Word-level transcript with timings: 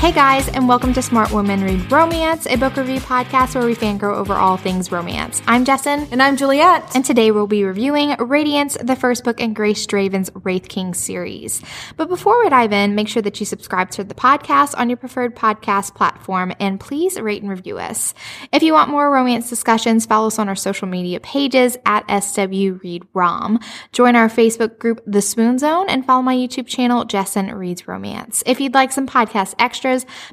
Hey 0.00 0.12
guys, 0.12 0.48
and 0.48 0.66
welcome 0.66 0.94
to 0.94 1.02
Smart 1.02 1.30
Women 1.30 1.62
Read 1.62 1.92
Romance, 1.92 2.46
a 2.46 2.56
book 2.56 2.74
review 2.78 3.00
podcast 3.00 3.54
where 3.54 3.66
we 3.66 3.74
fangirl 3.74 4.16
over 4.16 4.32
all 4.32 4.56
things 4.56 4.90
romance. 4.90 5.42
I'm 5.46 5.66
Jessin. 5.66 6.08
And 6.10 6.22
I'm 6.22 6.38
Juliet. 6.38 6.96
And 6.96 7.04
today 7.04 7.30
we'll 7.32 7.46
be 7.46 7.64
reviewing 7.64 8.16
Radiance, 8.16 8.78
the 8.82 8.96
first 8.96 9.24
book 9.24 9.40
in 9.40 9.52
Grace 9.52 9.84
Draven's 9.84 10.30
Wraith 10.32 10.70
King 10.70 10.94
series. 10.94 11.62
But 11.98 12.08
before 12.08 12.42
we 12.42 12.48
dive 12.48 12.72
in, 12.72 12.94
make 12.94 13.08
sure 13.08 13.20
that 13.20 13.38
you 13.40 13.44
subscribe 13.44 13.90
to 13.90 14.02
the 14.02 14.14
podcast 14.14 14.72
on 14.78 14.88
your 14.88 14.96
preferred 14.96 15.36
podcast 15.36 15.94
platform 15.94 16.54
and 16.58 16.80
please 16.80 17.20
rate 17.20 17.42
and 17.42 17.50
review 17.50 17.76
us. 17.76 18.14
If 18.54 18.62
you 18.62 18.72
want 18.72 18.88
more 18.88 19.10
romance 19.10 19.50
discussions, 19.50 20.06
follow 20.06 20.28
us 20.28 20.38
on 20.38 20.48
our 20.48 20.56
social 20.56 20.88
media 20.88 21.20
pages 21.20 21.76
at 21.84 22.08
SW 22.24 22.80
Read 22.82 23.06
Rom. 23.12 23.60
Join 23.92 24.16
our 24.16 24.30
Facebook 24.30 24.78
group, 24.78 25.02
The 25.06 25.20
Spoon 25.20 25.58
Zone, 25.58 25.90
and 25.90 26.06
follow 26.06 26.22
my 26.22 26.34
YouTube 26.34 26.68
channel, 26.68 27.04
Jessin 27.04 27.54
Reads 27.54 27.86
Romance. 27.86 28.42
If 28.46 28.62
you'd 28.62 28.72
like 28.72 28.92
some 28.92 29.06
podcast 29.06 29.56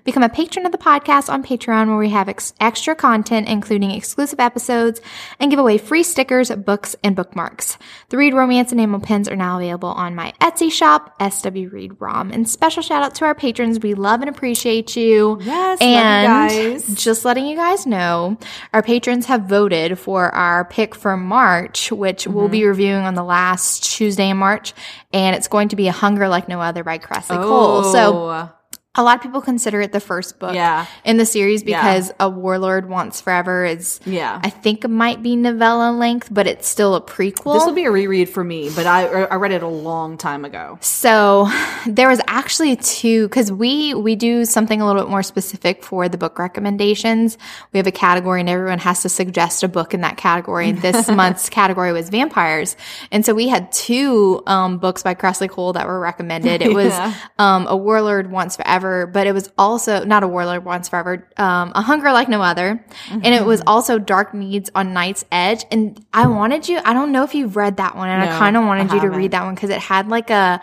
become 0.03 0.23
a 0.23 0.29
patron 0.29 0.65
of 0.65 0.71
the 0.71 0.77
podcast 0.77 1.29
on 1.29 1.43
Patreon 1.43 1.87
where 1.87 1.97
we 1.97 2.09
have 2.09 2.29
ex- 2.29 2.53
extra 2.59 2.95
content, 2.95 3.47
including 3.47 3.91
exclusive 3.91 4.39
episodes 4.39 5.01
and 5.39 5.51
give 5.51 5.59
away 5.59 5.77
free 5.77 6.03
stickers, 6.03 6.49
books, 6.51 6.95
and 7.03 7.15
bookmarks. 7.15 7.77
The 8.09 8.17
Read 8.17 8.33
Romance 8.33 8.71
enamel 8.71 8.99
pins 8.99 9.27
are 9.27 9.35
now 9.35 9.57
available 9.57 9.89
on 9.89 10.15
my 10.15 10.33
Etsy 10.41 10.71
shop, 10.71 11.15
SW 11.21 11.71
Read 11.71 11.99
Rom. 11.99 12.31
And 12.31 12.49
special 12.49 12.81
shout 12.81 13.03
out 13.03 13.15
to 13.15 13.25
our 13.25 13.35
patrons. 13.35 13.79
We 13.79 13.93
love 13.93 14.21
and 14.21 14.29
appreciate 14.29 14.95
you. 14.95 15.39
Yes, 15.41 15.79
and 15.81 16.31
love 16.31 16.51
you 16.51 16.73
guys. 16.73 16.87
just 16.95 17.25
letting 17.25 17.47
you 17.47 17.55
guys 17.55 17.85
know, 17.85 18.37
our 18.73 18.83
patrons 18.83 19.25
have 19.27 19.43
voted 19.43 19.99
for 19.99 20.33
our 20.33 20.65
pick 20.65 20.95
for 20.95 21.17
March, 21.17 21.91
which 21.91 22.27
we'll 22.27 22.45
mm-hmm. 22.45 22.51
be 22.51 22.65
reviewing 22.65 23.03
on 23.03 23.15
the 23.15 23.23
last 23.23 23.83
Tuesday 23.83 24.29
in 24.29 24.37
March. 24.37 24.73
And 25.13 25.35
it's 25.35 25.47
going 25.47 25.69
to 25.69 25.75
be 25.75 25.87
A 25.87 25.91
Hunger 25.91 26.27
Like 26.27 26.47
No 26.47 26.61
Other 26.61 26.83
by 26.83 26.97
Kresley 26.97 27.41
Cole. 27.41 27.83
So 27.83 28.29
oh. 28.29 28.56
A 28.97 29.03
lot 29.03 29.15
of 29.17 29.21
people 29.21 29.41
consider 29.41 29.79
it 29.81 29.91
the 29.91 29.99
first 29.99 30.39
book 30.39 30.53
Yeah. 30.55 30.85
in 31.05 31.17
the 31.17 31.25
series 31.25 31.63
because 31.63 32.11
A 32.19 32.29
Warlord 32.29 32.89
Wants 32.89 33.21
Forever 33.21 33.63
is, 33.65 33.99
Yeah. 34.05 34.39
I 34.43 34.49
think 34.49 34.83
it 34.83 34.89
might 34.89 35.21
be 35.23 35.35
novella 35.35 35.91
length, 35.91 36.29
but 36.31 36.47
it's 36.47 36.67
still 36.67 36.95
a 36.95 37.01
prequel. 37.01 37.53
this 37.53 37.65
will 37.65 37.73
be 37.73 37.85
a 37.85 37.91
reread 37.91 38.29
for 38.29 38.43
me, 38.43 38.69
but 38.75 38.85
I 38.87 39.05
I 39.07 39.35
read 39.35 39.51
it 39.51 39.63
a 39.63 39.67
long 39.67 40.17
time 40.17 40.43
ago. 40.45 40.77
So 40.81 41.47
there 41.85 42.07
was 42.09 42.21
actually 42.27 42.75
two 42.77 43.27
because 43.27 43.51
we 43.51 43.93
we 43.93 44.15
do 44.15 44.45
something 44.45 44.81
a 44.81 44.85
little 44.85 45.01
bit 45.03 45.09
more 45.09 45.23
specific 45.23 45.83
for 45.83 46.09
the 46.09 46.17
book 46.17 46.39
recommendations. 46.39 47.37
We 47.73 47.77
have 47.77 47.87
a 47.87 47.91
category 47.91 48.39
and 48.41 48.49
everyone 48.49 48.79
has 48.79 49.01
to 49.03 49.09
suggest 49.09 49.63
a 49.63 49.67
book 49.67 49.93
in 49.93 50.01
that 50.01 50.17
category. 50.17 50.69
And 50.69 50.81
this 50.81 51.07
month's 51.21 51.49
category 51.49 51.91
was 51.93 52.09
vampires, 52.09 52.75
and 53.11 53.25
so 53.25 53.33
we 53.33 53.47
had 53.47 53.71
two 53.71 54.43
um, 54.47 54.77
books 54.79 55.03
by 55.03 55.13
Kresley 55.15 55.49
Cole 55.49 55.73
that 55.73 55.87
were 55.87 55.99
recommended. 55.99 56.61
It 56.61 56.73
was 56.73 56.87
Yeah. 56.97 57.13
um, 57.37 57.67
a 57.67 57.75
Warlord 57.77 58.31
Wants 58.31 58.55
Forever, 58.55 58.86
but 59.07 59.27
it 59.27 59.33
was 59.33 59.51
also 59.57 60.03
not 60.03 60.23
a 60.23 60.27
Warlord 60.27 60.63
Wants 60.65 60.89
Forever, 60.89 61.27
um, 61.37 61.71
a 61.75 61.81
Hunger 61.81 62.11
Like 62.11 62.29
No 62.29 62.41
Other, 62.41 62.83
and 63.09 63.25
it 63.25 63.45
was 63.45 63.61
also 63.67 63.99
Dark 63.99 64.33
Needs 64.33 64.69
on 64.73 64.93
Night's 64.93 65.25
Edge. 65.31 65.65
And 65.71 66.03
I 66.13 66.27
wanted 66.27 66.67
you. 66.69 66.79
I 66.83 66.93
don't 66.93 67.11
know 67.11 67.23
if 67.23 67.35
you've 67.35 67.55
read 67.55 67.77
that 67.77 67.95
one, 67.95 68.09
and 68.09 68.21
I 68.21 68.37
kind 68.37 68.57
of 68.57 68.63
wanted 68.65 68.91
I 68.91 68.95
you 68.95 69.01
to 69.01 69.09
read 69.09 69.31
that 69.31 69.43
one 69.43 69.55
because 69.55 69.69
it 69.69 69.79
had 69.79 70.07
like 70.07 70.29
a 70.29 70.61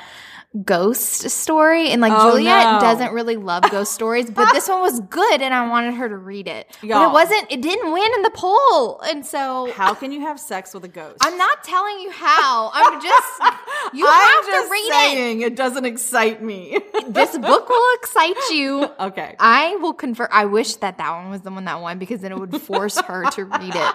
ghost 0.64 1.28
story 1.30 1.88
and 1.90 2.00
like 2.00 2.12
Oh, 2.14 2.30
Juliet 2.32 2.74
no. 2.74 2.80
doesn't 2.80 3.12
really 3.12 3.36
love 3.36 3.64
ghost 3.70 3.92
stories 4.00 4.30
but 4.30 4.52
this 4.52 4.68
one 4.68 4.80
was 4.80 5.00
good 5.00 5.42
and 5.42 5.52
I 5.52 5.68
wanted 5.68 5.94
her 5.94 6.08
to 6.08 6.16
read 6.16 6.46
it 6.46 6.68
but 6.80 7.08
it 7.08 7.12
wasn't 7.12 7.50
it 7.50 7.60
didn't 7.60 7.92
win 7.92 8.08
in 8.14 8.22
the 8.22 8.30
poll 8.30 9.00
and 9.00 9.26
so 9.26 9.72
How 9.72 9.94
can 9.94 10.12
you 10.12 10.20
have 10.20 10.38
sex 10.38 10.72
with 10.72 10.84
a 10.84 10.88
ghost? 10.88 11.18
I'm 11.22 11.36
not 11.36 11.64
telling 11.64 11.98
you 12.00 12.10
how 12.12 12.70
I'm 12.72 13.02
just 13.02 13.40
you 13.94 14.06
I'm 14.06 14.20
have 14.20 14.46
just 14.46 14.66
to 14.68 14.72
read 14.72 14.92
saying 14.92 15.40
it. 15.42 15.56
doesn't 15.56 15.84
excite 15.84 16.42
me. 16.42 16.78
this 17.08 17.36
book 17.36 17.68
will 17.68 17.94
excite 17.96 18.36
you 18.52 18.88
okay. 19.00 19.34
I 19.40 19.74
will 19.76 19.94
convert 19.94 20.30
I 20.32 20.44
wish 20.44 20.76
that 20.76 20.98
that 20.98 21.10
one 21.10 21.30
was 21.30 21.40
the 21.40 21.50
one 21.50 21.64
that 21.64 21.80
won 21.80 21.98
because 21.98 22.20
then 22.20 22.30
it 22.30 22.38
would 22.38 22.62
force 22.62 23.00
her 23.00 23.24
to 23.30 23.44
read 23.44 23.74
it 23.74 23.94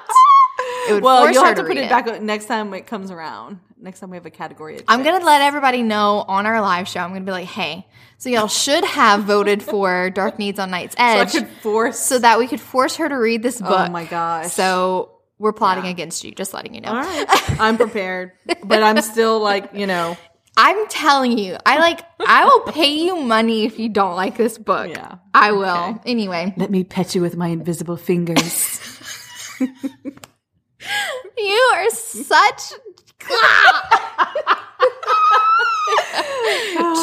it 0.90 0.94
would 0.94 1.04
Well, 1.04 1.24
force 1.24 1.34
you'll 1.34 1.44
her 1.44 1.50
have 1.50 1.58
to 1.58 1.64
put 1.64 1.70
read 1.70 1.78
it 1.86 1.90
back 1.90 2.22
next 2.22 2.46
time 2.48 2.74
it 2.74 2.86
comes 2.86 3.12
around. 3.12 3.60
Next 3.82 4.02
time 4.02 4.10
we 4.10 4.18
have 4.18 4.26
a 4.26 4.30
category. 4.30 4.76
Of 4.76 4.84
I'm 4.90 5.04
gonna 5.04 5.24
let 5.24 5.42
everybody 5.42 5.84
know 5.84 6.26
on 6.28 6.46
our 6.46 6.60
live 6.60 6.88
show. 6.88 7.00
I'm 7.00 7.12
gonna 7.14 7.24
be 7.24 7.32
like, 7.32 7.48
hey, 7.48 7.88
so 8.18 8.30
y'all 8.30 8.48
should 8.48 8.84
have 8.84 9.24
voted 9.24 9.64
for 9.64 10.10
Dark 10.10 10.38
Needs 10.38 10.60
on 10.60 10.70
Night's 10.70 10.96
So 10.98 11.04
I 11.04 11.20
Edge, 11.20 11.30
so, 11.30 11.40
could 11.40 11.50
force. 11.62 12.10
that 12.10 12.40
we 12.40 12.48
could 12.48 12.60
force 12.60 12.98
her 12.98 13.08
to 13.08 13.16
read 13.16 13.42
this 13.42 13.62
oh 13.62 13.70
book. 13.70 13.88
oh 13.88 13.92
my 13.92 14.04
gosh. 14.04 14.52
So 14.52 15.20
we're 15.38 15.54
plotting 15.54 15.86
against 15.86 16.26
you. 16.26 16.32
Just 16.34 16.54
letting 16.54 16.76
you 16.76 16.82
know. 16.82 16.90
all 16.90 16.96
right, 16.96 17.26
I'm 17.60 17.78
prepared, 17.78 18.34
but 18.66 18.84
I'm 18.84 19.02
still 19.02 19.40
like 19.40 19.74
you 19.74 19.88
know. 19.88 20.18
I'm 20.58 20.88
telling 20.90 21.38
you, 21.38 21.56
I 21.66 21.80
like. 21.80 22.02
I 22.20 22.44
will 22.44 22.74
pay 22.74 22.98
you 22.98 23.16
money 23.22 23.64
if 23.64 23.80
you 23.80 23.88
don't 23.88 24.18
like 24.18 24.36
this 24.36 24.58
book. 24.58 24.90
Yeah. 24.90 25.20
I 25.34 25.54
will. 25.54 26.02
Anyway, 26.06 26.54
Let 26.58 26.70
me 26.70 26.84
pet 26.84 27.16
you 27.16 27.22
with 27.22 27.38
my 27.38 27.48
invisible 27.48 27.96
fingers. 27.96 28.82
you 31.38 31.72
are 31.74 31.90
such. 31.92 32.74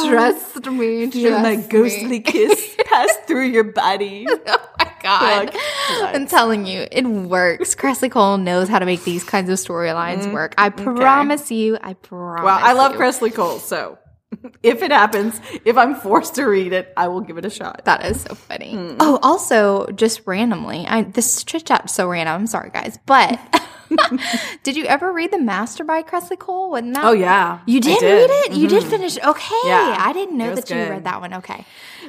Trust 0.09 0.66
me. 0.71 1.10
Feel 1.10 1.31
Trust 1.31 1.43
my 1.43 1.56
me. 1.56 1.62
ghostly 1.69 2.21
kiss 2.21 2.77
pass 2.84 3.16
through 3.27 3.49
your 3.49 3.65
body. 3.65 4.26
Oh 4.49 4.84
my 4.84 4.93
god. 5.03 5.55
Like, 5.55 6.15
I'm 6.15 6.26
telling 6.26 6.66
you, 6.66 6.87
it 6.91 7.05
works. 7.05 7.75
Kresley 7.75 8.10
Cole 8.10 8.38
knows 8.38 8.69
how 8.69 8.78
to 8.78 8.87
make 8.87 9.05
these 9.05 9.25
kinds 9.25 9.49
of 9.49 9.59
storylines 9.59 10.22
mm-hmm. 10.22 10.32
work. 10.32 10.55
I 10.59 10.69
promise 10.69 11.50
you. 11.50 11.78
I 11.81 11.94
promise. 11.94 12.44
Well, 12.44 12.59
I 12.60 12.72
love 12.72 12.93
you. 12.93 12.99
Kresley 12.99 13.32
Cole, 13.32 13.59
so 13.59 13.99
if 14.62 14.82
it 14.82 14.91
happens, 14.91 15.41
if 15.65 15.76
I'm 15.76 15.94
forced 15.94 16.34
to 16.37 16.44
read 16.44 16.72
it, 16.72 16.93
I 16.97 17.09
will 17.09 17.21
give 17.21 17.38
it 17.38 17.44
a 17.44 17.50
shot. 17.50 17.82
That 17.84 18.05
is 18.05 18.21
so 18.22 18.34
funny. 18.34 18.75
Mm-hmm. 18.75 18.97
Oh, 19.00 19.19
also, 19.22 19.87
just 19.93 20.22
randomly, 20.26 20.87
I 20.87 21.03
this 21.03 21.44
chit 21.44 21.66
chat 21.66 21.88
so 21.88 22.09
random. 22.09 22.34
I'm 22.34 22.47
sorry, 22.47 22.71
guys, 22.71 22.99
but 23.06 23.38
did 24.63 24.77
you 24.77 24.85
ever 24.87 25.13
read 25.13 25.31
The 25.31 25.39
Master 25.39 25.85
by 25.85 26.03
Kresley 26.03 26.39
Cole? 26.39 26.71
Wasn't 26.71 26.95
that? 26.95 27.05
Oh 27.05 27.13
yeah, 27.13 27.61
You 27.67 27.79
I 27.79 27.81
did, 27.81 28.03
read 28.03 28.31
it. 28.31 28.53
You 28.53 28.69
did 28.69 28.85
finish. 28.85 29.17
it? 29.17 29.25
Okay, 29.27 29.55
Yeah, 29.65 29.97
I 29.99 30.13
didn't 30.13 30.37
know 30.39 30.55
that 30.55 30.69
you 30.71 30.77
read 30.77 31.05
that 31.05 31.21
one. 31.21 31.35
Okay, 31.35 31.65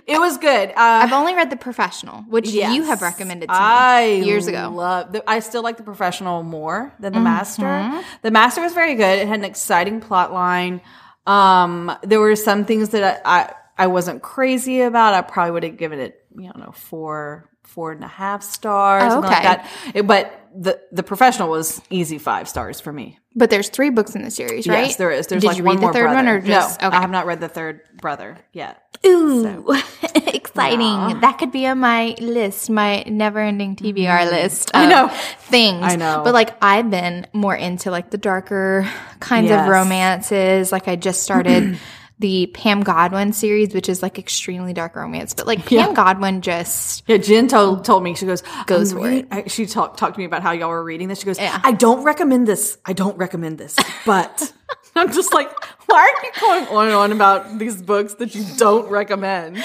It 0.06 0.20
was 0.20 0.38
good. 0.38 0.70
Uh, 0.70 0.74
I've 0.78 1.14
only 1.14 1.36
read 1.36 1.50
The 1.50 1.56
Professional, 1.58 2.22
which 2.24 2.50
you 2.50 2.84
have 2.84 3.02
recommended 3.02 3.48
to 3.48 3.54
me 3.54 3.60
I 3.60 4.06
years 4.24 4.48
ago. 4.48 4.72
Love. 4.74 5.12
The, 5.14 5.30
I 5.30 5.40
still 5.40 5.64
like 5.64 5.78
the 5.78 5.84
professional 5.84 6.44
more 6.44 6.94
than 7.00 7.14
Mm-hmm. 7.14 7.24
the 7.24 7.30
master. 7.30 8.04
The 8.22 8.32
master 8.32 8.62
was 8.62 8.74
very 8.74 8.96
good. 8.96 9.20
It 9.20 9.28
had 9.28 9.40
an 9.40 9.46
exciting 9.46 10.02
plot 10.02 10.34
line. 10.34 10.82
Um, 11.26 11.92
there 12.04 12.20
were 12.20 12.36
some 12.36 12.66
things 12.66 12.90
that 12.90 13.22
I, 13.26 13.40
I 13.42 13.54
I 13.80 13.88
wasn't 13.88 14.24
crazy 14.24 14.82
about. 14.82 15.14
I 15.14 15.22
probably 15.22 15.52
would 15.52 15.64
have 15.64 15.78
given 15.78 16.00
it, 16.00 16.24
you 16.36 16.52
know, 16.56 16.72
four 16.74 17.50
four 17.64 17.92
and 17.92 18.04
a 18.04 18.08
half 18.08 18.42
stars, 18.44 19.14
Oh, 19.14 19.20
like 19.20 19.32
okay. 19.32 19.44
that. 19.44 19.70
It- 19.94 20.08
but 20.08 20.32
the 20.60 20.82
the 20.92 21.04
professional 21.04 21.50
was 21.50 21.82
easy 21.90 22.18
five 22.18 22.50
stars 22.50 22.80
for 22.80 22.92
me. 22.92 23.20
But 23.36 23.52
there's 23.52 23.70
three 23.70 23.92
books 23.92 24.16
in 24.16 24.24
the 24.24 24.32
series, 24.32 24.68
right? 24.68 24.88
Yes, 24.88 24.96
there 24.96 25.12
is. 25.12 25.28
There's 25.28 25.42
Did 25.42 25.48
like 25.48 25.58
you 25.58 25.64
one 25.64 25.76
read 25.76 25.82
more 25.82 25.94
the 25.94 26.00
third 26.00 26.14
one, 26.14 26.28
or 26.28 26.42
just 26.42 26.82
no? 26.82 26.88
okay? 26.88 26.98
I 26.98 27.02
have 27.02 27.12
not 27.12 27.28
read 27.28 27.40
the 27.40 27.48
third 27.48 27.82
brother 28.02 28.38
yet. 28.52 28.82
Ooh, 29.06 29.64
exciting! 30.16 31.20
That 31.20 31.38
could 31.38 31.52
be 31.52 31.68
on 31.68 31.78
my 31.80 32.16
list, 32.20 32.70
my 32.72 33.04
never-ending 33.04 33.76
TBR 33.76 34.32
list. 34.32 34.70
Mm-hmm. 34.70 34.78
I 34.78 34.90
know. 34.90 35.08
things. 35.42 35.84
I 35.84 35.96
know. 35.96 36.22
but 36.24 36.34
like 36.34 36.58
I've 36.64 36.90
been 36.90 37.28
more 37.32 37.56
into 37.56 37.92
like 37.92 38.10
the 38.10 38.18
darker 38.18 38.90
kinds 39.20 39.52
of 39.52 39.68
romances. 39.68 40.72
Like 40.72 40.88
I 40.88 40.96
just 40.96 41.22
started 41.22 41.78
the 42.20 42.48
Pam 42.48 42.82
Godwin 42.82 43.32
series, 43.34 43.74
which 43.74 43.88
is 43.90 44.02
like 44.02 44.18
extremely 44.18 44.74
dark 44.74 44.96
romance. 44.96 45.34
But 45.34 45.46
like 45.48 45.60
Pam 45.66 45.90
Yeah. 45.90 45.94
Godwin 45.94 46.42
just 46.42 47.04
Yeah, 47.08 47.18
Jen 47.18 47.48
told 47.48 47.86
told 47.86 48.04
me 48.04 48.16
she 48.16 48.26
goes 48.26 48.44
Goes 48.66 48.92
for 48.94 49.00
read- 49.02 49.28
I, 49.32 49.44
she 49.48 49.66
talked 49.68 50.00
talked 50.00 50.16
to 50.16 50.20
me 50.20 50.26
about 50.26 50.42
how 50.42 50.52
y'all 50.52 50.70
were 50.70 50.84
reading 50.84 51.08
this. 51.10 51.20
She 51.20 51.26
goes, 51.26 51.38
Yeah. 51.40 51.60
I 51.64 51.74
don't 51.74 52.04
recommend 52.04 52.48
this. 52.48 52.78
I 52.86 52.94
don't 52.94 53.18
recommend 53.18 53.58
this, 53.60 53.76
but 54.06 54.52
I'm 54.98 55.12
just 55.12 55.34
like, 55.34 55.50
why 55.88 56.00
are 56.00 56.26
you 56.26 56.32
going 56.40 56.68
on 56.68 56.86
and 56.88 56.96
on 56.96 57.12
about 57.12 57.60
these 57.60 57.82
books 57.82 58.16
that 58.16 58.36
you 58.36 58.46
don't 58.58 58.90
recommend 58.90 59.64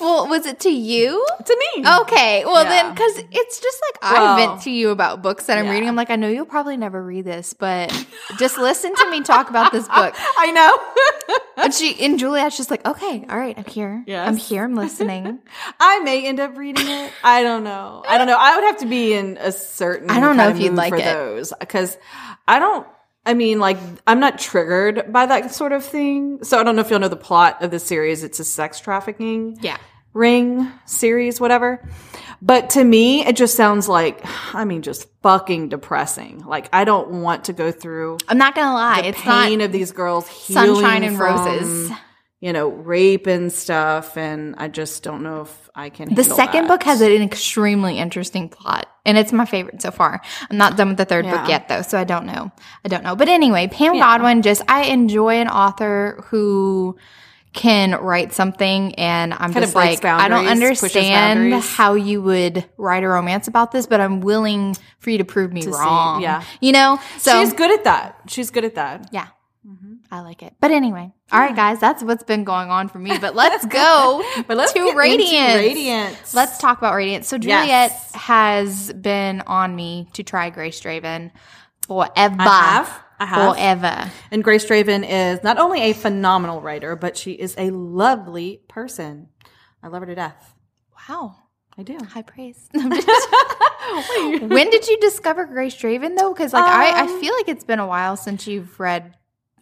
well, 0.00 0.28
was 0.28 0.46
it 0.46 0.60
to 0.60 0.70
you? 0.70 1.26
to 1.44 1.64
me? 1.76 1.84
Okay, 2.00 2.44
well 2.44 2.64
then, 2.64 2.92
because 2.92 3.18
it's 3.30 3.60
just 3.60 3.82
like 3.88 3.98
I 4.02 4.12
Well, 4.14 4.36
vent 4.36 4.62
to 4.62 4.70
you 4.70 4.90
about 4.90 5.22
books 5.22 5.46
that 5.46 5.58
I'm 5.58 5.66
yeah. 5.66 5.72
reading. 5.72 5.88
I'm 5.88 5.96
like, 5.96 6.10
I 6.10 6.16
know 6.16 6.28
you'll 6.28 6.46
probably 6.46 6.76
never 6.76 7.02
read 7.02 7.24
this, 7.24 7.52
but 7.54 7.90
just 8.38 8.58
listen 8.58 8.94
to 8.94 9.10
me 9.10 9.22
talk 9.22 9.50
about 9.50 9.72
this 9.72 9.86
book. 9.88 10.14
I 10.38 10.52
know. 10.52 11.36
And 11.58 11.72
she 11.72 12.04
and 12.04 12.18
Juliet's 12.18 12.58
just 12.58 12.70
like, 12.70 12.86
okay, 12.86 13.24
all 13.30 13.38
right, 13.38 13.56
I'm 13.56 13.64
here. 13.64 14.04
Yes. 14.06 14.28
I'm 14.28 14.36
here. 14.36 14.62
I'm 14.62 14.74
listening. 14.74 15.38
I 15.80 16.00
may 16.00 16.26
end 16.26 16.38
up 16.38 16.58
reading 16.58 16.86
it. 16.86 17.10
I 17.24 17.42
don't 17.42 17.64
know. 17.64 18.04
I 18.06 18.18
don't 18.18 18.26
know. 18.26 18.36
I 18.38 18.54
would 18.56 18.64
have 18.64 18.76
to 18.80 18.86
be 18.86 19.14
in 19.14 19.38
a 19.38 19.50
certain. 19.50 20.10
I 20.10 20.20
don't 20.20 20.36
know 20.36 20.50
if 20.50 20.60
you'd 20.60 20.74
like 20.74 20.90
for 20.90 20.96
it. 20.98 21.04
those 21.04 21.54
because 21.58 21.96
I 22.46 22.58
don't. 22.58 22.86
I 23.26 23.34
mean, 23.34 23.58
like, 23.58 23.76
I'm 24.06 24.20
not 24.20 24.38
triggered 24.38 25.12
by 25.12 25.26
that 25.26 25.52
sort 25.52 25.72
of 25.72 25.84
thing. 25.84 26.44
So 26.44 26.58
I 26.58 26.62
don't 26.62 26.76
know 26.76 26.82
if 26.82 26.90
you'll 26.90 27.00
know 27.00 27.08
the 27.08 27.16
plot 27.16 27.62
of 27.62 27.70
the 27.70 27.78
series. 27.78 28.22
It's 28.22 28.38
a 28.40 28.44
sex 28.44 28.80
trafficking 28.80 29.58
Yeah. 29.60 29.76
ring 30.14 30.70
series, 30.86 31.40
whatever. 31.40 31.86
But 32.40 32.70
to 32.70 32.84
me, 32.84 33.26
it 33.26 33.34
just 33.36 33.54
sounds 33.56 33.88
like, 33.88 34.20
I 34.54 34.64
mean, 34.64 34.82
just 34.82 35.08
fucking 35.22 35.70
depressing. 35.70 36.44
Like, 36.46 36.68
I 36.72 36.84
don't 36.84 37.22
want 37.22 37.44
to 37.46 37.52
go 37.52 37.72
through 37.72 38.18
I'm 38.28 38.38
not 38.38 38.54
gonna 38.54 38.74
lie, 38.74 39.02
the 39.02 39.08
it's 39.08 39.20
pain 39.20 39.60
of 39.60 39.72
these 39.72 39.90
girls 39.92 40.28
healing 40.28 40.74
sunshine 40.76 41.02
and 41.02 41.16
from- 41.16 41.34
roses. 41.46 41.90
you 42.40 42.52
know, 42.52 42.68
rape 42.68 43.26
and 43.26 43.50
stuff. 43.52 44.16
And 44.18 44.54
I 44.58 44.68
just 44.68 45.02
don't 45.02 45.22
know 45.22 45.40
if 45.40 45.65
I 45.76 45.90
can. 45.90 46.14
The 46.14 46.24
second 46.24 46.68
book 46.68 46.82
has 46.84 47.02
an 47.02 47.22
extremely 47.22 47.98
interesting 47.98 48.48
plot, 48.48 48.88
and 49.04 49.18
it's 49.18 49.30
my 49.32 49.44
favorite 49.44 49.82
so 49.82 49.90
far. 49.90 50.22
I'm 50.50 50.56
not 50.56 50.76
done 50.76 50.88
with 50.88 50.96
the 50.96 51.04
third 51.04 51.26
book 51.26 51.48
yet, 51.48 51.68
though, 51.68 51.82
so 51.82 51.98
I 51.98 52.04
don't 52.04 52.24
know. 52.24 52.50
I 52.82 52.88
don't 52.88 53.04
know. 53.04 53.14
But 53.14 53.28
anyway, 53.28 53.68
Pam 53.68 53.98
Godwin 53.98 54.40
just 54.40 54.62
I 54.68 54.84
enjoy 54.84 55.34
an 55.34 55.48
author 55.48 56.24
who 56.28 56.96
can 57.52 57.92
write 57.92 58.34
something 58.34 58.94
and 58.96 59.32
I'm 59.32 59.52
Kind 59.52 59.64
just 59.64 59.74
like 59.74 60.04
I 60.04 60.28
don't 60.28 60.46
understand 60.46 61.54
how 61.54 61.94
you 61.94 62.20
would 62.20 62.66
write 62.76 63.02
a 63.02 63.08
romance 63.08 63.48
about 63.48 63.72
this, 63.72 63.86
but 63.86 64.00
I'm 64.00 64.20
willing 64.20 64.76
for 64.98 65.10
you 65.10 65.18
to 65.18 65.24
prove 65.24 65.52
me 65.52 65.62
see, 65.62 65.70
wrong. 65.70 66.20
yeah. 66.20 66.44
You 66.60 66.72
know? 66.72 67.00
So 67.16 67.40
She's 67.40 67.54
good 67.54 67.70
at 67.70 67.84
that. 67.84 68.20
She's 68.28 68.50
good 68.50 68.64
at 68.64 68.74
that. 68.74 69.08
yeah. 69.10 69.28
I 70.10 70.20
like 70.20 70.42
it. 70.42 70.54
But 70.60 70.70
anyway, 70.70 71.12
all 71.32 71.40
right, 71.40 71.54
guys, 71.56 71.80
that's 71.80 72.02
what's 72.02 72.22
been 72.22 72.44
going 72.44 72.70
on 72.70 72.88
for 72.88 72.98
me. 72.98 73.18
But 73.18 73.34
let's 73.42 73.66
go 73.66 74.22
But 74.46 74.56
let's 74.56 74.72
to 74.72 74.92
Radiance. 74.94 75.54
Radiance. 75.56 76.34
Let's 76.34 76.58
talk 76.58 76.78
about 76.78 76.94
Radiance. 76.94 77.26
So 77.28 77.38
Juliet 77.38 77.66
Yes. 77.66 78.14
has 78.14 78.92
been 78.92 79.42
on 79.46 79.74
me 79.74 80.08
to 80.14 80.22
try 80.22 80.50
Grace 80.50 80.80
Draven 80.80 81.30
forever. 81.86 82.36
I 82.38 82.44
have. 82.44 83.00
I 83.18 83.26
have. 83.26 83.54
Forever. 83.56 84.10
And 84.30 84.44
Grace 84.44 84.64
Draven 84.66 85.04
is 85.08 85.42
not 85.42 85.58
only 85.58 85.80
a 85.82 85.92
phenomenal 85.92 86.60
writer, 86.60 86.94
but 86.96 87.16
she 87.16 87.32
is 87.32 87.54
a 87.58 87.70
lovely 87.70 88.60
person. 88.68 89.28
I 89.82 89.88
love 89.88 90.00
her 90.02 90.06
to 90.06 90.14
death. 90.14 90.54
Wow. 91.08 91.36
I 91.78 91.82
do. 91.82 91.98
High 91.98 92.22
praise. 92.22 92.68
when 92.72 94.70
did 94.70 94.86
you 94.88 94.98
discover 95.00 95.44
Grace 95.46 95.74
Draven 95.76 96.16
though? 96.16 96.32
Because 96.32 96.52
like 96.52 96.64
I, 96.64 96.90
I 96.90 97.00
Um, 97.02 97.20
feel 97.20 97.34
like 97.34 97.48
it's 97.48 97.64
been 97.64 97.78
a 97.80 97.86
while 97.86 98.16
since 98.16 98.46
you've 98.46 98.78
read 98.80 99.14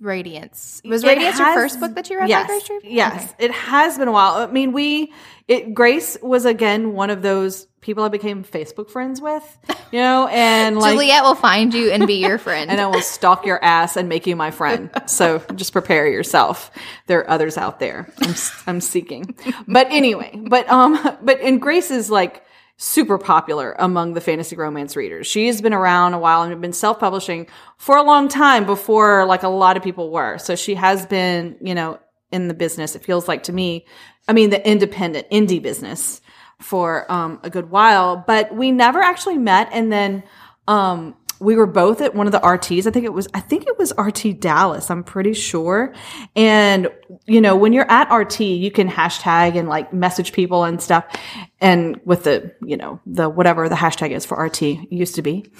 Radiance. 0.05 0.81
Was 0.85 1.03
It 1.03 1.09
Radiance 1.09 1.39
your 1.39 1.55
first 1.55 1.81
book 1.81 1.95
that 1.95 2.09
you 2.11 2.19
read 2.19 2.29
yes, 2.29 2.47
by 2.49 2.61
Grace? 2.67 2.83
Yes, 2.85 3.25
Okay. 3.35 3.47
it 3.47 3.51
has 3.51 3.99
been 3.99 4.09
a 4.09 4.13
while. 4.13 4.35
I 4.35 4.47
mean, 4.47 4.73
we, 4.73 5.13
it, 5.49 5.75
Grace 5.75 6.17
was 6.23 6.45
again 6.45 6.93
one 6.93 7.11
of 7.11 7.23
those 7.23 7.67
people 7.81 8.03
I 8.05 8.09
became 8.09 8.45
Facebook 8.45 8.89
friends 8.89 9.21
with, 9.21 9.59
you 9.93 9.99
know, 10.01 10.27
and 10.33 10.79
like, 10.79 10.93
Juliet 10.95 11.23
will 11.23 11.35
find 11.35 11.75
you 11.75 11.91
and 11.91 12.07
be 12.07 12.15
your 12.15 12.39
friend. 12.39 12.71
and 12.71 12.81
I 12.81 12.87
will 12.87 13.03
stalk 13.03 13.45
your 13.45 13.63
ass 13.63 13.97
and 13.97 14.09
make 14.09 14.27
you 14.27 14.37
my 14.37 14.51
friend. 14.51 14.91
So 15.07 15.41
just 15.55 15.73
prepare 15.73 16.07
yourself. 16.09 16.71
There 17.09 17.21
are 17.21 17.31
others 17.31 17.59
out 17.59 17.81
there. 17.81 18.11
I'm, 18.23 18.35
I'm 18.67 18.81
seeking, 18.81 19.35
but 19.69 19.89
anyway, 19.91 20.39
but 20.49 20.69
um, 20.71 20.99
but 21.23 21.41
and 21.41 21.61
Grace 21.61 21.91
is 21.91 22.11
like 22.11 22.43
super 22.77 23.19
popular 23.19 23.75
among 23.79 24.15
the 24.15 24.21
fantasy 24.21 24.57
romance 24.57 24.97
readers. 24.97 25.27
She 25.27 25.47
has 25.47 25.61
been 25.61 25.73
around 25.73 26.15
a 26.15 26.19
while 26.19 26.43
and 26.43 26.61
been 26.61 26.73
self-publishing 26.73 27.47
for 27.79 27.97
a 27.97 28.03
long 28.03 28.29
time 28.29 28.67
before 28.67 29.25
like 29.27 29.45
a 29.45 29.49
lot 29.49 29.77
of 29.77 29.83
people 29.83 30.11
were. 30.11 30.39
So 30.39 30.57
she 30.57 30.75
has 30.75 31.07
been, 31.07 31.57
you 31.61 31.75
know, 31.75 32.01
in 32.33 32.49
the 32.49 32.55
business. 32.55 32.97
It 32.97 33.05
feels 33.05 33.29
like 33.29 33.45
to 33.45 33.53
me, 33.53 33.87
I 34.27 34.33
mean, 34.33 34.51
the 34.51 34.69
independent 34.69 35.31
indie 35.31 35.63
business 35.63 36.21
for 36.61 37.11
um, 37.11 37.39
a 37.43 37.51
good 37.51 37.71
while, 37.71 38.25
but 38.27 38.55
we 38.55 38.73
never 38.73 39.01
actually 39.01 39.39
met. 39.39 39.69
And 39.73 39.93
then 39.93 40.25
um, 40.67 41.15
we 41.45 41.57
were 41.57 41.67
both 41.67 42.01
at 42.01 42.15
one 42.15 42.27
of 42.27 42.33
the 42.33 42.41
RTs. 42.41 42.87
I 42.87 42.91
think 42.91 43.05
it 43.05 43.13
was, 43.13 43.29
I 43.35 43.41
think 43.41 43.67
it 43.67 43.79
was 43.79 43.93
RT 43.99 44.41
Dallas. 44.41 44.91
I'm 44.91 45.05
pretty 45.05 45.35
sure. 45.35 45.95
And, 46.35 46.89
you 47.27 47.41
know, 47.41 47.55
when 47.55 47.73
you're 47.73 47.91
at 47.91 48.13
RT, 48.13 48.41
you 48.41 48.71
can 48.71 48.89
hashtag 48.89 49.57
and 49.57 49.69
like 49.69 49.93
message 49.93 50.33
people 50.33 50.65
and 50.65 50.81
stuff. 50.81 51.05
And 51.61 52.01
with 52.05 52.25
the, 52.25 52.55
you 52.65 52.77
know, 52.77 53.01
the 53.07 53.29
whatever 53.29 53.69
the 53.69 53.75
hashtag 53.75 54.11
is 54.11 54.25
for 54.25 54.43
RT 54.43 54.63
used 54.91 55.17
to 55.17 55.23
be. 55.23 55.51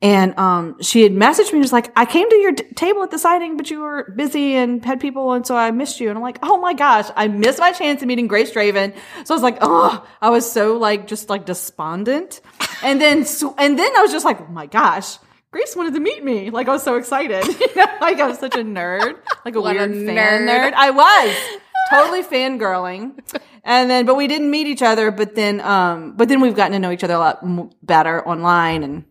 And, 0.00 0.36
um, 0.38 0.82
she 0.82 1.02
had 1.02 1.12
messaged 1.12 1.52
me 1.52 1.60
just 1.60 1.72
like, 1.72 1.92
I 1.96 2.06
came 2.06 2.28
to 2.28 2.36
your 2.36 2.52
d- 2.52 2.64
table 2.74 3.02
at 3.02 3.10
the 3.10 3.18
signing, 3.18 3.56
but 3.56 3.70
you 3.70 3.80
were 3.80 4.12
busy 4.16 4.54
and 4.54 4.84
had 4.84 5.00
people. 5.00 5.32
And 5.32 5.46
so 5.46 5.56
I 5.56 5.70
missed 5.70 6.00
you. 6.00 6.08
And 6.08 6.18
I'm 6.18 6.22
like, 6.22 6.38
oh 6.42 6.58
my 6.58 6.74
gosh, 6.74 7.06
I 7.14 7.28
missed 7.28 7.60
my 7.60 7.72
chance 7.72 8.02
of 8.02 8.08
meeting 8.08 8.26
Grace 8.26 8.50
Draven. 8.50 8.94
So 9.24 9.34
I 9.34 9.36
was 9.36 9.42
like, 9.42 9.58
oh, 9.60 10.04
I 10.20 10.30
was 10.30 10.50
so 10.50 10.76
like, 10.76 11.06
just 11.06 11.30
like 11.30 11.46
despondent. 11.46 12.40
And 12.82 13.00
then, 13.00 13.24
so, 13.24 13.54
and 13.56 13.78
then 13.78 13.96
I 13.96 14.02
was 14.02 14.10
just 14.10 14.24
like, 14.24 14.40
oh 14.40 14.46
my 14.46 14.66
gosh. 14.66 15.18
Grace 15.52 15.76
wanted 15.76 15.94
to 15.94 16.00
meet 16.00 16.24
me. 16.24 16.50
Like 16.50 16.66
I 16.68 16.72
was 16.72 16.82
so 16.82 16.96
excited. 16.96 17.44
You 17.60 17.76
know, 17.76 17.86
like 18.00 18.18
I 18.20 18.26
was 18.26 18.38
such 18.38 18.54
a 18.56 18.64
nerd, 18.64 19.14
like 19.44 19.54
a 19.54 19.60
What 19.60 19.76
a 19.76 19.86
weird 19.86 20.06
fan 20.06 20.46
nerd. 20.46 20.72
nerd. 20.72 20.72
I 20.74 20.90
was 20.90 21.36
totally 21.90 22.22
fangirling. 22.22 23.18
And 23.64 23.88
then, 23.90 24.06
but 24.06 24.16
we 24.16 24.26
didn't 24.26 24.50
meet 24.50 24.66
each 24.66 24.82
other. 24.82 25.10
But 25.12 25.34
then, 25.36 25.60
um, 25.60 26.16
but 26.16 26.28
then 26.28 26.40
we've 26.40 26.56
gotten 26.56 26.72
to 26.72 26.78
know 26.80 26.90
each 26.90 27.04
other 27.04 27.14
a 27.14 27.18
lot 27.18 27.38
m- 27.42 27.70
better 27.82 28.26
online 28.26 28.82
and, 28.82 29.04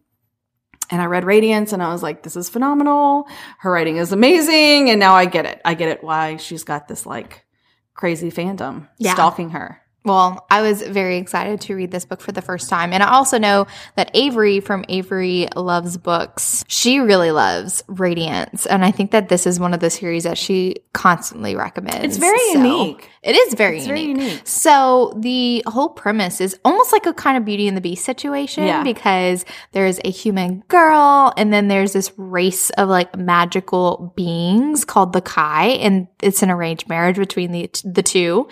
and 0.89 1.01
I 1.01 1.05
read 1.05 1.23
Radiance 1.23 1.71
and 1.71 1.81
I 1.81 1.87
was 1.93 2.03
like, 2.03 2.21
this 2.23 2.35
is 2.35 2.49
phenomenal. 2.49 3.27
Her 3.59 3.71
writing 3.71 3.95
is 3.97 4.11
amazing. 4.11 4.89
And 4.89 4.99
now 4.99 5.13
I 5.13 5.25
get 5.25 5.45
it. 5.45 5.61
I 5.63 5.73
get 5.73 5.87
it 5.87 6.03
why 6.03 6.35
she's 6.37 6.63
got 6.65 6.87
this 6.89 7.05
like 7.05 7.45
crazy 7.93 8.29
fandom 8.29 8.89
Yeah. 8.97 9.13
stalking 9.13 9.51
her. 9.51 9.79
Well, 10.03 10.47
I 10.49 10.61
was 10.63 10.81
very 10.81 11.17
excited 11.17 11.61
to 11.61 11.75
read 11.75 11.91
this 11.91 12.05
book 12.05 12.21
for 12.21 12.31
the 12.31 12.41
first 12.41 12.69
time. 12.69 12.91
And 12.91 13.03
I 13.03 13.11
also 13.11 13.37
know 13.37 13.67
that 13.95 14.09
Avery 14.15 14.59
from 14.59 14.83
Avery 14.89 15.47
Loves 15.55 15.95
Books, 15.97 16.65
she 16.67 16.97
really 16.99 17.29
loves 17.31 17.83
Radiance. 17.87 18.65
And 18.65 18.83
I 18.83 18.89
think 18.89 19.11
that 19.11 19.29
this 19.29 19.45
is 19.45 19.59
one 19.59 19.75
of 19.75 19.79
the 19.79 19.91
series 19.91 20.23
that 20.23 20.39
she 20.39 20.77
constantly 20.93 21.55
recommends. 21.55 22.03
It's 22.03 22.17
very 22.17 22.39
So- 22.53 22.63
unique. 22.63 23.09
It 23.21 23.35
is 23.35 23.53
very 23.53 23.77
It's 23.77 23.85
unique. 23.85 24.17
very 24.17 24.25
unique. 24.29 24.41
So 24.47 25.13
the 25.19 25.63
whole 25.67 25.89
premise 25.89 26.41
is 26.41 26.57
almost 26.65 26.91
like 26.91 27.05
a 27.05 27.13
kind 27.13 27.37
of 27.37 27.45
Beauty 27.45 27.67
and 27.67 27.77
the 27.77 27.81
Beast 27.81 28.03
situation 28.03 28.65
Yeah. 28.65 28.81
because 28.81 29.45
there's 29.73 29.99
a 30.03 30.09
human 30.09 30.63
girl 30.67 31.31
and 31.37 31.53
then 31.53 31.67
there's 31.67 31.93
this 31.93 32.11
race 32.17 32.71
of 32.71 32.89
like 32.89 33.15
magical 33.15 34.11
beings 34.15 34.83
called 34.85 35.13
the 35.13 35.21
Kai 35.21 35.65
and 35.67 36.07
it's 36.23 36.41
an 36.41 36.49
arranged 36.49 36.89
marriage 36.89 37.17
between 37.17 37.51
the 37.51 37.69
the 37.83 38.01
two. 38.01 38.47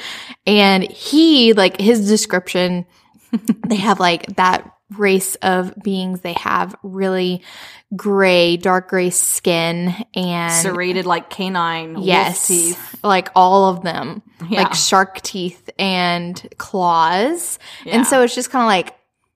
And 0.46 0.84
he 0.84 1.39
like 1.54 1.80
his 1.80 2.08
description 2.08 2.86
they 3.68 3.76
have 3.76 4.00
like 4.00 4.26
that 4.38 4.74
race 4.98 5.36
of 5.36 5.74
beings 5.84 6.22
they 6.22 6.34
have 6.34 6.76
really 6.82 7.44
gray 7.96 8.58
dark 8.58 8.90
gray 8.90 9.10
skin 9.12 9.94
and 10.16 10.52
Serrated 10.54 11.06
like 11.06 11.30
canine 11.30 11.98
Yes. 12.00 12.48
teeth. 12.48 12.96
Like 13.04 13.30
all 13.36 13.70
of 13.70 13.84
them. 13.84 14.22
Yeah. 14.50 14.64
Like 14.64 14.74
shark 14.74 15.22
teeth 15.22 15.70
and 15.80 16.36
claws. 16.58 17.60
Yeah. 17.86 17.98
And 17.98 18.08
so 18.08 18.22
it's 18.24 18.34
just 18.36 18.50
kind 18.52 18.64
of 18.64 18.68
like, 18.68 18.96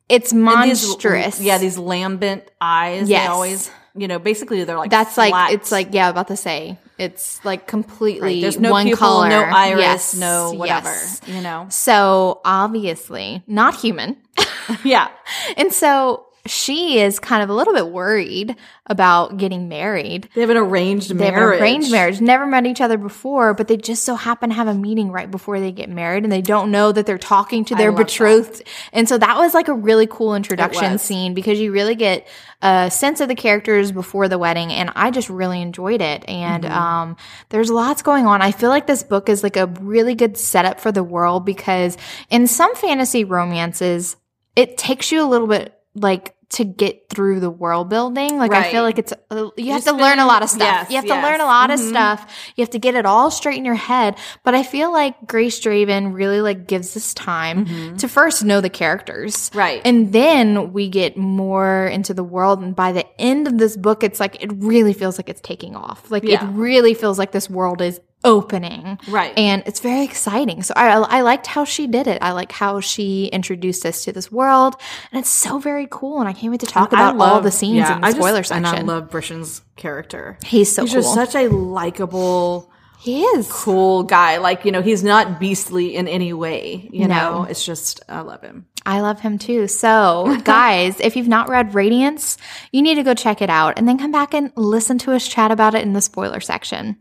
it's 0.10 0.32
And 0.32 0.42
these- 0.42 0.86
monstrous. 0.88 1.40
yeah, 1.42 1.58
these 1.58 1.78
lambent 1.78 2.44
eyes. 2.62 3.10
Yes. 3.10 3.24
They 3.24 3.32
always, 3.32 3.72
you 3.96 4.08
know, 4.08 4.20
basically 4.20 4.64
they're 4.64 4.78
like 4.78 4.92
That's 4.92 5.18
like, 5.18 5.54
it's 5.54 5.72
like, 5.72 5.90
yeah, 5.92 6.10
about 6.10 6.28
to 6.30 6.38
say, 6.38 6.78
it's 6.98 7.44
like 7.46 7.68
completely 7.68 8.22
Right. 8.36 8.42
There's 8.42 8.60
no 8.60 8.72
one 8.72 8.86
pupil, 8.86 8.98
color. 9.00 9.30
no 9.30 9.42
iris, 9.44 9.80
Yes, 9.82 10.16
no 10.16 10.52
whatever. 10.54 10.90
yes. 10.90 11.22
You 11.28 11.42
know. 11.42 11.68
So 11.70 12.42
obviously 12.46 13.44
not 13.48 13.76
human. 13.76 14.18
Yeah. 14.84 15.10
and 15.58 15.74
so 15.74 16.26
she 16.46 17.00
is 17.00 17.20
kind 17.20 17.42
of 17.42 17.50
a 17.50 17.54
little 17.54 17.74
bit 17.74 17.88
worried 17.88 18.56
about 18.88 19.38
getting 19.38 19.70
married. 19.70 20.28
They 20.36 20.42
have 20.42 20.50
an 20.50 20.58
arranged 20.58 21.18
They 21.18 21.26
have 21.28 21.36
an 21.36 21.42
arranged 21.42 21.90
marriage, 21.90 22.20
never 22.20 22.46
met 22.46 22.66
each 22.66 22.82
other 22.82 22.98
before, 22.98 23.54
but 23.54 23.70
they 23.70 23.78
just 23.78 24.04
so 24.04 24.16
happen 24.16 24.50
to 24.50 24.56
have 24.56 24.68
a 24.68 24.74
meeting 24.74 25.10
right 25.10 25.32
before 25.32 25.62
they 25.62 25.72
get 25.72 25.90
married 25.90 26.24
and 26.24 26.32
they 26.32 26.42
don't 26.42 26.70
know 26.70 26.92
that 26.92 27.06
they're 27.06 27.18
talking 27.18 27.64
to 27.66 27.76
their 27.76 27.92
love 27.92 27.98
that. 28.00 28.08
betrothed. 28.08 28.64
And 28.92 29.08
so 29.08 29.18
that 29.18 29.38
was 29.38 29.54
like 29.54 29.70
a 29.70 29.74
really 29.74 30.06
cool 30.06 30.36
introduction 30.36 30.98
scene 30.98 31.34
because 31.34 31.62
you 31.62 31.72
really 31.72 31.96
get 31.96 32.28
a 32.62 32.92
sense 32.92 33.22
of 33.22 33.30
the 33.30 33.36
characters 33.36 33.94
before 33.94 34.28
the 34.28 34.38
wedding 34.38 34.72
and 34.74 34.92
I 34.98 35.12
just 35.12 35.30
really 35.30 35.62
enjoyed 35.62 36.02
it. 36.02 36.28
And 36.28 36.64
Mm-hmm. 36.66 36.74
um 36.74 37.18
there's 37.50 37.72
lots 37.72 38.02
going 38.02 38.26
on. 38.26 38.42
I 38.42 38.52
feel 38.52 38.70
like 38.70 38.86
this 38.86 39.04
book 39.04 39.30
is 39.30 39.44
like 39.44 39.56
a 39.56 39.68
really 39.68 40.14
good 40.16 40.38
setup 40.38 40.82
for 40.82 40.92
the 40.92 41.04
world 41.04 41.46
because 41.46 41.98
in 42.30 42.48
some 42.48 42.76
fantasy 42.76 43.24
romances, 43.24 44.18
it 44.58 44.78
takes 44.78 45.12
you 45.12 45.22
a 45.24 45.26
little 45.28 45.48
bit 45.48 45.74
like 45.96 46.36
to 46.50 46.64
get 46.64 47.10
through 47.10 47.40
the 47.40 47.50
world 47.50 47.90
building. 47.90 48.38
Like 48.38 48.52
I 48.54 48.70
feel 48.72 48.84
like 48.84 49.00
it's 49.00 49.12
uh, 49.32 49.50
you 49.58 49.72
have 49.72 49.82
to 49.82 49.90
spend- 49.90 49.98
learn 50.02 50.20
a 50.20 50.28
lot 50.28 50.44
of 50.44 50.50
stuff. 50.52 50.62
yes, 50.62 50.90
you 50.92 50.98
have 50.98 51.06
to 51.06 51.16
learn 51.28 51.42
a 51.42 51.46
lot 51.46 51.72
of 51.72 51.80
Mhm. 51.80 51.90
stuff. 51.90 52.32
You 52.56 52.62
have 52.62 52.70
to 52.72 52.80
get 52.80 52.94
it 52.94 53.08
all 53.08 53.32
straight 53.32 53.58
in 53.58 53.66
your 53.66 53.74
head. 53.74 54.18
But 54.44 54.54
I 54.54 54.62
feel 54.62 54.92
like 54.92 55.16
Grace 55.26 55.60
Draven 55.60 56.14
really 56.14 56.42
like 56.42 56.68
gives 56.68 56.96
us 56.96 57.16
time 57.16 57.98
to 57.98 58.08
first 58.08 58.44
know 58.44 58.62
the 58.62 58.70
characters. 58.70 59.50
Mm-hmm. 59.50 59.58
Right. 59.58 59.82
And 59.84 60.14
then 60.14 60.74
we 60.74 60.90
get 60.90 61.18
more 61.18 61.88
into 61.88 62.14
the 62.14 62.24
world. 62.24 62.62
And 62.62 62.76
by 62.76 62.92
the 62.92 63.06
end 63.20 63.48
of 63.48 63.58
this 63.58 63.76
book, 63.76 64.04
it's 64.04 64.20
like, 64.20 64.44
it 64.44 64.52
really 64.54 64.94
feels 64.94 65.18
like 65.18 65.30
it's 65.30 65.42
taking 65.42 65.76
off. 65.76 66.12
Like 66.12 66.24
Yeah. 66.24 66.44
it 66.48 66.54
really 66.54 66.94
feels 66.94 67.18
like 67.18 67.32
this 67.32 67.50
world 67.50 67.82
is 67.82 68.00
opening. 68.24 69.00
Right. 69.08 69.38
And 69.38 69.64
it's 69.66 69.80
very 69.80 70.04
exciting. 70.04 70.64
So 70.64 70.74
I, 70.76 70.90
I 70.98 71.22
liked 71.22 71.48
how 71.48 71.66
she 71.66 71.88
did 71.88 72.08
it. 72.08 72.20
I 72.22 72.32
like 72.32 72.52
how 72.52 72.80
she 72.80 73.26
introduced 73.28 73.86
us 73.86 74.04
to 74.06 74.12
this 74.12 74.32
world. 74.32 74.76
And 75.12 75.20
it's 75.20 75.30
so 75.30 75.60
very 75.60 75.88
cool. 75.90 76.20
And 76.20 76.28
I 76.30 76.34
can't 76.34 76.52
wait 76.52 76.62
to 76.62 76.66
talk 76.66 76.92
about 76.94 77.20
all 77.20 77.42
the 77.42 77.52
scenes 77.52 77.78
yeah, 77.78 77.96
in 77.96 78.02
the 78.02 78.08
I 78.08 78.12
spoiler 78.12 78.40
just, 78.40 78.50
section. 78.50 78.66
And 78.76 78.90
I 78.90 78.94
love 78.94 79.10
Brishen's 79.10 79.62
character. 79.76 80.38
He's 80.46 80.72
so 80.74 80.84
He's 80.84 80.94
cool. 80.94 81.02
just 81.02 81.14
such 81.14 81.36
a 81.36 81.48
likable, 81.50 82.72
he 83.00 83.24
is. 83.24 83.52
cool 83.52 84.04
guy. 84.04 84.38
Like, 84.38 84.64
you 84.66 84.72
know, 84.72 84.82
he's 84.82 85.04
not 85.04 85.40
beastly 85.40 85.96
in 85.96 86.08
any 86.08 86.32
way. 86.34 86.90
You 86.92 87.08
No. 87.08 87.16
know, 87.40 87.44
it's 87.44 87.66
just, 87.66 88.02
I 88.08 88.22
love 88.22 88.42
him. 88.42 88.66
I 88.86 89.02
love 89.02 89.20
him 89.20 89.38
too. 89.38 89.68
So, 89.68 90.38
guys, 90.44 91.00
if 91.00 91.16
you've 91.16 91.28
not 91.28 91.50
read 91.50 91.74
Radiance, 91.74 92.38
you 92.72 92.82
need 92.82 92.96
to 92.96 93.04
go 93.04 93.14
check 93.14 93.42
it 93.42 93.50
out 93.50 93.78
and 93.78 93.88
then 93.88 93.98
come 93.98 94.12
back 94.12 94.34
and 94.34 94.52
listen 94.56 94.98
to 95.00 95.12
us 95.14 95.28
chat 95.28 95.52
about 95.52 95.76
it 95.76 95.82
in 95.84 95.94
the 95.94 96.02
spoiler 96.02 96.40
section. 96.40 96.98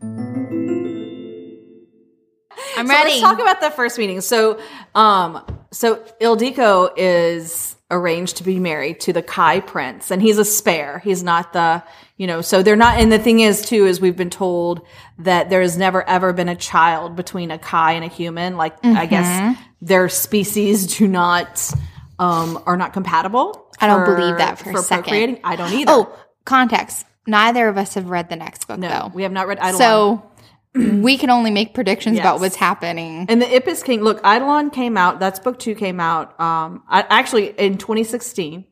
I'm 2.83 2.87
so 2.87 2.93
ready. 2.93 3.09
Let's 3.11 3.21
talk 3.21 3.39
about 3.39 3.61
the 3.61 3.71
first 3.71 3.97
meeting. 3.97 4.21
So, 4.21 4.59
um, 4.95 5.43
so 5.71 5.95
Ildiko 6.21 6.91
is 6.97 7.75
arranged 7.91 8.37
to 8.37 8.43
be 8.43 8.59
married 8.59 8.99
to 9.01 9.13
the 9.13 9.21
Kai 9.21 9.59
prince, 9.59 10.09
and 10.11 10.21
he's 10.21 10.37
a 10.37 10.45
spare. 10.45 10.99
He's 10.99 11.21
not 11.23 11.53
the, 11.53 11.83
you 12.17 12.25
know. 12.27 12.41
So 12.41 12.63
they're 12.63 12.75
not. 12.75 12.99
And 12.99 13.11
the 13.11 13.19
thing 13.19 13.39
is, 13.41 13.61
too, 13.63 13.85
is 13.85 14.01
we've 14.01 14.17
been 14.17 14.29
told 14.29 14.85
that 15.19 15.49
there 15.49 15.61
has 15.61 15.77
never 15.77 16.07
ever 16.07 16.33
been 16.33 16.49
a 16.49 16.55
child 16.55 17.15
between 17.15 17.51
a 17.51 17.57
Kai 17.59 17.93
and 17.93 18.03
a 18.03 18.07
human. 18.07 18.57
Like 18.57 18.73
I 18.83 18.87
Mm-hmm. 19.05 19.09
guess 19.09 19.57
their 19.81 20.09
species 20.09 20.97
do 20.97 21.07
not, 21.07 21.71
um, 22.19 22.61
are 22.65 22.77
not 22.77 22.93
compatible. 22.93 23.67
I 23.79 23.87
don't 23.87 24.05
for- 24.05 24.15
believe 24.15 24.37
that 24.37 24.57
for 24.59 24.71
a 24.71 24.77
second. 24.81 25.39
I 25.43 25.55
don't 25.55 25.73
either. 25.73 25.91
Oh, 25.91 26.19
context. 26.45 27.05
Neither 27.25 27.67
of 27.69 27.77
us 27.77 27.93
have 27.93 28.09
read 28.09 28.29
the 28.29 28.35
next 28.35 28.67
book 28.67 28.79
no, 28.79 28.89
though. 28.89 29.11
we 29.13 29.23
have 29.23 29.31
not 29.31 29.47
read. 29.47 29.57
Eidolon. 29.59 29.77
So 29.77 30.31
we 30.75 31.17
can 31.17 31.29
only 31.29 31.51
make 31.51 31.73
predictions 31.73 32.17
about 32.17 32.39
what's 32.39 32.55
happening. 32.55 33.25
And 33.29 33.41
the 33.41 33.45
Ippos 33.45 33.83
King, 33.83 34.01
look, 34.01 34.17
Eidolon 34.19 34.71
came 34.71 34.97
out, 34.97 35.19
that's 35.19 35.39
book 35.39 35.59
two 35.59 35.75
came 35.75 35.99
out, 35.99 36.39
um, 36.39 36.83
I, 36.87 37.05
actually 37.09 37.47
in 37.49 37.77
2016. 37.77 38.65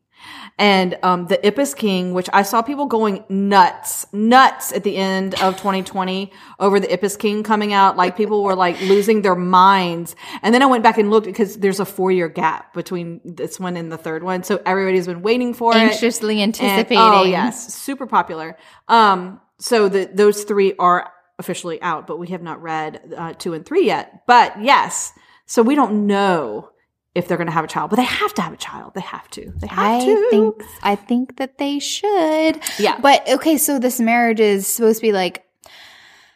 And, 0.57 0.99
um, 1.01 1.25
the 1.25 1.37
Ippos 1.37 1.75
King, 1.75 2.13
which 2.13 2.29
I 2.31 2.43
saw 2.43 2.61
people 2.61 2.85
going 2.85 3.23
nuts, 3.29 4.05
nuts 4.13 4.71
at 4.71 4.83
the 4.83 4.95
end 4.95 5.33
of 5.41 5.55
2020 5.57 6.31
over 6.59 6.79
the 6.79 6.87
Ippos 6.87 7.17
King 7.17 7.41
coming 7.41 7.73
out. 7.73 7.97
Like 7.97 8.15
people 8.15 8.43
were 8.43 8.53
like 8.55 8.79
losing 8.81 9.23
their 9.23 9.33
minds. 9.35 10.15
And 10.43 10.53
then 10.53 10.61
I 10.61 10.67
went 10.67 10.83
back 10.83 10.99
and 10.99 11.09
looked 11.09 11.25
because 11.25 11.57
there's 11.57 11.79
a 11.79 11.85
four 11.85 12.11
year 12.11 12.27
gap 12.27 12.73
between 12.75 13.21
this 13.25 13.59
one 13.59 13.75
and 13.75 13.91
the 13.91 13.97
third 13.97 14.21
one. 14.21 14.43
So 14.43 14.61
everybody's 14.63 15.07
been 15.07 15.23
waiting 15.23 15.55
for 15.55 15.71
it. 15.73 15.77
Anxiously 15.77 16.41
And- 16.41 16.53
anticipating. 16.55 16.97
oh 16.99 17.23
yes, 17.23 17.73
super 17.73 18.05
popular. 18.05 18.57
Um, 18.87 19.39
so 19.57 19.89
the, 19.89 20.09
those 20.13 20.43
three 20.43 20.75
are 20.77 21.11
officially 21.41 21.81
out, 21.81 22.07
but 22.07 22.17
we 22.17 22.27
have 22.27 22.41
not 22.41 22.61
read 22.61 23.13
uh, 23.17 23.33
two 23.33 23.53
and 23.53 23.65
three 23.65 23.85
yet. 23.85 24.23
But 24.25 24.63
yes, 24.63 25.11
so 25.45 25.61
we 25.61 25.75
don't 25.75 26.07
know 26.07 26.69
if 27.13 27.27
they're 27.27 27.37
going 27.37 27.47
to 27.47 27.53
have 27.53 27.65
a 27.65 27.67
child, 27.67 27.89
but 27.89 27.97
they 27.97 28.03
have 28.03 28.33
to 28.35 28.41
have 28.41 28.53
a 28.53 28.57
child. 28.57 28.93
They 28.93 29.01
have 29.01 29.29
to. 29.31 29.51
They 29.57 29.67
have 29.67 29.79
I 29.79 30.05
to. 30.05 30.29
think 30.29 30.63
I 30.81 30.95
think 30.95 31.37
that 31.37 31.57
they 31.57 31.79
should. 31.79 32.61
Yeah. 32.79 32.99
But 33.01 33.27
okay, 33.27 33.57
so 33.57 33.79
this 33.79 33.99
marriage 33.99 34.39
is 34.39 34.65
supposed 34.67 34.99
to 34.99 35.01
be 35.01 35.11
like 35.11 35.43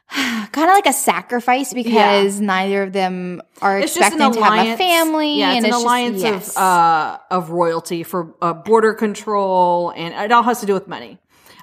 kind 0.10 0.70
of 0.70 0.76
like 0.76 0.86
a 0.86 0.94
sacrifice 0.94 1.74
because 1.74 2.40
neither 2.40 2.84
of 2.84 2.94
them 2.94 3.42
are 3.62 3.80
it's 3.80 3.96
expecting 3.96 4.34
to 4.34 4.44
have 4.44 4.68
a 4.68 4.78
family. 4.78 5.40
Yeah, 5.40 5.52
it's 5.52 5.58
and 5.58 5.66
an 5.66 5.74
it's 5.74 5.82
alliance 5.82 6.22
just, 6.22 6.48
yes. 6.48 6.50
of 6.58 6.62
uh, 6.62 7.18
of 7.32 7.50
royalty 7.50 8.04
for 8.04 8.36
uh, 8.42 8.54
border 8.54 8.94
control, 8.94 9.92
and 9.96 10.14
it 10.14 10.32
all 10.32 10.44
has 10.44 10.60
to 10.60 10.66
do 10.66 10.74
with 10.74 10.88
money. 10.88 11.20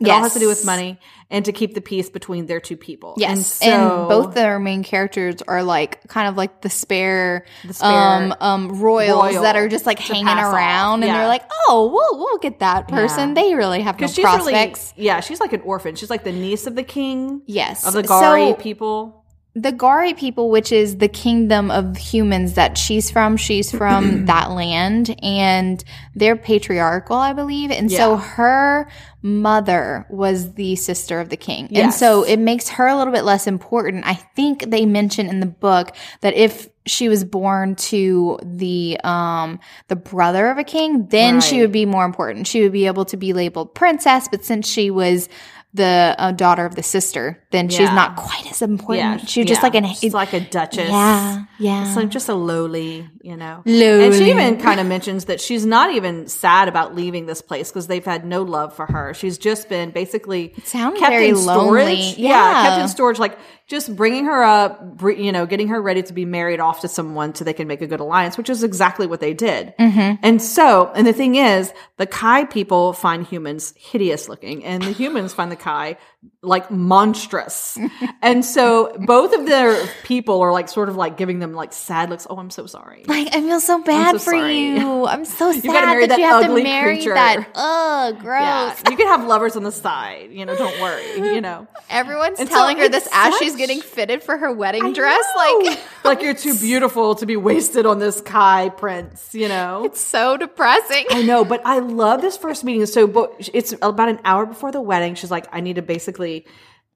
It 0.08 0.10
all 0.10 0.22
has 0.22 0.34
to 0.34 0.38
do 0.38 0.48
with 0.48 0.64
money 0.64 0.98
and 1.30 1.44
to 1.46 1.52
keep 1.52 1.74
the 1.74 1.80
peace 1.80 2.10
between 2.10 2.46
their 2.46 2.60
two 2.60 2.76
people. 2.76 3.14
Yes, 3.16 3.60
and, 3.62 3.72
and, 3.72 4.08
both 4.08 4.34
their 4.34 4.58
main 4.58 4.82
characters 4.82 5.40
are 5.42 5.62
like 5.62 6.06
kind 6.08 6.28
of 6.28 6.36
like 6.36 6.60
the 6.60 6.70
spare, 6.70 7.46
the 7.64 7.74
spare 7.74 7.90
um, 7.90 8.34
um, 8.40 8.80
royals 8.80 9.32
royal 9.32 9.42
that 9.42 9.56
are 9.56 9.68
just 9.68 9.86
like 9.86 9.98
hanging 9.98 10.26
around, 10.26 11.02
and 11.02 11.12
they're 11.12 11.26
like, 11.26 11.44
"Oh, 11.66 11.90
we'll 11.92 12.18
we'll 12.18 12.38
get 12.38 12.60
that 12.60 12.88
person. 12.88 13.30
Yeah. 13.30 13.42
They 13.42 13.54
really 13.54 13.80
have 13.80 13.98
no 13.98 14.06
she's 14.06 14.22
prospects." 14.22 14.92
really 14.96 15.06
yeah, 15.06 15.20
she's 15.20 15.40
like 15.40 15.52
an 15.52 15.62
orphan. 15.62 15.96
She's 15.96 16.10
like 16.10 16.24
the 16.24 16.32
niece 16.32 16.66
of 16.66 16.74
the 16.74 16.82
king. 16.84 17.42
yes, 17.46 17.86
of 17.86 17.94
the 17.94 18.02
Gauri 18.02 18.50
So, 18.50 18.54
people. 18.54 19.21
The 19.54 19.72
Gauri 19.72 20.14
people, 20.14 20.48
which 20.48 20.72
is 20.72 20.96
the 20.96 21.08
kingdom 21.08 21.70
of 21.70 21.98
humans 21.98 22.54
that 22.54 22.78
she's 22.78 23.10
from, 23.10 23.36
she's 23.36 23.70
from 23.70 24.24
that 24.26 24.50
land, 24.50 25.14
and 25.22 25.82
they're 26.14 26.36
patriarchal, 26.36 27.16
I 27.16 27.34
believe. 27.34 27.70
And 27.70 27.90
so 27.92 28.16
her 28.16 28.88
mother 29.20 30.06
was 30.08 30.54
the 30.54 30.76
sister 30.76 31.20
of 31.20 31.28
the 31.28 31.36
king. 31.36 31.68
And 31.84 31.92
so 31.92 32.22
it 32.22 32.38
makes 32.38 32.70
her 32.70 32.86
a 32.86 32.96
little 32.96 33.12
bit 33.12 33.24
less 33.24 33.46
important. 33.46 34.06
I 34.06 34.14
think 34.14 34.70
they 34.70 34.86
mention 34.86 35.28
in 35.28 35.40
the 35.40 35.46
book 35.46 35.94
that 36.22 36.34
if 36.34 36.68
she 36.86 37.08
was 37.08 37.22
born 37.22 37.76
to 37.76 38.38
the 38.42 38.98
um 39.04 39.60
the 39.88 39.96
brother 39.96 40.48
of 40.48 40.58
a 40.58 40.64
king, 40.64 41.06
then 41.08 41.40
she 41.40 41.60
would 41.60 41.72
be 41.72 41.86
more 41.86 42.04
important. 42.04 42.46
She 42.46 42.62
would 42.62 42.72
be 42.72 42.86
able 42.86 43.04
to 43.04 43.16
be 43.16 43.32
labeled 43.32 43.74
princess, 43.74 44.28
but 44.28 44.44
since 44.44 44.66
she 44.68 44.90
was 44.90 45.28
the 45.74 46.14
uh, 46.18 46.32
daughter 46.32 46.66
of 46.66 46.74
the 46.74 46.82
sister, 46.82 47.42
then 47.50 47.68
she's 47.70 47.88
not 47.90 48.16
quite 48.16 48.50
as 48.50 48.60
important. 48.60 48.98
Yeah, 49.20 49.26
She 49.26 49.40
was 49.40 49.48
just 49.48 49.60
yeah. 49.60 49.66
like 49.66 49.74
an 49.74 49.94
She's 49.94 50.12
like 50.12 50.34
a 50.34 50.40
duchess. 50.40 50.90
yeah, 50.90 51.44
yeah. 51.58 51.94
Like 51.96 52.10
just 52.10 52.28
a 52.28 52.34
lowly, 52.34 53.08
you 53.22 53.36
know. 53.38 53.62
Lowly. 53.64 54.04
And 54.04 54.14
she 54.14 54.30
even 54.30 54.60
kind 54.60 54.80
of 54.80 54.86
mentions 54.86 55.24
that 55.26 55.40
she's 55.40 55.64
not 55.64 55.94
even 55.94 56.28
sad 56.28 56.68
about 56.68 56.94
leaving 56.94 57.24
this 57.24 57.40
place 57.40 57.70
because 57.70 57.86
they've 57.86 58.04
had 58.04 58.26
no 58.26 58.42
love 58.42 58.74
for 58.76 58.84
her. 58.84 59.14
She's 59.14 59.38
just 59.38 59.70
been 59.70 59.92
basically 59.92 60.48
kept 60.48 60.96
in 61.14 61.36
storage. 61.36 62.18
Yeah. 62.18 62.66
kept 62.68 62.82
in 62.82 62.88
storage, 62.88 63.18
like 63.18 63.38
just 63.72 63.96
bringing 63.96 64.26
her 64.26 64.44
up, 64.44 65.00
you 65.02 65.32
know, 65.32 65.46
getting 65.46 65.68
her 65.68 65.80
ready 65.80 66.02
to 66.02 66.12
be 66.12 66.26
married 66.26 66.60
off 66.60 66.82
to 66.82 66.88
someone 66.88 67.34
so 67.34 67.42
they 67.42 67.54
can 67.54 67.66
make 67.66 67.80
a 67.80 67.86
good 67.86 68.00
alliance, 68.00 68.36
which 68.36 68.50
is 68.50 68.62
exactly 68.62 69.06
what 69.06 69.20
they 69.20 69.32
did. 69.32 69.72
Mm-hmm. 69.78 70.16
And 70.22 70.42
so, 70.42 70.92
and 70.94 71.06
the 71.06 71.14
thing 71.14 71.36
is, 71.36 71.72
the 71.96 72.06
Kai 72.06 72.44
people 72.44 72.92
find 72.92 73.26
humans 73.26 73.72
hideous 73.78 74.28
looking, 74.28 74.62
and 74.62 74.82
the 74.82 74.92
humans 74.92 75.32
find 75.32 75.50
the 75.50 75.56
Kai 75.56 75.96
like 76.42 76.70
monstrous. 76.70 77.78
and 78.22 78.44
so 78.44 78.94
both 79.06 79.32
of 79.32 79.46
their 79.46 79.86
people 80.04 80.40
are 80.40 80.52
like 80.52 80.68
sort 80.68 80.88
of 80.88 80.96
like 80.96 81.16
giving 81.16 81.38
them 81.38 81.52
like 81.54 81.72
sad 81.72 82.10
looks. 82.10 82.26
Oh, 82.28 82.36
I'm 82.36 82.50
so 82.50 82.66
sorry. 82.66 83.04
like 83.06 83.28
I 83.34 83.40
feel 83.40 83.60
so 83.60 83.82
bad 83.82 84.12
so 84.12 84.18
for 84.18 84.32
sorry. 84.32 84.58
you. 84.58 85.06
I'm 85.06 85.24
so 85.24 85.52
sad 85.52 85.62
gotta 85.62 85.86
marry 85.86 86.06
that, 86.06 86.18
you 86.18 86.24
that 86.26 86.42
have 86.42 86.54
to 86.54 86.62
marry 86.62 86.96
creature. 86.96 87.14
that. 87.14 87.48
Ugh, 87.54 88.18
gross. 88.18 88.40
Yeah, 88.40 88.90
you 88.90 88.96
can 88.96 89.06
have 89.06 89.26
lovers 89.26 89.56
on 89.56 89.62
the 89.62 89.72
side. 89.72 90.30
You 90.32 90.44
know, 90.44 90.56
don't 90.56 90.80
worry. 90.80 91.16
You 91.16 91.40
know, 91.40 91.66
Everyone's 91.90 92.40
And 92.40 92.48
so 92.48 92.54
telling 92.54 92.78
her 92.78 92.88
this 92.88 93.08
as 93.12 93.36
she's 93.38 93.56
getting 93.62 93.80
fitted 93.80 94.24
for 94.24 94.36
her 94.36 94.52
wedding 94.52 94.84
I 94.84 94.92
dress. 94.92 95.24
know. 95.36 95.60
Like 95.64 95.80
like 96.04 96.22
you're 96.22 96.34
too 96.34 96.58
beautiful 96.58 97.14
to 97.14 97.26
be 97.26 97.36
wasted 97.36 97.86
on 97.86 98.00
this 98.00 98.20
Kai 98.20 98.70
prince. 98.70 99.32
You 99.34 99.48
know, 99.48 99.84
it's 99.84 100.00
so 100.00 100.36
depressing. 100.36 101.06
I 101.10 101.22
know, 101.22 101.44
but 101.44 101.62
I 101.64 101.78
love 101.78 102.22
this 102.22 102.36
first 102.36 102.64
meeting. 102.64 102.84
So, 102.86 103.06
but 103.06 103.48
it's 103.54 103.72
about 103.80 104.08
an 104.08 104.18
hour 104.24 104.46
before 104.46 104.72
the 104.72 104.80
wedding. 104.80 105.14
She's 105.14 105.30
like, 105.30 105.46
I 105.52 105.60
need 105.60 105.76
to 105.76 105.82
basically 105.82 106.44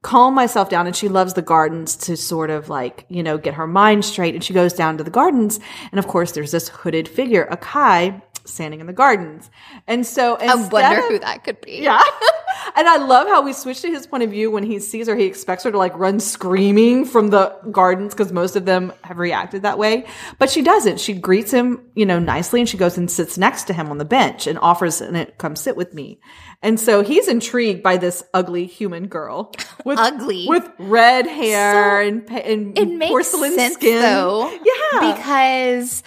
calm 0.01 0.33
myself 0.33 0.69
down. 0.69 0.87
And 0.87 0.95
she 0.95 1.07
loves 1.07 1.33
the 1.35 1.41
gardens 1.41 1.95
to 1.97 2.17
sort 2.17 2.49
of 2.49 2.67
like, 2.69 3.05
you 3.07 3.23
know, 3.23 3.37
get 3.37 3.53
her 3.53 3.65
mind 3.67 4.03
straight. 4.03 4.35
And 4.35 4.43
she 4.43 4.53
goes 4.53 4.73
down 4.73 4.97
to 4.97 5.03
the 5.05 5.09
gardens. 5.09 5.59
And 5.91 5.99
of 5.99 6.07
course, 6.07 6.33
there's 6.33 6.51
this 6.51 6.67
hooded 6.67 7.07
figure, 7.07 7.47
a 7.49 7.57
Kai, 7.57 8.21
standing 8.47 8.79
in 8.79 8.87
the 8.87 8.93
gardens. 8.93 9.49
And 9.87 10.05
so, 10.05 10.35
I 10.39 10.55
wonder 10.55 10.99
of- 10.99 11.05
who 11.09 11.19
that 11.19 11.43
could 11.43 11.61
be. 11.61 11.79
yeah. 11.81 12.01
and 12.75 12.87
I 12.87 12.97
love 12.97 13.27
how 13.27 13.41
we 13.43 13.53
switch 13.53 13.81
to 13.81 13.89
his 13.89 14.07
point 14.07 14.23
of 14.23 14.29
view 14.31 14.49
when 14.51 14.63
he 14.63 14.79
sees 14.79 15.07
her. 15.07 15.15
He 15.15 15.25
expects 15.25 15.63
her 15.63 15.71
to 15.71 15.77
like 15.77 15.97
run 15.97 16.19
screaming 16.19 17.05
from 17.05 17.29
the 17.29 17.55
gardens 17.71 18.13
because 18.13 18.31
most 18.31 18.55
of 18.55 18.65
them 18.65 18.93
have 19.03 19.17
reacted 19.17 19.61
that 19.63 19.77
way. 19.77 20.05
But 20.39 20.49
she 20.49 20.61
doesn't. 20.61 20.99
She 20.99 21.13
greets 21.13 21.51
him, 21.51 21.81
you 21.95 22.05
know, 22.05 22.19
nicely 22.19 22.59
and 22.61 22.67
she 22.69 22.77
goes 22.77 22.97
and 22.97 23.09
sits 23.09 23.37
next 23.37 23.63
to 23.65 23.73
him 23.73 23.89
on 23.89 23.97
the 23.97 24.05
bench 24.05 24.47
and 24.47 24.57
offers, 24.59 25.01
and 25.01 25.15
it 25.17 25.37
come 25.37 25.55
sit 25.55 25.75
with 25.75 25.93
me. 25.93 26.19
And 26.63 26.79
so 26.79 27.03
he's 27.03 27.27
intrigued 27.27 27.83
by 27.83 27.97
this 27.97 28.23
ugly 28.33 28.65
human 28.65 29.07
girl 29.07 29.51
with 29.85 29.99
Ugly. 29.99 30.47
with 30.47 30.67
red 30.79 31.27
hair 31.27 32.03
So 32.03 32.07
and, 32.07 32.29
and 32.31 32.77
It 32.77 32.87
makes 32.89 33.09
porcelain 33.11 33.53
sense 33.53 33.75
skin. 33.75 34.01
though. 34.01 34.49
Yeah. 34.51 35.13
Because 35.13 36.01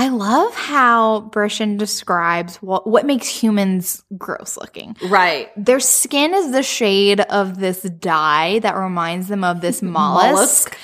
I 0.00 0.08
love 0.08 0.54
how 0.54 1.28
Brishen 1.30 1.76
describes 1.76 2.56
what 2.56 2.86
what 2.86 3.04
makes 3.04 3.28
humans 3.28 4.02
gross 4.16 4.56
looking. 4.56 4.96
right. 5.08 5.48
Their 5.62 5.80
skin 5.80 6.32
is 6.34 6.52
the 6.52 6.62
shade 6.62 7.20
of 7.20 7.58
this 7.60 7.82
dye 7.82 8.60
that 8.60 8.76
reminds 8.76 9.28
them 9.28 9.44
of 9.44 9.60
this 9.60 9.82
mollusk. 9.96 10.74
Mollusk. 10.74 10.78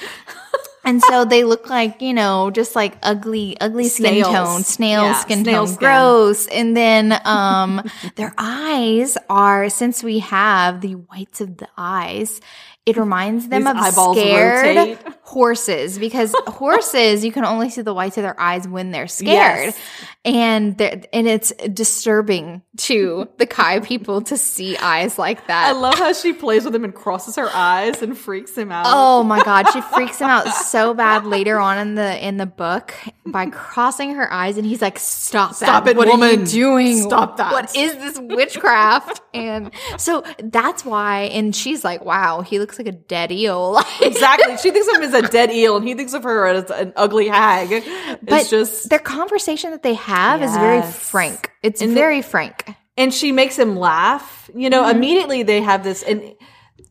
And 0.85 1.03
so 1.03 1.25
they 1.25 1.43
look 1.43 1.69
like, 1.69 2.01
you 2.01 2.13
know, 2.15 2.51
just 2.53 2.77
like 2.77 2.97
ugly, 3.03 3.57
ugly 3.61 3.89
skin 3.89 4.23
Snails. 4.23 4.29
tone, 4.33 4.63
snail 4.63 5.03
Yeah, 5.03 5.15
skin 5.15 5.43
snail 5.43 5.65
tone, 5.67 5.75
skin. 5.75 5.79
gross. 5.89 6.47
And 6.47 6.77
then, 6.77 7.19
um, 7.25 7.83
their 8.15 8.33
eyes 8.39 9.19
are, 9.29 9.69
since 9.69 10.05
we 10.05 10.21
have 10.21 10.83
the 10.83 10.95
whites 10.95 11.41
of 11.41 11.57
the 11.57 11.67
eyes, 11.77 12.41
it 12.87 12.97
reminds 12.97 13.49
them 13.49 13.65
These 13.65 13.97
of 13.99 14.15
scared 14.17 14.97
rotate. 14.97 14.99
horses 15.23 15.99
because 15.99 16.33
horses, 16.47 17.25
you 17.25 17.33
can 17.33 17.45
only 17.45 17.69
see 17.69 17.83
the 17.83 17.93
whites 17.93 18.17
of 18.17 18.23
their 18.23 18.39
eyes 18.41 18.69
when 18.69 18.93
they're 18.93 19.09
scared. 19.09 19.75
Yes. 19.75 19.79
And 20.25 20.79
they're, 20.79 21.03
and 21.13 21.27
it's 21.27 21.53
disturbing 21.73 22.63
to 22.79 23.29
the 23.39 23.47
Kai 23.47 23.81
people 23.81 24.23
to 24.23 24.37
see 24.37 24.77
eyes 24.77 25.19
like 25.19 25.47
that 25.49 25.69
I 25.69 25.73
love 25.73 25.95
how 25.95 26.13
she 26.13 26.33
plays 26.33 26.65
with 26.65 26.75
him 26.75 26.85
and 26.85 26.95
crosses 26.95 27.35
her 27.37 27.49
eyes 27.53 28.03
and 28.03 28.17
freaks 28.17 28.57
him 28.57 28.71
out. 28.71 28.87
Oh 28.89 29.23
my 29.25 29.43
god, 29.43 29.69
she 29.73 29.81
freaks 29.95 30.21
him 30.21 30.29
out 30.29 30.47
so 30.49 30.95
bad 30.95 31.27
later 31.27 31.59
on 31.59 31.79
in 31.79 31.95
the 31.97 32.27
in 32.27 32.37
the 32.37 32.47
book 32.47 32.95
by 33.27 33.47
crossing 33.47 34.15
her 34.15 34.33
eyes, 34.33 34.57
and 34.57 34.65
he's 34.67 34.81
like, 34.81 34.99
"Stop, 35.01 35.55
Stop 35.55 35.85
that! 35.85 35.91
it, 35.91 35.97
What 35.97 36.07
are 36.07 36.13
you 36.13 36.19
woman. 36.19 36.45
doing? 36.45 37.03
Stop 37.03 37.37
that." 37.39 37.53
What 37.53 37.75
is 37.77 37.95
this 37.97 38.19
witchcraft?" 38.21 39.21
and 39.35 39.71
so 39.97 40.23
that's 40.43 40.85
why. 40.85 41.23
And 41.33 41.55
she's 41.55 41.83
like, 41.85 42.05
"Wow, 42.05 42.43
he 42.43 42.59
looks 42.61 42.76
like 42.79 42.89
a 42.89 42.93
dead 42.93 43.33
eel." 43.33 43.79
Exactly. 44.01 44.57
She 44.59 44.71
thinks 44.71 44.89
of 44.89 44.97
him 44.97 45.03
as 45.03 45.15
a 45.15 45.29
dead 45.29 45.51
eel, 45.51 45.77
and 45.77 45.87
he 45.87 45.95
thinks 45.95 46.13
of 46.15 46.23
her 46.25 46.47
as 46.47 46.71
an 46.71 46.93
ugly 46.97 47.29
hag. 47.29 47.85
but 48.23 48.47
just, 48.49 48.89
their 48.91 48.99
conversation 48.99 49.71
that 49.73 49.83
they 49.83 49.95
have 49.95 50.43
is 50.43 50.53
very 50.57 50.83
frank. 50.83 51.51
It's 51.63 51.81
And 51.81 51.91
the- 51.91 51.95
very 51.95 52.23
frank. 52.23 52.75
and 52.97 53.13
she 53.13 53.33
makes 53.33 53.59
him 53.59 53.77
laugh. 53.77 54.51
You 54.55 54.71
know, 54.71 54.83
Mm-hmm. 54.85 54.97
immediately 54.97 55.43
they 55.43 55.61
have 55.61 55.83
this, 55.85 56.03
and 56.03 56.35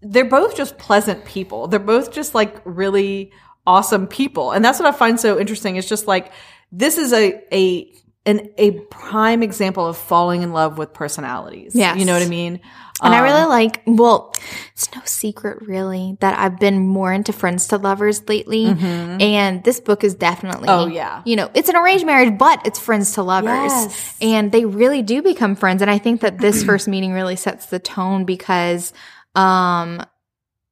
they're 0.01 0.25
both 0.25 0.55
just 0.55 0.77
pleasant 0.77 1.25
people. 1.25 1.67
They're 1.67 1.79
both 1.79 2.11
just 2.11 2.35
like 2.35 2.55
really 2.65 3.31
awesome 3.65 4.05
people. 4.07 4.51
And 4.51 4.63
that's 4.63 4.79
what 4.79 4.87
I 4.87 4.95
find 4.97 5.19
so 5.19 5.39
interesting. 5.39 5.75
It's 5.77 5.87
just 5.89 6.05
like, 6.07 6.31
this 6.71 6.97
is 6.99 7.11
a, 7.13 7.41
a, 7.51 7.91
an, 8.27 8.51
a 8.57 8.71
prime 8.91 9.41
example 9.41 9.85
of 9.87 9.97
falling 9.97 10.41
in 10.43 10.51
love 10.53 10.77
with 10.77 10.93
personalities. 10.93 11.73
Yes. 11.75 11.97
You 11.97 12.05
know 12.05 12.13
what 12.13 12.21
I 12.21 12.27
mean? 12.29 12.59
And 13.03 13.13
I 13.13 13.17
Um, 13.17 13.23
really 13.25 13.45
like, 13.45 13.81
well, 13.85 14.33
it's 14.71 14.89
no 14.95 15.01
secret 15.03 15.61
really 15.67 16.17
that 16.21 16.39
I've 16.39 16.59
been 16.59 16.79
more 16.79 17.11
into 17.11 17.33
friends 17.33 17.67
to 17.67 17.77
lovers 17.77 18.27
lately. 18.29 18.67
And 18.67 19.63
this 19.65 19.81
book 19.81 20.03
is 20.05 20.15
definitely, 20.15 20.69
Mm-hmm. 20.69 20.91
Oh, 20.91 20.93
yeah. 20.93 21.21
you 21.25 21.35
know, 21.35 21.49
it's 21.53 21.67
an 21.67 21.75
arranged 21.75 22.05
marriage, 22.05 22.37
but 22.37 22.65
it's 22.65 22.79
friends 22.79 23.11
to 23.13 23.21
lovers. 23.23 23.71
Yes. 23.71 24.17
And 24.21 24.51
they 24.51 24.63
really 24.63 25.01
do 25.01 25.21
become 25.21 25.55
friends. 25.57 25.81
And 25.81 25.91
I 25.91 25.97
think 25.97 26.21
that 26.21 26.37
this 26.37 26.63
first 26.63 26.87
meeting 26.87 27.11
really 27.11 27.35
sets 27.35 27.65
the 27.65 27.79
tone 27.79 28.23
because, 28.23 28.93
um, 29.35 30.01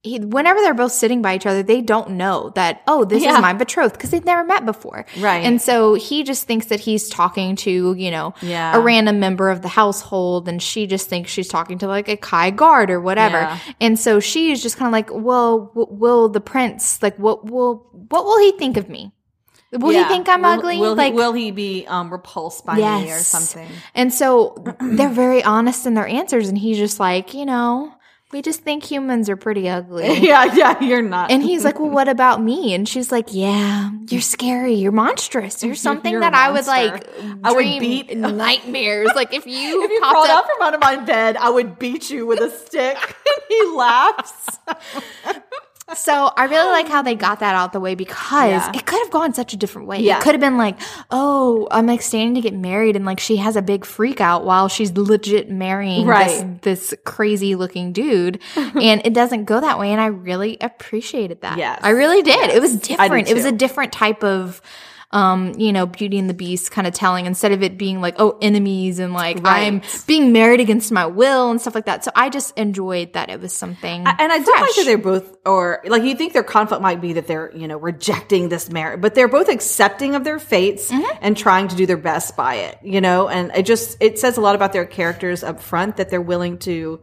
he, 0.03 0.19
whenever 0.19 0.59
they're 0.59 0.73
both 0.73 0.91
sitting 0.91 1.21
by 1.21 1.33
each 1.35 1.45
other, 1.45 1.63
they 1.63 1.79
don't 1.81 2.11
know 2.11 2.51
that, 2.55 2.81
oh, 2.87 3.05
this 3.05 3.23
Yeah. 3.23 3.35
is 3.35 3.41
my 3.41 3.53
betrothed 3.53 3.93
because 3.93 4.09
they've 4.09 4.25
never 4.25 4.43
met 4.43 4.65
before. 4.65 5.05
Right. 5.17 5.45
And 5.45 5.61
so 5.61 5.93
he 5.93 6.23
just 6.23 6.43
thinks 6.45 6.65
that 6.67 6.81
he's 6.81 7.07
talking 7.07 7.55
to, 7.57 7.93
you 7.93 8.11
know, 8.11 8.33
Yeah. 8.41 8.75
a 8.75 8.81
random 8.81 9.19
member 9.21 9.49
of 9.49 9.61
the 9.61 9.69
household 9.69 10.49
and 10.49 10.61
she 10.61 10.87
just 10.87 11.07
thinks 11.07 11.31
she's 11.31 11.47
talking 11.47 11.77
to 11.77 11.87
like 11.87 12.09
a 12.09 12.17
Kai 12.17 12.49
guard 12.49 12.91
or 12.91 12.99
whatever. 12.99 13.37
Yeah. 13.37 13.57
And 13.79 13.97
so 13.97 14.19
she's 14.19 14.61
just 14.61 14.75
kind 14.77 14.87
of 14.87 14.91
like, 14.91 15.09
well, 15.11 15.71
w- 15.73 15.87
will 15.89 16.27
the 16.27 16.41
prince, 16.41 17.01
like, 17.01 17.17
what 17.17 17.45
will, 17.49 17.87
what 18.09 18.25
will 18.25 18.39
he 18.39 18.51
think 18.57 18.75
of 18.75 18.89
me? 18.89 19.13
Will 19.71 19.93
Yeah. 19.93 20.03
he 20.03 20.09
think 20.09 20.27
I'm 20.27 20.41
Will- 20.41 20.49
ugly? 20.49 20.77
Will, 20.79 20.95
like, 20.95 21.13
he, 21.13 21.17
will 21.17 21.31
he 21.33 21.51
be 21.51 21.87
um, 21.87 22.11
repulsed 22.11 22.65
by 22.65 22.75
me 22.75 23.09
or 23.09 23.17
something? 23.19 23.67
and 23.95 24.13
so 24.13 24.53
they're 24.81 25.07
very 25.09 25.43
honest 25.43 25.85
in 25.87 25.93
their 25.93 26.05
answers. 26.07 26.49
And 26.49 26.57
he's 26.57 26.77
just 26.77 26.99
like, 26.99 27.33
you 27.33 27.45
know, 27.45 27.91
we 28.33 28.41
just 28.41 28.61
think 28.61 28.83
humans 28.83 29.29
are 29.29 29.37
pretty 29.37 29.69
ugly. 29.69 30.17
yeah, 30.27 30.53
yeah, 30.55 30.83
you're 30.83 31.01
not. 31.01 31.31
And 31.31 31.43
he's 31.43 31.63
like, 31.63 31.79
well, 31.79 31.89
what 31.89 32.09
about 32.09 32.41
me? 32.41 32.73
And 32.73 32.89
she's 32.89 33.11
like, 33.11 33.27
yeah, 33.29 33.91
you're 34.09 34.21
scary. 34.21 34.73
You're 34.73 34.91
monstrous. 34.91 35.63
You're 35.63 35.75
something 35.75 36.11
You're 36.11 36.21
that 36.21 36.33
I 36.33 36.51
would 36.51 36.65
like 36.65 37.07
I 37.43 37.51
would 37.53 37.61
dream 37.61 37.79
beat- 37.79 38.17
nightmares. 38.17 39.11
Like 39.15 39.33
if 39.33 39.45
you, 39.45 39.83
if 39.83 39.91
you 39.91 39.99
popped 40.01 40.13
crawled 40.13 40.29
up 40.29 40.45
out 40.45 40.51
from 40.51 40.61
under 40.67 40.79
my 40.79 40.97
bed, 40.97 41.37
I 41.37 41.49
would 41.49 41.77
beat 41.79 42.09
you 42.09 42.25
with 42.25 42.39
a 42.39 42.49
stick. 42.49 42.97
and 42.97 43.43
he 43.47 43.75
laughs. 43.75 44.59
So 45.95 46.31
I 46.37 46.45
really 46.45 46.69
like 46.71 46.87
how 46.87 47.01
they 47.01 47.15
got 47.27 47.39
that 47.41 47.55
out 47.55 47.73
the 47.73 47.79
way 47.79 47.93
because 47.95 48.49
Yeah. 48.49 48.71
it 48.73 48.85
could 48.85 48.99
have 48.99 49.11
gone 49.11 49.33
such 49.33 49.53
a 49.53 49.57
different 49.57 49.87
way. 49.87 49.99
Yeah. 49.99 50.17
It 50.17 50.23
could 50.23 50.33
have 50.33 50.41
been 50.41 50.57
like, 50.57 50.79
oh, 51.11 51.67
I'm 51.71 51.85
like 51.85 52.01
standing 52.01 52.35
to 52.35 52.41
get 52.41 52.53
married 52.53 52.95
and 52.95 53.05
like 53.05 53.19
she 53.19 53.37
has 53.37 53.55
a 53.55 53.61
big 53.61 53.85
freak 53.85 54.21
out 54.21 54.45
while 54.45 54.67
she's 54.69 54.91
legit 54.93 55.49
marrying 55.49 56.07
Right. 56.07 56.61
this, 56.61 56.89
this 56.89 56.93
crazy 57.05 57.55
looking 57.55 57.91
dude. 57.91 58.39
and 58.55 59.01
it 59.05 59.13
doesn't 59.13 59.45
go 59.45 59.59
that 59.59 59.77
way. 59.77 59.91
And 59.91 59.99
I 60.01 60.07
really 60.07 60.57
appreciated 60.61 61.41
that. 61.41 61.57
Yes. 61.57 61.79
I 61.83 61.89
really 61.89 62.21
did. 62.21 62.49
It 62.49 62.61
was 62.61 62.77
different. 62.77 63.27
It 63.29 63.33
was 63.33 63.45
a 63.45 63.51
different 63.51 63.91
type 63.93 64.23
of 64.23 64.61
um, 65.13 65.53
you 65.57 65.71
know, 65.71 65.85
Beauty 65.85 66.17
and 66.19 66.29
the 66.29 66.33
Beast 66.33 66.71
kind 66.71 66.85
of 66.87 66.93
telling 66.93 67.25
instead 67.27 67.51
of 67.53 67.63
it 67.63 67.77
being 67.77 68.01
like, 68.01 68.15
oh, 68.17 68.37
enemies 68.41 68.99
and 68.99 69.13
like 69.13 69.37
Right. 69.43 69.67
I'm 69.67 69.81
being 70.07 70.33
married 70.33 70.59
against 70.59 70.91
my 70.91 71.05
will 71.05 71.51
and 71.51 71.61
stuff 71.61 71.75
like 71.75 71.85
that. 71.85 72.03
So 72.03 72.11
I 72.15 72.29
just 72.29 72.57
enjoyed 72.57 73.13
that 73.13 73.29
it 73.29 73.39
was 73.39 73.53
something. 73.53 74.05
And 74.07 74.31
I 74.31 74.39
do 74.39 74.51
like 74.51 74.75
that 74.75 74.83
they're 74.85 74.97
both, 74.97 75.37
or 75.45 75.81
like 75.85 76.03
you 76.03 76.15
think 76.15 76.33
their 76.33 76.43
conflict 76.43 76.81
might 76.81 76.99
be 76.99 77.13
that 77.13 77.27
they're, 77.27 77.51
you 77.55 77.67
know, 77.67 77.77
rejecting 77.77 78.49
this 78.49 78.69
marriage, 78.69 78.99
but 79.01 79.15
they're 79.15 79.27
both 79.27 79.47
accepting 79.49 80.15
of 80.15 80.23
their 80.23 80.39
fates 80.39 80.89
Mm-hmm. 80.89 81.17
and 81.21 81.37
trying 81.37 81.67
to 81.69 81.75
do 81.75 81.85
their 81.85 81.97
best 81.97 82.35
by 82.35 82.55
it, 82.55 82.77
you 82.83 82.99
know? 82.99 83.29
And 83.29 83.51
it 83.55 83.65
just, 83.67 83.97
it 84.01 84.17
says 84.19 84.37
a 84.37 84.41
lot 84.41 84.55
about 84.55 84.73
their 84.73 84.85
characters 84.85 85.43
up 85.43 85.61
front 85.61 85.97
that 85.97 86.09
they're 86.09 86.21
willing 86.21 86.57
to, 86.59 86.99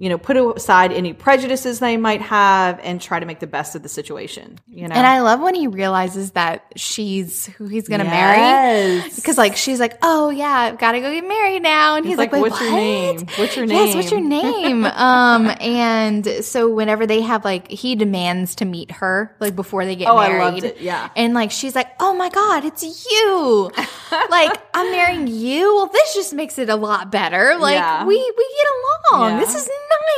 you 0.00 0.08
know, 0.08 0.16
put 0.16 0.34
aside 0.56 0.92
any 0.92 1.12
prejudices 1.12 1.78
they 1.78 1.98
might 1.98 2.22
have 2.22 2.80
and 2.82 3.02
try 3.02 3.20
to 3.20 3.26
make 3.26 3.38
the 3.38 3.46
best 3.46 3.74
of 3.76 3.82
the 3.82 3.88
situation, 3.90 4.58
you 4.66 4.88
know? 4.88 4.94
And 4.94 5.06
I 5.06 5.20
love 5.20 5.40
when 5.42 5.54
he 5.54 5.66
realizes 5.66 6.30
that 6.30 6.64
she's 6.74 7.44
who 7.44 7.66
he's 7.66 7.86
gonna 7.86 8.04
marry. 8.04 9.02
Because 9.14 9.36
like 9.36 9.58
she's 9.58 9.78
like, 9.78 9.98
oh 10.00 10.30
yeah, 10.30 10.48
I've 10.48 10.78
got 10.78 10.92
to 10.92 11.00
go 11.00 11.12
get 11.12 11.28
married 11.28 11.60
now, 11.62 11.96
and 11.96 12.06
he's, 12.06 12.16
like, 12.16 12.32
like, 12.32 12.40
"What's 12.40 12.58
your 12.62 12.72
name? 12.72 13.26
What's 13.36 13.56
your 13.56 13.66
name?" 13.66 13.76
Yes, 13.88 13.94
what's 13.94 14.10
your 14.10 14.22
name?" 14.22 14.84
um, 14.86 15.50
and 15.60 16.26
so 16.46 16.70
whenever 16.70 17.06
they 17.06 17.20
have 17.20 17.44
like, 17.44 17.68
he 17.68 17.94
demands 17.94 18.54
to 18.54 18.64
meet 18.64 18.90
her 18.92 19.36
like 19.38 19.54
before 19.54 19.84
they 19.84 19.96
get 19.96 20.08
Oh, 20.08 20.16
I 20.16 20.28
married. 20.28 20.40
loved 20.44 20.64
it, 20.64 20.80
yeah. 20.80 21.10
and 21.14 21.34
like 21.34 21.50
she's 21.50 21.74
like, 21.74 21.88
oh 22.00 22.14
my 22.14 22.30
god, 22.30 22.64
it's 22.64 22.82
you! 23.10 23.70
like 24.30 24.58
I'm 24.72 24.90
marrying 24.92 25.26
you. 25.26 25.74
Well, 25.74 25.88
this 25.88 26.14
just 26.14 26.32
makes 26.32 26.58
it 26.58 26.70
a 26.70 26.76
lot 26.76 27.12
better. 27.12 27.58
Like 27.58 27.74
Yeah. 27.74 28.06
we 28.06 28.16
we 28.16 28.48
get 28.56 29.12
along. 29.12 29.32
Yeah. 29.32 29.40
This 29.40 29.54
is 29.54 29.68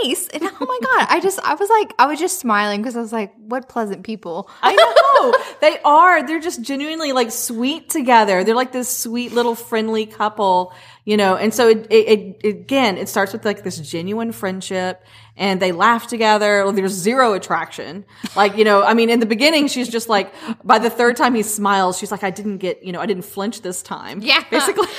nice. 0.04 0.28
And 0.28 0.42
oh 0.44 0.66
my 0.66 0.78
god, 0.82 1.06
I 1.10 1.20
just 1.20 1.38
I 1.40 1.54
was 1.54 1.68
like 1.68 1.94
I 1.98 2.06
was 2.06 2.18
just 2.18 2.38
smiling 2.38 2.80
because 2.80 2.96
I 2.96 3.00
was 3.00 3.12
like, 3.12 3.34
what 3.36 3.68
pleasant 3.68 4.04
people. 4.04 4.48
I 4.62 4.74
know 4.74 5.34
they 5.60 5.78
are. 5.84 6.26
They're 6.26 6.40
just 6.40 6.62
genuinely 6.62 7.12
like 7.12 7.30
sweet 7.30 7.90
together. 7.90 8.44
They're 8.44 8.54
like 8.54 8.72
this 8.72 8.88
sweet 8.88 9.32
little 9.32 9.54
friendly 9.54 10.06
couple, 10.06 10.72
you 11.04 11.16
know. 11.16 11.36
And 11.36 11.52
so 11.52 11.68
it, 11.68 11.86
it, 11.90 12.38
it 12.42 12.46
again, 12.46 12.98
it 12.98 13.08
starts 13.08 13.32
with 13.32 13.44
like 13.44 13.62
this 13.62 13.78
genuine 13.78 14.32
friendship, 14.32 15.04
and 15.36 15.60
they 15.60 15.72
laugh 15.72 16.06
together. 16.06 16.70
There's 16.72 16.92
zero 16.92 17.32
attraction, 17.32 18.04
like 18.36 18.56
you 18.56 18.64
know. 18.64 18.82
I 18.82 18.94
mean, 18.94 19.10
in 19.10 19.20
the 19.20 19.26
beginning, 19.26 19.68
she's 19.68 19.88
just 19.88 20.08
like. 20.08 20.32
By 20.64 20.78
the 20.78 20.90
third 20.90 21.16
time 21.16 21.34
he 21.34 21.42
smiles, 21.42 21.98
she's 21.98 22.10
like, 22.10 22.22
"I 22.22 22.30
didn't 22.30 22.58
get, 22.58 22.82
you 22.82 22.92
know, 22.92 23.00
I 23.00 23.06
didn't 23.06 23.24
flinch 23.24 23.62
this 23.62 23.82
time." 23.82 24.20
Yeah. 24.22 24.44
Basically, 24.50 24.86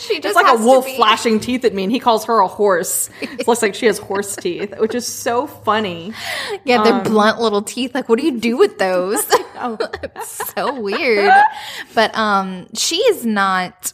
She 0.00 0.14
it's 0.14 0.22
just 0.22 0.36
like 0.36 0.46
has 0.46 0.60
a 0.60 0.64
wolf 0.64 0.88
flashing 0.96 1.38
teeth 1.38 1.64
at 1.64 1.74
me, 1.74 1.84
and 1.84 1.92
he 1.92 1.98
calls 2.00 2.24
her 2.24 2.40
a 2.40 2.48
horse. 2.48 3.10
It 3.20 3.46
looks 3.46 3.62
like 3.62 3.74
she 3.74 3.86
has 3.86 3.98
horse 3.98 4.34
teeth, 4.36 4.74
which 4.78 4.94
is 4.94 5.06
so 5.06 5.46
funny. 5.46 6.12
Yeah, 6.64 6.78
Um, 6.78 6.84
their 6.84 7.02
blunt 7.02 7.40
little 7.40 7.62
teeth. 7.62 7.94
Like, 7.94 8.08
what 8.08 8.18
do 8.18 8.24
you 8.24 8.38
do 8.40 8.56
with 8.56 8.78
those? 8.78 9.24
Oh. 9.64 9.78
so 10.24 10.80
weird. 10.80 11.30
But 11.94 12.12
um, 12.16 12.66
she 12.74 12.96
is 12.96 13.24
not 13.24 13.92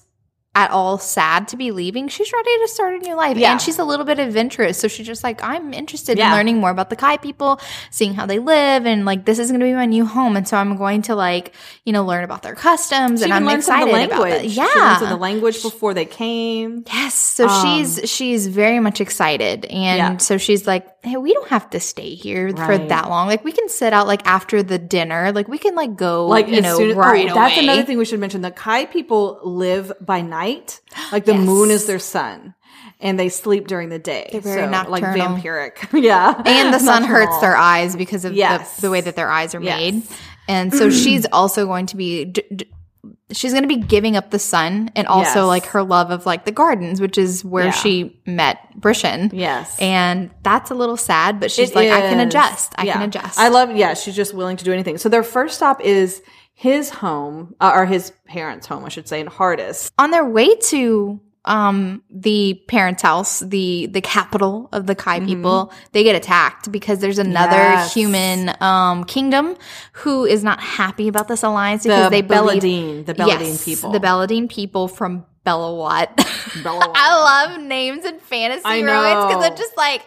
at 0.58 0.70
all 0.72 0.98
sad 0.98 1.46
to 1.48 1.56
be 1.56 1.70
leaving. 1.70 2.08
She's 2.08 2.32
ready 2.32 2.58
to 2.62 2.68
start 2.68 2.94
a 2.94 2.98
new 2.98 3.14
life, 3.14 3.36
Yeah. 3.36 3.52
and 3.52 3.60
she's 3.62 3.78
a 3.78 3.84
little 3.84 4.04
bit 4.04 4.18
adventurous. 4.18 4.76
So 4.78 4.88
she's 4.88 5.06
just 5.06 5.22
like, 5.22 5.42
I'm 5.42 5.72
interested 5.72 6.18
Yeah. 6.18 6.30
in 6.30 6.36
learning 6.36 6.58
more 6.58 6.70
about 6.70 6.90
the 6.90 6.96
Kai 6.96 7.16
people, 7.18 7.60
seeing 7.90 8.14
how 8.14 8.26
they 8.26 8.38
live, 8.40 8.84
and 8.84 9.04
like 9.04 9.24
this 9.24 9.38
is 9.38 9.50
going 9.50 9.60
to 9.60 9.66
be 9.66 9.72
my 9.72 9.86
new 9.86 10.04
home. 10.04 10.36
And 10.36 10.48
so 10.48 10.56
I'm 10.56 10.76
going 10.76 11.02
to 11.02 11.14
like, 11.14 11.52
you 11.84 11.92
know, 11.92 12.04
learn 12.04 12.24
about 12.24 12.42
their 12.42 12.56
customs, 12.56 13.20
She 13.20 13.24
and 13.24 13.32
I'm 13.32 13.44
learned 13.46 13.62
some 13.62 13.82
of 13.82 13.88
excited 13.88 14.10
the 14.10 14.14
about 14.14 14.24
that. 14.24 14.32
language. 14.32 14.56
Yeah, 14.56 14.98
She 14.98 15.06
the 15.06 15.16
language 15.16 15.62
before 15.62 15.94
they 15.94 16.04
came. 16.06 16.84
Yes. 16.92 17.14
So 17.14 17.48
she's 17.62 18.00
she's 18.10 18.46
very 18.48 18.80
much 18.80 19.00
excited. 19.00 19.64
And 19.66 20.00
Um, 20.02 20.12
Yeah. 20.14 20.16
so 20.18 20.38
she's 20.38 20.66
like, 20.66 20.86
Hey, 21.02 21.16
we 21.16 21.32
don't 21.32 21.48
have 21.48 21.70
to 21.70 21.80
stay 21.80 22.14
here 22.14 22.50
for 22.56 22.76
that 22.76 23.08
long. 23.08 23.28
Like 23.28 23.44
we 23.44 23.52
can 23.52 23.68
sit 23.68 23.92
out 23.92 24.06
like 24.08 24.26
after 24.26 24.62
the 24.64 24.78
dinner. 24.78 25.30
Like 25.32 25.46
we 25.48 25.58
can 25.58 25.74
like 25.76 25.96
go 25.96 26.26
Like 26.26 26.48
you 26.48 26.60
know, 26.60 26.80
as, 26.80 26.96
right 26.96 27.30
oh, 27.30 27.34
that's 27.34 27.56
away. 27.56 27.64
another 27.64 27.84
thing 27.84 27.98
we 27.98 28.04
should 28.04 28.18
mention. 28.20 28.40
The 28.42 28.50
Kai 28.50 28.86
people 28.86 29.40
live 29.44 29.92
by 30.00 30.22
night. 30.22 30.80
Like 31.12 31.24
the 31.24 31.34
Yes. 31.34 31.46
moon 31.46 31.70
is 31.70 31.86
their 31.86 32.00
sun. 32.00 32.54
And 33.00 33.18
they 33.18 33.28
sleep 33.28 33.68
during 33.68 33.90
the 33.90 34.00
day. 34.00 34.28
They're 34.32 34.40
very 34.40 34.72
so, 34.72 34.90
like 34.90 35.04
vampiric. 35.04 35.88
yeah. 36.02 36.42
And 36.44 36.74
the 36.74 36.78
sun 36.84 37.04
hurts 37.04 37.38
their 37.40 37.56
eyes 37.56 37.94
because 37.94 38.24
of 38.24 38.32
Yes. 38.34 38.76
the, 38.76 38.82
the 38.82 38.90
way 38.90 39.00
that 39.00 39.14
their 39.14 39.30
eyes 39.30 39.54
are 39.54 39.62
Yes. 39.62 39.78
made. 39.78 40.02
And 40.48 40.74
so 40.74 40.90
she's 40.90 41.26
also 41.26 41.66
going 41.66 41.86
to 41.86 41.96
be 41.96 42.24
d- 42.24 42.42
d- 42.54 42.68
she's 43.32 43.52
going 43.52 43.62
to 43.62 43.68
be 43.68 43.76
giving 43.76 44.16
up 44.16 44.30
the 44.30 44.38
sun 44.38 44.90
and 44.96 45.06
also 45.06 45.40
Yes. 45.40 45.46
like 45.46 45.66
her 45.66 45.82
love 45.82 46.10
of 46.10 46.26
like 46.26 46.44
the 46.44 46.52
gardens, 46.52 47.00
which 47.00 47.18
is 47.18 47.44
where 47.44 47.66
Yeah. 47.66 47.70
she 47.72 48.20
met 48.26 48.58
Brishen. 48.78 49.30
Yes. 49.32 49.76
And 49.80 50.30
that's 50.42 50.70
a 50.70 50.74
little 50.74 50.96
sad, 50.96 51.40
but 51.40 51.50
she's 51.50 51.70
It 51.70 51.76
like, 51.76 51.90
I 51.90 52.00
can 52.02 52.20
adjust. 52.20 52.72
I 52.78 52.84
Yeah. 52.84 52.92
can 52.94 53.02
adjust. 53.02 53.38
I 53.38 53.48
love, 53.48 53.74
yeah, 53.76 53.94
she's 53.94 54.16
just 54.16 54.34
willing 54.34 54.56
to 54.56 54.64
do 54.64 54.72
anything. 54.72 54.98
So 54.98 55.08
their 55.08 55.22
first 55.22 55.56
stop 55.56 55.80
is 55.82 56.22
his 56.54 56.90
home, 56.90 57.54
uh, 57.60 57.72
or 57.74 57.86
his 57.86 58.12
parents' 58.26 58.66
home, 58.66 58.84
I 58.84 58.88
should 58.88 59.06
say, 59.08 59.20
in 59.20 59.26
Hardis. 59.28 59.90
on 59.98 60.10
their 60.10 60.24
way 60.24 60.54
to 60.56 61.20
um 61.48 62.02
the 62.10 62.62
parents' 62.68 63.02
house, 63.02 63.40
the 63.40 63.86
the 63.90 64.00
capital 64.00 64.68
of 64.72 64.86
the 64.86 64.94
Kai 64.94 65.20
people, 65.20 65.72
they 65.92 66.02
get 66.04 66.14
attacked 66.14 66.70
because 66.70 67.00
there's 67.00 67.18
another 67.18 67.56
Mm-hmm. 67.56 67.72
Yes. 67.82 67.94
human 67.94 68.54
um 68.60 69.04
kingdom 69.04 69.56
who 70.04 70.24
is 70.24 70.44
not 70.44 70.60
happy 70.60 71.08
about 71.08 71.26
this 71.28 71.42
alliance 71.42 71.82
because 71.82 72.04
The 72.06 72.10
they 72.10 72.22
believe 72.22 72.62
Beladine, 72.62 73.06
the 73.06 73.14
Beladine 73.14 73.56
Yes, 73.58 73.64
people. 73.64 73.90
the 73.90 73.98
Beladine 74.00 74.48
people 74.48 74.86
from 74.88 75.24
Belawat. 75.46 76.14
Belawat. 76.62 76.92
I 76.94 77.08
love 77.48 77.60
names 77.62 78.04
in 78.04 78.18
fantasy 78.20 78.62
I 78.66 78.82
romance 78.82 79.24
because 79.26 79.42
know. 79.42 79.48
I'm 79.50 79.56
just 79.56 79.76
like. 79.76 80.02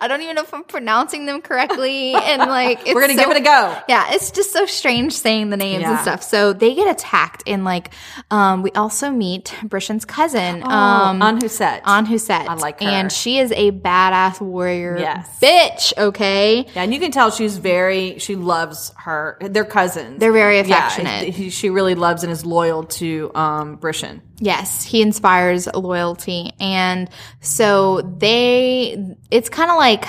I 0.00 0.08
don't 0.08 0.20
even 0.22 0.34
know 0.36 0.42
if 0.42 0.52
I'm 0.52 0.64
pronouncing 0.64 1.26
them 1.26 1.40
correctly, 1.40 2.12
and 2.14 2.40
like 2.42 2.80
it's 2.86 2.94
We're 2.94 3.00
going 3.06 3.16
to 3.16 3.22
so- 3.22 3.28
give 3.28 3.36
it 3.36 3.40
a 3.40 3.44
go. 3.44 3.76
yeah, 3.88 4.12
it's 4.12 4.30
just 4.30 4.52
so 4.52 4.66
strange 4.66 5.12
saying 5.14 5.50
the 5.50 5.56
names 5.56 5.84
and 5.84 5.98
stuff. 6.00 6.22
So 6.22 6.52
they 6.52 6.74
get 6.74 6.90
attacked, 6.90 7.42
and 7.46 7.64
like, 7.64 7.92
um, 8.30 8.62
we 8.62 8.70
also 8.72 9.10
meet 9.10 9.54
Brishen's 9.64 10.04
cousin, 10.04 10.62
um, 10.64 11.22
on 11.22 11.40
Huset. 11.40 11.80
I 11.84 12.54
like 12.54 12.80
her. 12.82 12.88
and 12.88 13.10
she 13.10 13.38
is 13.38 13.52
a 13.52 13.70
badass 13.72 14.40
warrior, 14.40 14.98
Yes. 14.98 15.38
bitch. 15.40 15.92
Okay, 15.96 16.66
Yeah, 16.74 16.82
and 16.82 16.92
you 16.92 17.00
can 17.00 17.10
tell 17.10 17.30
she's 17.30 17.56
very, 17.56 18.18
she 18.18 18.36
loves 18.36 18.92
her, 18.98 19.38
they're 19.40 19.64
cousins. 19.64 20.20
They're 20.20 20.32
very 20.32 20.58
affectionate. 20.58 21.28
he- 21.34 21.50
she 21.50 21.70
really 21.70 21.94
loves 21.94 22.22
and 22.22 22.32
is 22.32 22.44
loyal 22.44 22.84
to 22.84 23.30
um 23.34 23.78
Brishen. 23.78 24.20
Yes, 24.38 24.82
he 24.84 25.00
inspires 25.02 25.68
loyalty, 25.72 26.52
and 26.60 27.08
so 27.40 28.00
they, 28.02 29.16
it's 29.30 29.48
kind 29.48 29.70
of 29.70 29.76
like. 29.76 30.04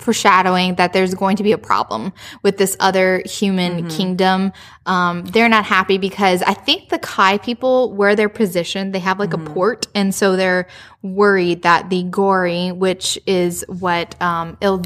foreshadowing 0.00 0.76
that 0.76 0.92
there's 0.92 1.12
going 1.12 1.36
to 1.36 1.42
be 1.42 1.50
a 1.52 1.58
problem 1.58 2.12
with 2.44 2.56
this 2.56 2.76
other 2.78 3.20
human 3.26 3.72
Mm-hmm. 3.82 3.88
kingdom. 3.98 4.52
Um, 4.86 5.24
they're 5.26 5.48
not 5.50 5.64
happy 5.64 5.98
because 5.98 6.40
I 6.42 6.54
think 6.54 6.88
the 6.88 7.00
Kai 7.00 7.36
people, 7.38 7.92
where 7.92 8.14
they're 8.14 8.28
positioned, 8.30 8.94
they 8.94 9.00
have 9.00 9.18
like 9.18 9.30
Mm-hmm. 9.30 9.48
a 9.48 9.54
port, 9.54 9.86
and 9.96 10.14
so 10.14 10.36
they're 10.36 10.68
worried 11.02 11.62
that 11.62 11.90
the 11.90 12.04
Gauri, 12.04 12.70
which 12.70 13.18
is 13.26 13.64
what 13.68 14.14
um, 14.22 14.56
Il 14.60 14.78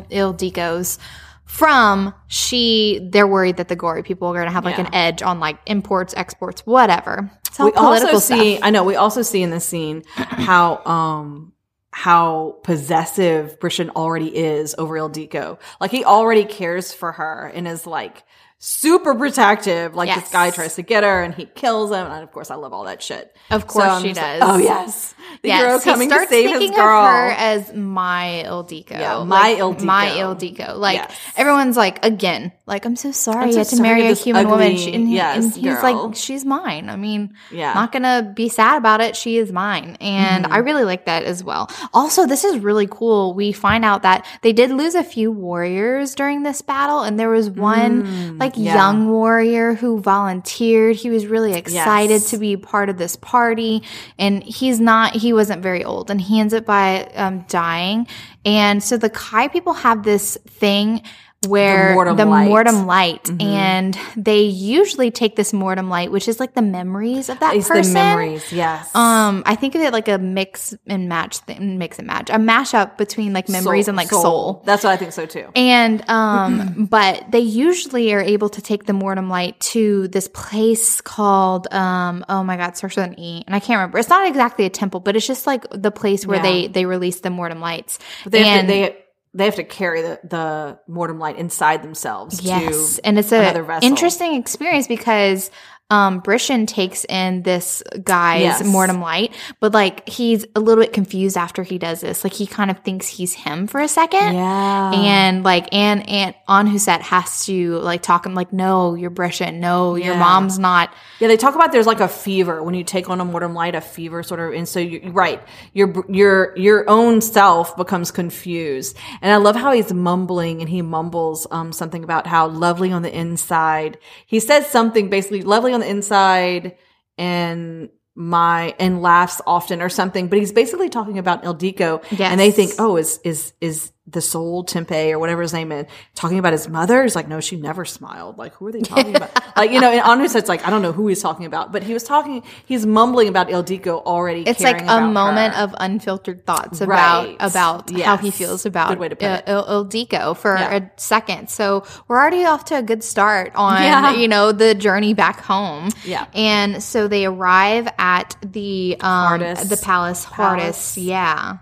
from, 1.52 2.14
she 2.28 3.06
they're 3.12 3.26
worried 3.26 3.58
that 3.58 3.68
the 3.68 3.76
Gauri 3.76 4.02
people 4.02 4.26
are 4.28 4.32
going 4.32 4.46
to 4.46 4.52
have 4.52 4.64
like 4.64 4.78
Yeah. 4.78 4.86
an 4.86 4.94
edge 4.94 5.20
on 5.20 5.38
like 5.38 5.58
imports, 5.66 6.14
exports, 6.16 6.64
whatever. 6.64 7.30
We 7.58 7.72
political 7.72 8.14
also 8.14 8.18
see 8.18 8.54
stuff. 8.54 8.64
i 8.66 8.70
know 8.70 8.82
we 8.84 8.96
also 8.96 9.20
see 9.20 9.42
in 9.42 9.50
this 9.50 9.66
scene 9.66 10.02
how 10.16 10.82
um 10.86 11.52
how 11.90 12.56
possessive 12.64 13.60
Brishen 13.60 13.90
already 13.90 14.34
is 14.34 14.74
over 14.78 14.94
Ildiko. 14.94 15.58
Like 15.78 15.90
he 15.90 16.04
already 16.06 16.46
cares 16.46 16.94
for 16.94 17.12
her 17.12 17.52
and 17.54 17.68
is 17.68 17.86
like 17.86 18.24
super 18.64 19.12
protective. 19.16 19.96
Like 19.96 20.06
Yes. 20.06 20.20
this 20.20 20.30
guy 20.30 20.50
tries 20.50 20.76
to 20.76 20.82
get 20.82 21.02
her 21.02 21.22
and 21.24 21.34
he 21.34 21.46
kills 21.46 21.90
him. 21.90 22.06
And 22.06 22.22
of 22.22 22.30
course 22.30 22.48
I 22.48 22.54
love 22.54 22.72
all 22.72 22.84
that 22.84 23.02
shit. 23.02 23.34
Of 23.50 23.66
course 23.66 23.86
I'm 23.86 24.02
she 24.02 24.08
just 24.10 24.20
like, 24.20 24.38
does. 24.38 24.48
oh 24.50 24.58
yes. 24.58 25.14
The 25.42 25.50
hero 25.50 25.80
coming 25.80 26.08
he 26.10 26.16
to 26.16 26.26
save 26.28 26.60
his 26.60 26.70
girl. 26.70 27.02
of 27.02 27.06
her 27.10 27.28
as 27.30 27.72
my 27.74 28.44
Ildiko. 28.46 28.90
Yeah, 28.92 29.24
my 29.24 29.54
Like, 29.54 29.58
Ildiko. 29.58 29.82
My 29.82 30.06
Ildiko. 30.10 30.76
Like 30.76 30.96
Yes. 30.98 31.16
everyone's 31.36 31.76
like, 31.76 32.04
again, 32.04 32.52
like 32.66 32.84
I'm 32.86 32.94
so 32.94 33.10
sorry 33.10 33.44
I'm 33.46 33.50
you 33.50 33.58
had 33.58 33.66
to 33.68 33.82
marry 33.82 34.06
a 34.06 34.12
human 34.14 34.48
woman. 34.48 34.66
ugly- 34.68 34.78
She, 34.78 34.92
and, 34.94 35.08
he- 35.08 35.16
yes, 35.16 35.42
and 35.44 35.52
he's 35.54 35.64
girl. 35.80 36.06
like, 36.06 36.14
she's 36.16 36.44
mine. 36.44 36.88
I 36.88 36.94
mean, 36.94 37.34
Yeah. 37.50 37.72
not 37.74 37.90
gonna 37.90 38.32
be 38.34 38.48
sad 38.48 38.76
about 38.78 39.00
it. 39.00 39.16
She 39.16 39.38
is 39.38 39.50
mine, 39.50 39.96
and 40.00 40.44
Mm-hmm. 40.44 40.52
I 40.52 40.58
really 40.58 40.84
like 40.84 41.06
that 41.06 41.24
as 41.24 41.42
well. 41.42 41.68
Also, 41.92 42.26
this 42.26 42.44
is 42.44 42.58
really 42.60 42.86
cool. 42.88 43.34
We 43.34 43.50
find 43.50 43.84
out 43.84 44.02
that 44.02 44.24
they 44.42 44.52
did 44.52 44.70
lose 44.70 44.94
a 44.94 45.02
few 45.02 45.32
warriors 45.32 46.14
during 46.14 46.44
this 46.44 46.62
battle, 46.62 47.00
and 47.00 47.18
there 47.18 47.30
was 47.30 47.50
one 47.50 48.38
like 48.38 48.51
Mm, 48.54 48.64
yeah. 48.64 48.74
young 48.74 49.08
warrior 49.10 49.74
who 49.74 50.00
volunteered. 50.00 50.96
He 50.96 51.10
was 51.10 51.26
really 51.26 51.54
excited 51.54 52.10
Yes. 52.22 52.30
to 52.30 52.38
be 52.38 52.56
part 52.56 52.88
of 52.88 52.98
this 52.98 53.16
party 53.16 53.82
and 54.18 54.42
he's 54.42 54.80
not 54.80 55.14
he 55.14 55.32
wasn't 55.32 55.62
very 55.62 55.84
old 55.84 56.10
and 56.10 56.20
he 56.20 56.40
ends 56.40 56.52
up 56.54 56.64
by 56.64 57.04
um, 57.14 57.44
dying 57.48 58.06
and 58.44 58.82
so 58.82 58.96
the 58.96 59.10
kai 59.10 59.48
people 59.48 59.72
have 59.72 60.02
this 60.02 60.36
thing 60.48 61.02
where 61.48 61.94
mortem 61.94 62.16
the 62.16 62.24
light. 62.24 62.40
Mm-hmm. 62.42 62.48
mortem 62.50 62.86
light 62.86 63.30
and 63.40 63.98
they 64.16 64.42
usually 64.42 65.10
take 65.10 65.36
this 65.36 65.52
mortem 65.52 65.88
light 65.88 66.10
which 66.12 66.28
is 66.28 66.38
like 66.38 66.54
the 66.54 66.62
memories 66.62 67.28
of 67.28 67.38
that 67.40 67.56
It's 67.56 67.68
person 67.68 67.92
the 67.94 67.98
memories. 67.98 68.52
Yes. 68.52 68.94
um 68.94 69.42
i 69.46 69.54
think 69.54 69.74
of 69.74 69.80
it 69.80 69.92
like 69.92 70.08
a 70.08 70.18
mix 70.18 70.74
and 70.86 71.08
match 71.08 71.38
thing 71.38 71.78
mix 71.78 71.98
and 71.98 72.06
match 72.06 72.30
a 72.30 72.34
mashup 72.34 72.96
between 72.96 73.32
like 73.32 73.48
memories 73.48 73.88
and 73.88 73.96
like 73.96 74.08
soul. 74.08 74.62
That's 74.64 74.84
what 74.84 74.90
I 74.92 74.96
think 74.96 75.12
so 75.12 75.26
too. 75.26 75.48
And 75.56 76.08
um, 76.08 76.86
but 76.90 77.30
they 77.30 77.40
usually 77.40 78.12
are 78.12 78.20
able 78.20 78.48
to 78.50 78.62
take 78.62 78.84
the 78.86 78.92
mortem 78.92 79.28
light 79.28 79.58
to 79.72 80.08
this 80.08 80.28
place 80.28 81.00
called 81.00 81.72
um, 81.72 82.24
oh 82.28 82.42
my 82.44 82.56
god, 82.56 82.76
starts 82.76 82.96
with 82.96 83.06
an 83.06 83.18
E, 83.18 83.42
and 83.46 83.54
I 83.54 83.60
can't 83.60 83.78
remember. 83.78 83.98
It's 83.98 84.08
not 84.08 84.26
exactly 84.26 84.64
a 84.66 84.70
temple, 84.70 85.00
but 85.00 85.16
it's 85.16 85.26
just 85.26 85.46
like 85.46 85.64
the 85.70 85.90
place 85.90 86.26
where 86.26 86.36
Yeah. 86.38 86.42
they 86.42 86.66
they 86.68 86.84
release 86.86 87.20
the 87.20 87.30
mortem 87.30 87.60
lights. 87.60 87.98
But 88.24 88.32
they 88.32 88.44
and 88.44 88.68
they 88.68 88.96
they 89.34 89.44
have 89.46 89.54
to 89.56 89.64
carry 89.64 90.02
the, 90.02 90.20
the 90.24 90.78
mortem 90.86 91.18
light 91.18 91.36
inside 91.38 91.82
themselves. 91.82 92.42
yes, 92.42 92.96
To, 92.96 93.06
and 93.06 93.18
it's 93.18 93.32
another 93.32 93.62
a 93.62 93.66
vessel. 93.66 93.88
interesting 93.88 94.34
experience 94.34 94.86
because. 94.86 95.50
Um, 95.92 96.22
Brishen 96.22 96.66
takes 96.66 97.04
in 97.04 97.42
this 97.42 97.82
guy's 98.02 98.40
Yes. 98.42 98.64
mortem 98.64 99.00
light, 99.00 99.34
but 99.60 99.72
like 99.74 100.08
he's 100.08 100.46
a 100.56 100.60
little 100.60 100.82
bit 100.82 100.92
confused 100.92 101.36
after 101.36 101.62
he 101.62 101.76
does 101.78 102.00
this. 102.00 102.24
Like 102.24 102.32
he 102.32 102.46
kind 102.46 102.70
of 102.70 102.78
thinks 102.80 103.06
he's 103.06 103.34
him 103.34 103.66
for 103.66 103.78
a 103.80 103.88
second. 103.88 104.34
yeah. 104.34 104.92
and 104.92 105.44
like 105.44 105.68
and 105.72 106.08
and 106.08 106.34
Anhuset 106.48 107.00
has 107.02 107.44
to 107.46 107.76
like 107.80 108.00
talk 108.02 108.24
him 108.26 108.34
like 108.34 108.52
no 108.52 108.94
you're 108.94 109.10
Brishen 109.10 109.54
no 109.60 109.94
your 109.96 110.16
mom's 110.16 110.58
not 110.58 110.92
Yeah, 111.20 111.28
they 111.28 111.36
talk 111.36 111.54
about 111.54 111.72
there's 111.72 111.86
like 111.86 112.00
a 112.00 112.08
fever 112.08 112.62
when 112.62 112.74
you 112.74 112.84
take 112.84 113.10
on 113.10 113.20
a 113.20 113.24
mortem 113.24 113.52
light, 113.54 113.74
a 113.74 113.80
fever 113.82 114.22
sort 114.22 114.40
of, 114.40 114.54
and 114.54 114.66
so 114.66 114.80
you 114.80 115.00
are 115.04 115.10
right, 115.12 115.40
your 115.74 115.88
your 116.08 116.56
your 116.56 116.88
own 116.88 117.20
self 117.20 117.76
becomes 117.76 118.10
confused. 118.10 118.96
And 119.20 119.30
I 119.30 119.36
love 119.36 119.56
how 119.56 119.72
he's 119.72 119.92
mumbling 119.92 120.60
and 120.62 120.68
he 120.70 120.80
mumbles 120.82 121.46
um 121.50 121.72
something 121.72 122.02
about 122.02 122.26
how 122.26 122.48
lovely 122.48 122.92
on 122.92 123.02
the 123.02 123.14
inside. 123.14 123.98
He 124.26 124.40
says 124.40 124.66
something 124.66 125.10
basically 125.10 125.42
lovely 125.42 125.72
on 125.74 125.81
the 125.82 125.90
inside 125.90 126.76
and 127.18 127.90
my 128.14 128.74
and 128.78 129.00
laughs 129.02 129.40
often 129.46 129.80
or 129.80 129.88
something, 129.88 130.28
but 130.28 130.38
he's 130.38 130.52
basically 130.52 130.88
talking 130.88 131.18
about 131.18 131.42
Ildiko. 131.44 132.02
Yes. 132.10 132.30
And 132.30 132.38
they 132.38 132.50
think, 132.50 132.72
oh, 132.78 132.96
is 132.96 133.20
is 133.24 133.52
is 133.60 133.91
the 134.06 134.20
soul 134.20 134.64
Tempe 134.64 135.12
or 135.12 135.18
whatever 135.20 135.42
his 135.42 135.52
name 135.52 135.70
is 135.70 135.86
talking 136.16 136.38
about 136.38 136.52
his 136.52 136.68
mother? 136.68 137.02
He's 137.04 137.14
like, 137.14 137.28
no, 137.28 137.40
she 137.40 137.56
never 137.56 137.84
smiled. 137.84 138.36
Like, 138.36 138.52
who 138.54 138.66
are 138.66 138.72
they 138.72 138.80
talking 138.80 139.14
about? 139.14 139.30
like, 139.56 139.70
you 139.70 139.80
know, 139.80 139.90
and 139.90 140.22
it's 140.22 140.48
like, 140.48 140.66
I 140.66 140.70
don't 140.70 140.82
know 140.82 140.90
who 140.92 141.06
he's 141.06 141.22
talking 141.22 141.46
about, 141.46 141.70
but 141.70 141.84
he 141.84 141.92
was 141.94 142.02
talking, 142.02 142.42
he's 142.66 142.84
mumbling 142.84 143.28
about 143.28 143.48
Ildiko 143.48 144.02
already. 144.02 144.42
it's 144.42 144.60
like 144.60 144.82
a 144.82 145.00
moment 145.06 145.54
her. 145.54 145.62
of 145.64 145.74
unfiltered 145.78 146.44
thoughts 146.46 146.80
about 146.80 147.26
Right. 147.26 147.36
about 147.38 147.90
how 148.00 148.16
he 148.16 148.30
feels 148.32 148.66
about 148.66 148.88
Good 148.88 148.98
way 148.98 149.08
to 149.08 149.16
put 149.16 149.24
uh, 149.28 149.42
it. 149.46 149.50
Il- 149.50 149.84
Ildiko 149.84 150.36
for 150.36 150.56
Yeah. 150.56 150.74
a 150.76 150.90
second 151.00 151.48
so 151.48 151.84
we're 152.08 152.18
already 152.18 152.44
off 152.44 152.64
to 152.66 152.78
a 152.78 152.82
good 152.82 153.04
start 153.04 153.52
on 153.54 153.80
Yeah. 153.82 154.12
you 154.14 154.26
know 154.28 154.50
the 154.52 154.74
journey 154.74 155.14
back 155.14 155.40
home 155.40 155.90
Yeah. 156.04 156.26
and 156.34 156.82
so 156.82 157.06
they 157.08 157.24
arrive 157.26 157.88
at 157.98 158.36
the 158.44 158.96
um 159.00 159.10
Hardis. 159.28 159.68
the 159.68 159.76
palace 159.76 160.24
Palace. 160.24 160.26
Hardis 160.26 160.98
yeah 160.98 161.58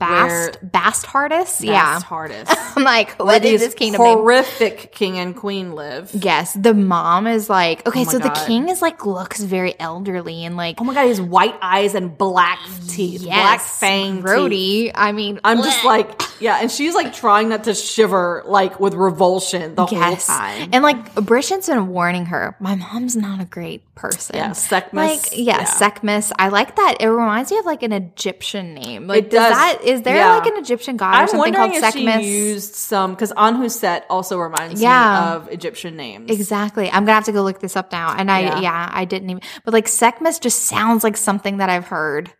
Bast 0.00 0.58
Bast 0.62 1.06
Hardis 1.06 1.60
yeah 1.60 1.72
Bast 1.94 2.04
hardest. 2.06 2.52
I'm 2.76 2.82
like 2.84 3.16
Where 3.18 3.26
what 3.26 3.44
is 3.44 3.60
this 3.60 3.74
kingdom 3.74 4.02
name? 4.02 4.18
horrific 4.18 4.92
king 4.92 5.18
and 5.18 5.36
queen 5.36 5.72
live. 5.74 6.10
Yes, 6.14 6.54
the 6.54 6.74
mom 6.74 7.26
is 7.26 7.48
like 7.48 7.86
okay. 7.86 8.00
Oh 8.00 8.10
so 8.10 8.18
the 8.18 8.30
king 8.46 8.68
is 8.68 8.80
like 8.82 9.04
looks 9.06 9.40
very 9.40 9.78
elderly 9.78 10.44
and 10.44 10.56
like 10.56 10.80
Oh 10.80 10.84
my 10.84 10.94
god, 10.94 11.02
he 11.02 11.08
has 11.10 11.20
white 11.20 11.56
eyes 11.62 11.94
and 11.94 12.16
black 12.18 12.58
teeth, 12.88 13.22
black 13.22 13.60
yes, 13.60 13.78
fang 13.78 14.16
teeth. 14.16 14.24
grody. 14.24 14.90
I 14.94 15.12
mean, 15.12 15.38
I'm 15.44 15.58
just 15.58 15.84
like, 15.84 16.20
yeah, 16.40 16.58
and 16.60 16.70
she's 16.70 16.94
like 16.94 17.12
trying 17.12 17.48
not 17.50 17.64
to 17.64 17.74
shiver 17.74 18.42
like 18.46 18.80
with 18.80 18.94
revulsion 18.94 19.74
the 19.74 19.86
yes, 19.90 20.26
whole 20.26 20.36
time. 20.38 20.70
and 20.72 20.82
like 20.82 21.14
Brishen's 21.14 21.66
been 21.68 21.88
warning 21.88 22.26
her. 22.26 22.56
My 22.60 22.74
mom's 22.74 23.16
not 23.16 23.40
a 23.40 23.44
great 23.44 23.94
person. 23.94 24.36
Yeah, 24.36 24.52
Sekhmet. 24.52 24.94
Like 25.10 25.28
yeah, 25.32 25.58
Yeah. 25.58 25.64
Sekhmet. 25.64 26.32
I 26.38 26.48
like 26.48 26.76
that. 26.76 26.96
It 27.00 27.08
reminds 27.08 27.50
me 27.50 27.58
of 27.58 27.66
like 27.66 27.82
an 27.82 27.92
Egyptian 27.92 28.74
name. 28.74 29.06
Like 29.06 29.24
It 29.24 29.30
does, 29.30 29.50
does. 29.50 29.52
that 29.52 29.82
is 29.90 30.02
there 30.02 30.16
Yeah. 30.16 30.34
like 30.36 30.46
an 30.46 30.56
Egyptian 30.58 30.96
god 30.96 31.14
or 31.14 31.16
I'm 31.18 31.28
something 31.28 31.54
called 31.54 31.72
if 31.72 31.80
Sekhmet? 31.80 32.20
she 32.22 32.28
used 32.28 32.74
some 32.74 33.12
because 33.14 33.32
Anhuset 33.32 34.02
also 34.08 34.38
reminds 34.38 34.80
Yeah. 34.80 35.10
me 35.30 35.36
of 35.36 35.48
Egyptian 35.52 35.96
names. 35.96 36.30
Exactly. 36.30 36.86
I'm 36.90 37.04
gonna 37.04 37.14
have 37.14 37.24
to 37.24 37.32
go 37.32 37.42
look 37.42 37.60
this 37.60 37.76
up 37.76 37.92
now. 37.92 38.14
And 38.16 38.30
I 38.30 38.40
Yeah. 38.40 38.60
yeah, 38.60 38.90
I 38.92 39.04
didn't 39.04 39.30
even 39.30 39.42
but 39.64 39.74
like 39.74 39.88
Sekhmet 39.88 40.40
just 40.40 40.62
sounds 40.66 41.04
like 41.04 41.16
something 41.16 41.58
that 41.58 41.68
I've 41.70 41.86
heard. 41.88 42.32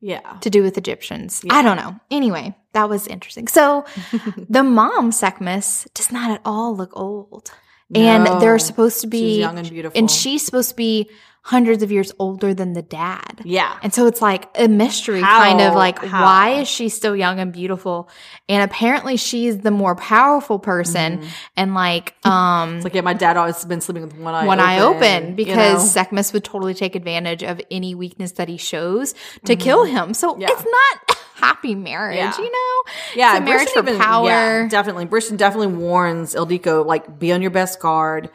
Yeah, 0.00 0.20
to 0.42 0.48
do 0.50 0.62
with 0.62 0.78
Egyptians. 0.78 1.42
I 1.50 1.60
don't 1.60 1.76
know. 1.76 1.96
Anyway, 2.08 2.54
that 2.72 2.88
was 2.88 3.08
interesting. 3.08 3.48
So 3.48 3.84
the 4.48 4.62
mom, 4.62 5.10
Sekhmet, 5.10 5.86
does 5.94 6.12
not 6.12 6.30
at 6.30 6.40
all 6.44 6.76
look 6.76 6.92
old. 6.96 7.50
And 7.94 8.26
they're 8.40 8.58
supposed 8.58 9.00
to 9.00 9.06
be 9.06 9.18
She's 9.18 9.38
young 9.38 9.58
and 9.58 9.68
beautiful. 9.68 9.98
And 9.98 10.08
she's 10.10 10.44
supposed 10.44 10.68
to 10.68 10.76
be 10.76 11.10
hundreds 11.48 11.82
of 11.82 11.90
years 11.90 12.12
older 12.18 12.52
than 12.52 12.74
the 12.74 12.82
dad. 12.82 13.40
yeah. 13.42 13.78
And 13.82 13.90
so 13.94 14.06
it's 14.06 14.20
like 14.20 14.44
a 14.54 14.68
mystery 14.68 15.22
How? 15.22 15.40
kind 15.40 15.62
of 15.62 15.72
like 15.74 15.98
How? 15.98 16.22
why 16.22 16.50
is 16.60 16.68
she 16.68 16.90
still 16.90 17.16
young 17.16 17.40
and 17.40 17.50
beautiful? 17.52 18.10
And 18.50 18.62
apparently 18.62 19.16
she's 19.16 19.56
the 19.58 19.70
more 19.70 19.94
powerful 19.96 20.58
person 20.58 21.24
and 21.56 21.72
like 21.74 22.14
um 22.26 22.76
It's 22.76 22.84
like 22.84 22.94
yeah, 22.94 23.00
my 23.00 23.14
dad 23.14 23.38
always 23.38 23.64
been 23.64 23.80
sleeping 23.80 24.02
with 24.02 24.14
one 24.18 24.34
eye 24.34 24.44
one 24.44 24.60
eye 24.60 24.80
open 24.80 25.28
you 25.30 25.34
because 25.36 25.82
know? 25.84 25.88
Sekhmet 25.88 26.30
would 26.34 26.44
totally 26.44 26.74
take 26.74 26.94
advantage 26.94 27.42
of 27.42 27.60
any 27.70 27.94
weakness 27.94 28.32
that 28.32 28.48
he 28.48 28.58
shows 28.58 29.14
to 29.46 29.56
kill 29.56 29.84
him. 29.84 30.12
So 30.12 30.32
Mm-hmm. 30.32 30.42
Yeah. 30.42 30.48
it's 30.50 30.64
not 30.64 31.16
happy 31.36 31.74
marriage, 31.74 32.16
Yeah. 32.18 32.36
you 32.36 32.50
know? 32.52 32.92
yeah, 33.16 33.30
it's 33.36 33.40
a 33.40 33.44
marriage 33.44 33.68
for 33.70 33.78
even- 33.80 33.98
power. 33.98 34.26
Yeah, 34.28 34.68
definitely. 34.68 35.06
Brishen 35.06 35.38
definitely 35.38 35.68
warns 35.78 36.34
Ildiko 36.34 36.84
like 36.84 37.18
be 37.18 37.32
on 37.32 37.40
your 37.40 37.50
best 37.52 37.80
guard. 37.80 38.28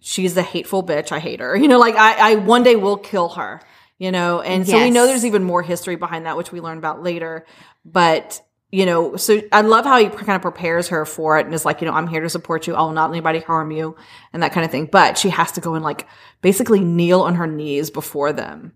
She's 0.00 0.36
a 0.36 0.42
hateful 0.42 0.82
bitch. 0.82 1.12
I 1.12 1.18
hate 1.18 1.40
her. 1.40 1.56
You 1.60 1.68
know, 1.68 1.78
like 1.78 1.96
I, 1.96 2.32
I 2.32 2.34
one 2.36 2.62
day 2.62 2.76
will 2.76 2.96
kill 2.96 3.30
her. 3.30 3.60
You 3.98 4.10
know, 4.10 4.40
and 4.40 4.66
so 4.66 4.78
we 4.78 4.90
know 4.90 5.06
there's 5.06 5.26
even 5.26 5.44
more 5.44 5.62
history 5.62 5.96
behind 5.96 6.24
that, 6.24 6.34
which 6.38 6.50
we 6.50 6.60
learn 6.62 6.78
about 6.78 7.02
later. 7.02 7.44
But 7.84 8.40
you 8.72 8.86
know, 8.86 9.16
so 9.16 9.42
I 9.52 9.62
love 9.62 9.84
how 9.84 9.98
he 9.98 10.08
kind 10.08 10.36
of 10.36 10.42
prepares 10.42 10.88
her 10.88 11.04
for 11.04 11.38
it 11.38 11.44
and 11.44 11.54
is 11.54 11.64
like, 11.64 11.80
you 11.80 11.86
know, 11.86 11.92
I'm 11.92 12.06
here 12.06 12.20
to 12.20 12.30
support 12.30 12.66
you. 12.66 12.74
I 12.74 12.80
will 12.82 12.92
not 12.92 13.10
let 13.10 13.16
anybody 13.16 13.40
harm 13.40 13.72
you 13.72 13.96
and 14.32 14.42
that 14.42 14.52
kind 14.52 14.64
of 14.64 14.70
thing. 14.70 14.86
But 14.86 15.18
she 15.18 15.28
has 15.30 15.52
to 15.52 15.60
go 15.60 15.74
and 15.74 15.84
like 15.84 16.06
basically 16.40 16.80
kneel 16.80 17.22
on 17.22 17.34
her 17.34 17.46
knees 17.46 17.90
before 17.90 18.32
them. 18.32 18.72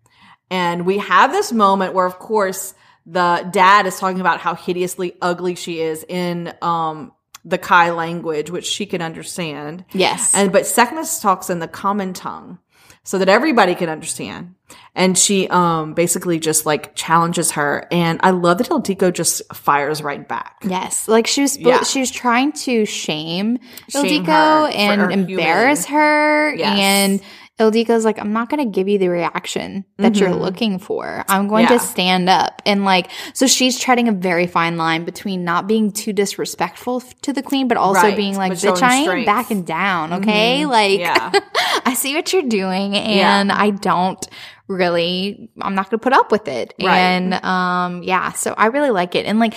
And 0.50 0.84
we 0.84 0.98
have 0.98 1.32
this 1.32 1.52
moment 1.52 1.94
where, 1.94 2.06
of 2.06 2.18
course, 2.18 2.74
the 3.06 3.48
dad 3.50 3.86
is 3.86 3.98
talking 3.98 4.20
about 4.20 4.40
how 4.40 4.54
hideously 4.54 5.16
ugly 5.22 5.54
she 5.54 5.80
is 5.80 6.04
in 6.08 6.52
um, 6.60 7.12
the 7.44 7.58
Kai 7.58 7.90
language, 7.90 8.50
which 8.50 8.66
she 8.66 8.86
can 8.86 9.02
understand. 9.02 9.84
Yes. 9.92 10.34
And 10.34 10.50
but 10.52 10.66
Sekhmet 10.66 11.06
talks 11.20 11.50
in 11.50 11.58
the 11.58 11.68
common 11.68 12.12
tongue. 12.12 12.58
so 13.06 13.18
that 13.18 13.28
everybody 13.28 13.74
can 13.74 13.90
understand. 13.90 14.54
And 14.94 15.18
she 15.18 15.46
um 15.48 15.92
basically 15.92 16.38
just 16.40 16.64
like 16.64 16.94
challenges 16.94 17.50
her. 17.50 17.86
And 17.90 18.18
I 18.22 18.30
love 18.30 18.56
that 18.58 18.68
Ildiko 18.70 19.12
just 19.12 19.42
fires 19.54 20.02
right 20.02 20.26
back. 20.26 20.62
Yes, 20.66 21.06
like 21.06 21.26
she 21.26 21.42
was 21.42 21.58
Yeah. 21.58 21.82
she 21.82 22.00
was 22.00 22.10
trying 22.10 22.52
to 22.64 22.86
shame, 22.86 23.58
Shame 23.90 24.24
Ildiko 24.24 24.74
and 24.74 25.00
her 25.02 25.10
embarrass 25.10 25.84
her, 25.86 26.54
Yes. 26.54 26.78
and 26.78 27.20
Ildiko's 27.60 28.04
like, 28.04 28.18
I'm 28.18 28.32
not 28.32 28.48
going 28.50 28.64
to 28.64 28.70
give 28.74 28.88
you 28.88 28.98
the 28.98 29.08
reaction 29.08 29.84
that 29.98 30.16
you're 30.16 30.34
looking 30.34 30.80
for. 30.80 31.24
I'm 31.28 31.46
going 31.46 31.66
Mm-hmm. 31.66 31.72
Yeah. 31.74 31.78
to 31.78 31.84
stand 31.86 32.28
up 32.28 32.60
and 32.66 32.84
like, 32.84 33.10
so 33.32 33.46
she's 33.46 33.78
treading 33.78 34.08
a 34.08 34.12
very 34.12 34.48
fine 34.48 34.76
line 34.76 35.04
between 35.04 35.44
not 35.44 35.68
being 35.68 35.92
too 35.92 36.12
disrespectful 36.12 37.00
to 37.22 37.32
the 37.32 37.42
queen, 37.42 37.68
but 37.68 37.76
also 37.76 38.00
Right, 38.02 38.16
being 38.16 38.36
like, 38.36 38.50
but 38.52 38.58
bitch, 38.58 38.82
I 38.82 38.94
ain't 38.96 39.04
strength." 39.04 39.26
backing 39.26 39.62
down, 39.62 40.12
okay? 40.14 40.66
Like, 40.66 40.98
Yeah. 40.98 41.30
I 41.86 41.94
see 41.94 42.14
what 42.16 42.32
you're 42.32 42.42
doing 42.42 42.96
and 42.96 43.52
I 43.52 43.70
don't 43.70 44.26
really 44.66 45.48
I'm 45.60 45.74
not 45.76 45.90
going 45.90 46.00
to 46.00 46.02
put 46.02 46.12
up 46.12 46.32
with 46.32 46.48
it. 46.48 46.74
Right. 46.82 46.96
And 46.98 47.34
um 47.34 48.02
yeah, 48.02 48.32
so 48.32 48.52
I 48.58 48.66
really 48.66 48.90
like 48.90 49.14
it. 49.14 49.26
And 49.26 49.38
like 49.38 49.54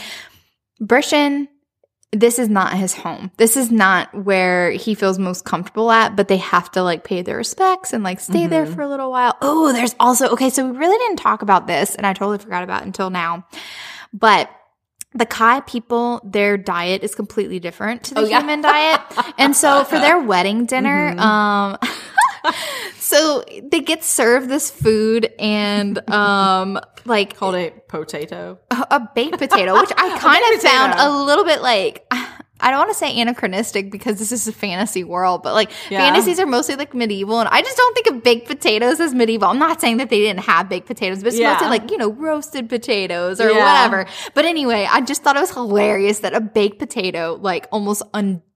Brishen 0.81 1.47
this 2.13 2.39
is 2.39 2.47
not 2.49 2.73
his 2.73 2.93
home. 2.93 3.31
This 3.37 3.57
is 3.57 3.69
not 3.69 4.13
where 4.25 4.71
he 4.71 4.95
feels 4.95 5.19
most 5.19 5.43
comfortable 5.43 5.91
at, 5.91 6.15
but 6.15 6.27
they 6.29 6.37
have 6.37 6.71
to 6.71 6.81
like 6.83 7.03
pay 7.03 7.21
their 7.21 7.37
respects 7.37 7.91
and 7.93 8.03
like 8.03 8.19
stay 8.19 8.47
there 8.47 8.65
for 8.65 8.81
a 8.81 8.87
little 8.87 9.11
while. 9.11 9.35
Oh, 9.41 9.73
there's 9.73 9.95
also 9.99 10.29
okay, 10.29 10.49
so 10.49 10.65
we 10.69 10.77
really 10.77 10.97
didn't 10.97 11.17
talk 11.17 11.41
about 11.41 11.67
this 11.67 11.95
and 11.95 12.07
I 12.07 12.13
totally 12.13 12.37
forgot 12.37 12.63
about 12.63 12.81
it 12.83 12.85
until 12.85 13.09
now. 13.09 13.45
But 14.13 14.49
the 15.13 15.25
Kai 15.25 15.61
people, 15.61 16.21
their 16.23 16.57
diet 16.57 17.03
is 17.03 17.13
completely 17.15 17.59
different 17.59 18.03
to 18.03 18.13
the 18.13 18.21
Oh, 18.21 18.23
yeah. 18.25 18.39
human 18.39 18.61
diet. 18.61 19.01
And 19.37 19.55
so 19.55 19.83
for 19.83 19.99
their 19.99 20.19
wedding 20.31 20.65
dinner, 20.65 21.09
um 21.19 21.77
so 22.99 23.43
they 23.71 23.81
get 23.81 24.03
served 24.03 24.49
this 24.49 24.69
food 24.69 25.31
and 25.39 25.97
um 26.11 26.79
like 27.05 27.35
Called 27.37 27.55
a 27.55 27.71
potato. 27.87 28.59
a, 28.71 28.87
a 28.91 29.09
baked 29.15 29.37
potato, 29.37 29.73
which 29.79 29.91
I 29.95 30.17
kind 30.19 30.55
of 30.55 30.61
found 30.61 30.93
a 30.97 31.09
little 31.23 31.45
bit 31.45 31.61
like 31.61 32.05
I 32.59 32.71
don't 32.71 32.79
want 32.79 32.89
to 32.89 32.97
say 32.97 33.21
anachronistic 33.21 33.91
because 33.91 34.17
this 34.17 34.31
is 34.31 34.47
a 34.47 34.51
fantasy 34.51 35.03
world, 35.03 35.43
but 35.43 35.53
like 35.53 35.69
Yeah. 35.91 35.99
fantasies 35.99 36.39
are 36.39 36.47
mostly 36.47 36.75
like 36.75 36.93
medieval, 36.95 37.39
and 37.39 37.47
I 37.49 37.61
just 37.61 37.77
don't 37.77 37.93
think 37.93 38.07
of 38.07 38.23
baked 38.23 38.47
potatoes 38.47 38.99
as 38.99 39.13
medieval. 39.13 39.47
I'm 39.47 39.59
not 39.59 39.79
saying 39.79 39.97
that 39.97 40.09
they 40.09 40.19
didn't 40.21 40.39
have 40.41 40.67
baked 40.67 40.87
potatoes, 40.87 41.19
but 41.19 41.27
it's 41.27 41.37
Yeah. 41.39 41.51
mostly 41.53 41.67
like 41.69 41.91
you 41.91 41.97
know 41.97 42.09
roasted 42.11 42.67
potatoes 42.67 43.39
or 43.39 43.51
Yeah. 43.51 43.63
whatever. 43.63 44.07
But 44.33 44.45
anyway, 44.45 44.87
I 44.91 45.01
just 45.01 45.21
thought 45.23 45.37
it 45.37 45.41
was 45.41 45.51
hilarious 45.51 46.19
that 46.19 46.33
a 46.33 46.41
baked 46.41 46.79
potato 46.79 47.37
like 47.39 47.67
almost 47.71 48.01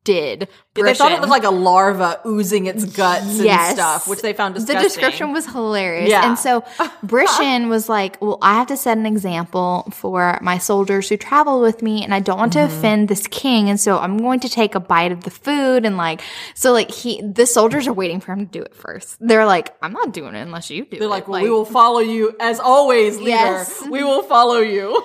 undid. 0.08 0.48
They 0.74 0.94
thought 0.94 1.12
it 1.12 1.20
looked 1.20 1.30
like 1.30 1.44
a 1.44 1.50
larva 1.52 2.22
oozing 2.26 2.66
its 2.66 2.86
guts 2.86 3.40
Yes. 3.42 3.70
and 3.70 3.78
stuff, 3.78 4.08
which 4.08 4.22
they 4.22 4.32
found 4.32 4.56
the 4.56 4.74
description 4.74 5.34
was 5.34 5.46
hilarious. 5.46 6.10
Yeah. 6.10 6.28
And 6.28 6.40
so 6.40 6.62
Brishen 7.06 7.68
was 7.70 7.90
like, 7.90 8.18
Well, 8.22 8.38
I 8.42 8.54
have 8.56 8.68
to 8.68 8.78
set 8.78 8.98
an 8.98 9.06
example 9.06 9.90
for 9.92 10.40
my 10.42 10.58
soldiers 10.58 11.10
who 11.10 11.18
travel 11.18 11.60
with 11.62 11.82
me, 11.82 12.04
and 12.04 12.14
I 12.14 12.20
don't 12.20 12.38
want 12.38 12.52
Mm-hmm. 12.52 12.68
to 12.70 12.78
offend 12.78 13.08
this 13.08 13.28
king. 13.28 13.70
And 13.70 13.80
so 13.80 13.98
I'm 13.98 14.18
going 14.18 14.40
to 14.42 14.50
take 14.50 14.76
a 14.76 14.80
bite 14.82 15.12
of 15.14 15.24
the 15.24 15.32
food. 15.32 15.86
And 15.86 15.96
like, 15.98 16.22
so 16.54 16.74
like, 16.74 16.92
he, 16.92 17.22
the 17.22 17.46
soldiers 17.46 17.88
are 17.88 17.94
waiting 17.94 18.20
for 18.20 18.34
him 18.34 18.40
to 18.40 18.52
do 18.52 18.62
it 18.62 18.76
first. 18.76 19.16
They're 19.22 19.46
like, 19.46 19.74
I'm 19.82 19.94
not 19.94 20.12
doing 20.12 20.36
it 20.36 20.42
unless 20.42 20.70
you 20.70 20.84
do 20.86 20.98
They're 21.00 21.08
it. 21.08 21.10
like, 21.10 21.28
well, 21.30 21.42
we 21.42 21.50
will 21.50 21.64
follow 21.66 22.00
you 22.00 22.36
as 22.42 22.60
always, 22.60 23.18
leader. 23.18 23.30
Yes. 23.30 23.84
We 23.90 24.04
will 24.04 24.24
follow 24.24 24.58
you. 24.60 25.02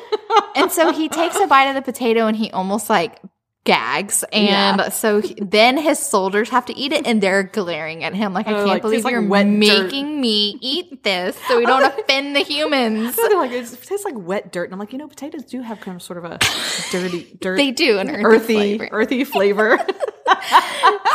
and 0.57 0.73
so 0.73 0.91
he 0.93 1.09
takes 1.09 1.37
a 1.39 1.47
bite 1.47 1.67
of 1.67 1.75
the 1.77 1.83
potato 1.83 2.27
and 2.27 2.37
he 2.37 2.51
almost 2.51 2.91
like 2.91 3.21
gags 3.67 4.25
and 4.33 4.47
Yeah. 4.79 4.89
so 4.89 5.21
he- 5.21 5.35
then 5.35 5.77
his 5.77 5.99
soldiers 5.99 6.49
have 6.49 6.65
to 6.67 6.77
eat 6.79 6.93
it 6.93 7.07
and 7.07 7.21
they're 7.21 7.43
glaring 7.43 8.05
at 8.05 8.15
him 8.15 8.33
like 8.33 8.47
i 8.47 8.53
Oh, 8.53 8.57
can't 8.57 8.69
like, 8.69 8.83
believe 8.83 9.05
like 9.05 9.13
you're 9.13 9.27
wet 9.29 9.45
dirt." 9.45 9.51
making 9.59 10.21
me 10.21 10.57
eat 10.63 11.03
this 11.03 11.37
so 11.49 11.59
we 11.59 11.67
don't 11.67 11.83
offend 11.99 12.35
the 12.35 12.41
humans 12.41 13.15
They're 13.17 13.31
like, 13.37 13.51
it 13.51 13.67
tastes 13.67 14.05
like 14.05 14.15
wet 14.17 14.53
dirt. 14.53 14.65
And 14.65 14.73
I'm 14.73 14.79
like, 14.79 14.93
you 14.93 14.99
know, 14.99 15.09
potatoes 15.09 15.43
do 15.45 15.61
have 15.61 15.81
kind 15.81 15.97
of 15.97 16.03
sort 16.03 16.19
of 16.19 16.25
a 16.25 16.39
dirty, 16.91 17.37
dirt, 17.41 17.57
they 17.57 17.71
do 17.73 17.99
an 17.99 18.09
earthy, 18.11 18.25
earthy, 18.25 18.79
flavor. 18.79 18.89
earthy 18.93 19.25
flavor. 19.25 19.79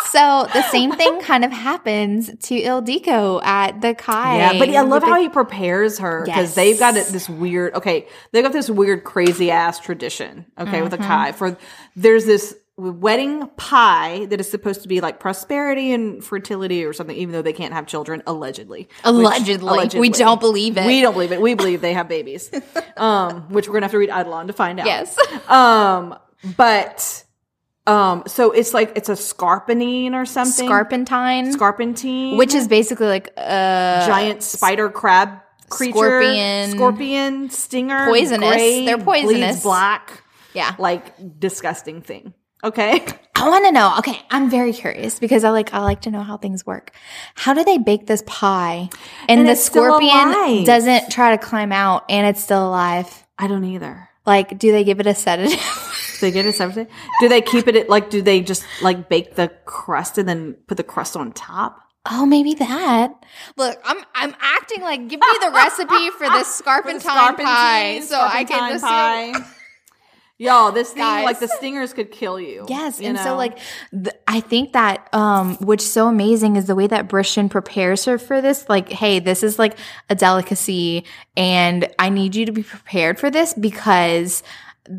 So 0.06 0.48
the 0.54 0.62
same 0.72 0.92
thing 0.92 1.20
kind 1.22 1.44
of 1.46 1.52
happens 1.52 2.28
to 2.44 2.56
ildiko 2.62 3.44
at 3.44 3.82
the 3.82 3.94
kai 3.94 4.38
Yeah, 4.38 4.60
but 4.60 4.70
I 4.70 4.82
love 4.82 5.02
with 5.02 5.04
how 5.04 5.16
the- 5.16 5.22
he 5.22 5.30
prepares 5.30 6.00
her 6.00 6.24
because 6.26 6.50
Yes. 6.50 6.56
they've 6.56 6.80
got 6.80 6.94
this 6.94 7.30
weird. 7.30 7.74
Okay, 7.76 8.08
they've 8.32 8.44
got 8.44 8.54
this 8.54 8.70
weird, 8.70 9.04
crazy 9.04 9.52
ass 9.52 9.80
tradition. 9.80 10.46
Okay, 10.60 10.82
with 10.82 10.94
a 10.94 10.98
Mm-hmm. 10.98 11.08
kai 11.08 11.32
for 11.32 11.58
there's 11.96 12.26
this 12.26 12.56
wedding 12.78 13.48
pie 13.58 14.26
that 14.30 14.40
is 14.40 14.50
supposed 14.50 14.82
to 14.82 14.88
be 14.88 15.02
like 15.02 15.20
prosperity 15.20 15.92
and 15.94 16.24
fertility 16.24 16.84
or 16.84 16.94
something, 16.94 17.16
even 17.16 17.32
though 17.32 17.42
they 17.44 17.54
can't 17.54 17.74
have 17.74 17.86
children 17.86 18.24
allegedly. 18.26 18.82
Which- 18.82 18.90
Allegedly. 19.04 20.00
We 20.00 20.10
don't 20.10 20.40
believe 20.40 20.78
it. 20.78 20.88
We 20.88 21.02
don't 21.02 21.14
believe 21.14 21.32
it. 21.32 21.42
We 21.42 21.54
believe 21.54 21.82
they 21.82 21.94
have 21.94 22.08
babies, 22.08 22.50
um, 22.98 23.42
which 23.50 23.68
we're 23.68 23.74
gonna 23.74 23.86
have 23.86 23.92
to 23.92 23.98
read 24.00 24.10
Eidolon 24.10 24.48
to 24.48 24.54
find 24.54 24.80
out. 24.80 24.86
yes 24.88 25.16
Um, 25.48 26.16
but 26.58 27.24
um, 27.88 28.24
so 28.28 28.52
it's 28.52 28.74
like 28.74 28.94
it's 28.96 29.10
a 29.10 29.16
scarpentine 29.16 30.14
or 30.14 30.26
something. 30.26 30.68
scarpentine 30.68 31.52
Scarpentine, 31.52 32.38
which 32.38 32.54
is 32.54 32.68
basically 32.68 33.08
like 33.08 33.30
a 33.38 34.04
giant 34.08 34.44
spider 34.44 34.90
crab 34.90 35.40
creature, 35.70 35.94
Scorpion. 35.94 36.72
scorpion, 36.72 37.50
stinger, 37.50 38.06
Poisonous. 38.08 38.50
gray, 38.50 38.86
They're 38.86 38.98
poisonous. 38.98 39.64
black, 39.64 40.24
yeah 40.54 40.76
like 40.78 41.40
disgusting 41.40 42.02
thing. 42.02 42.34
Okay, 42.64 43.04
I 43.36 43.50
want 43.50 43.66
to 43.66 43.72
know. 43.72 43.96
Okay, 44.00 44.20
I'm 44.30 44.50
very 44.52 44.74
curious 44.74 45.18
because 45.18 45.44
I 45.44 45.50
like 45.50 45.74
I 45.74 45.80
like 45.80 46.02
to 46.02 46.12
know 46.12 46.22
how 46.22 46.38
things 46.38 46.64
work. 46.66 46.92
How 47.34 47.56
do 47.56 47.64
they 47.64 47.80
bake 47.80 48.06
this 48.06 48.22
pie 48.28 48.90
and, 49.28 49.40
And 49.40 49.50
the 49.50 49.56
scorpion 49.56 50.64
doesn't 50.66 51.10
try 51.10 51.36
to 51.36 51.44
climb 51.44 51.72
out 51.72 52.06
and 52.10 52.28
it's 52.28 52.44
still 52.44 52.68
alive? 52.68 53.26
I 53.40 53.48
don't 53.48 53.64
either. 53.64 54.08
Like, 54.26 54.58
do 54.60 54.72
they 54.72 54.84
give 54.84 55.00
it 55.00 55.08
a 55.08 55.16
sedative? 55.16 55.60
Do 55.60 56.20
they 56.22 56.32
get 56.32 56.46
it 56.46 56.54
separate? 56.56 56.90
Do 57.20 57.30
they 57.30 57.42
keep 57.42 57.68
it 57.68 57.76
at, 57.76 57.90
like? 57.90 58.10
Do 58.10 58.22
they 58.22 58.42
just 58.42 58.64
like 58.82 59.10
bake 59.10 59.36
the 59.36 59.50
crust 59.66 60.18
and 60.18 60.28
then 60.30 60.54
put 60.68 60.78
the 60.78 60.84
crust 60.84 61.16
on 61.16 61.32
top? 61.32 61.80
oh, 62.10 62.26
maybe 62.26 62.56
that. 62.56 63.14
Look, 63.58 63.80
I'm 63.84 64.04
I'm 64.16 64.36
acting 64.40 64.82
like 64.82 65.08
give 65.08 65.20
me 65.20 65.28
the 65.40 65.52
recipe 65.54 66.10
for 66.12 66.30
this 66.30 66.48
scarpentine 66.56 67.36
pie 67.36 68.00
so 68.02 68.20
I 68.20 68.44
can 68.44 68.72
just 68.72 68.84
pie. 68.84 69.34
Y'all, 70.42 70.72
this 70.72 70.92
thing 70.92 71.04
Guys. 71.04 71.24
like 71.24 71.40
the 71.40 71.48
stingers 71.48 71.94
could 71.94 72.10
kill 72.10 72.40
you. 72.40 72.66
Yes, 72.68 73.00
you 73.00 73.06
and 73.06 73.16
know? 73.16 73.24
so 73.24 73.36
like 73.36 73.60
th- 73.92 74.16
I 74.28 74.40
think 74.40 74.74
that 74.74 75.08
um 75.14 75.56
what's 75.58 75.86
so 75.86 76.08
amazing 76.08 76.56
is 76.56 76.66
the 76.66 76.74
way 76.74 76.88
that 76.88 77.08
Brishen 77.08 77.48
prepares 77.48 78.06
her 78.06 78.18
for 78.18 78.42
this 78.42 78.68
like 78.68 78.90
hey, 78.92 79.20
this 79.20 79.44
is 79.44 79.60
like 79.60 79.78
a 80.10 80.16
delicacy 80.16 81.06
and 81.38 81.88
I 82.00 82.10
need 82.10 82.36
you 82.36 82.48
to 82.48 82.52
be 82.52 82.64
prepared 82.64 83.20
for 83.20 83.30
this 83.30 83.54
because 83.54 84.42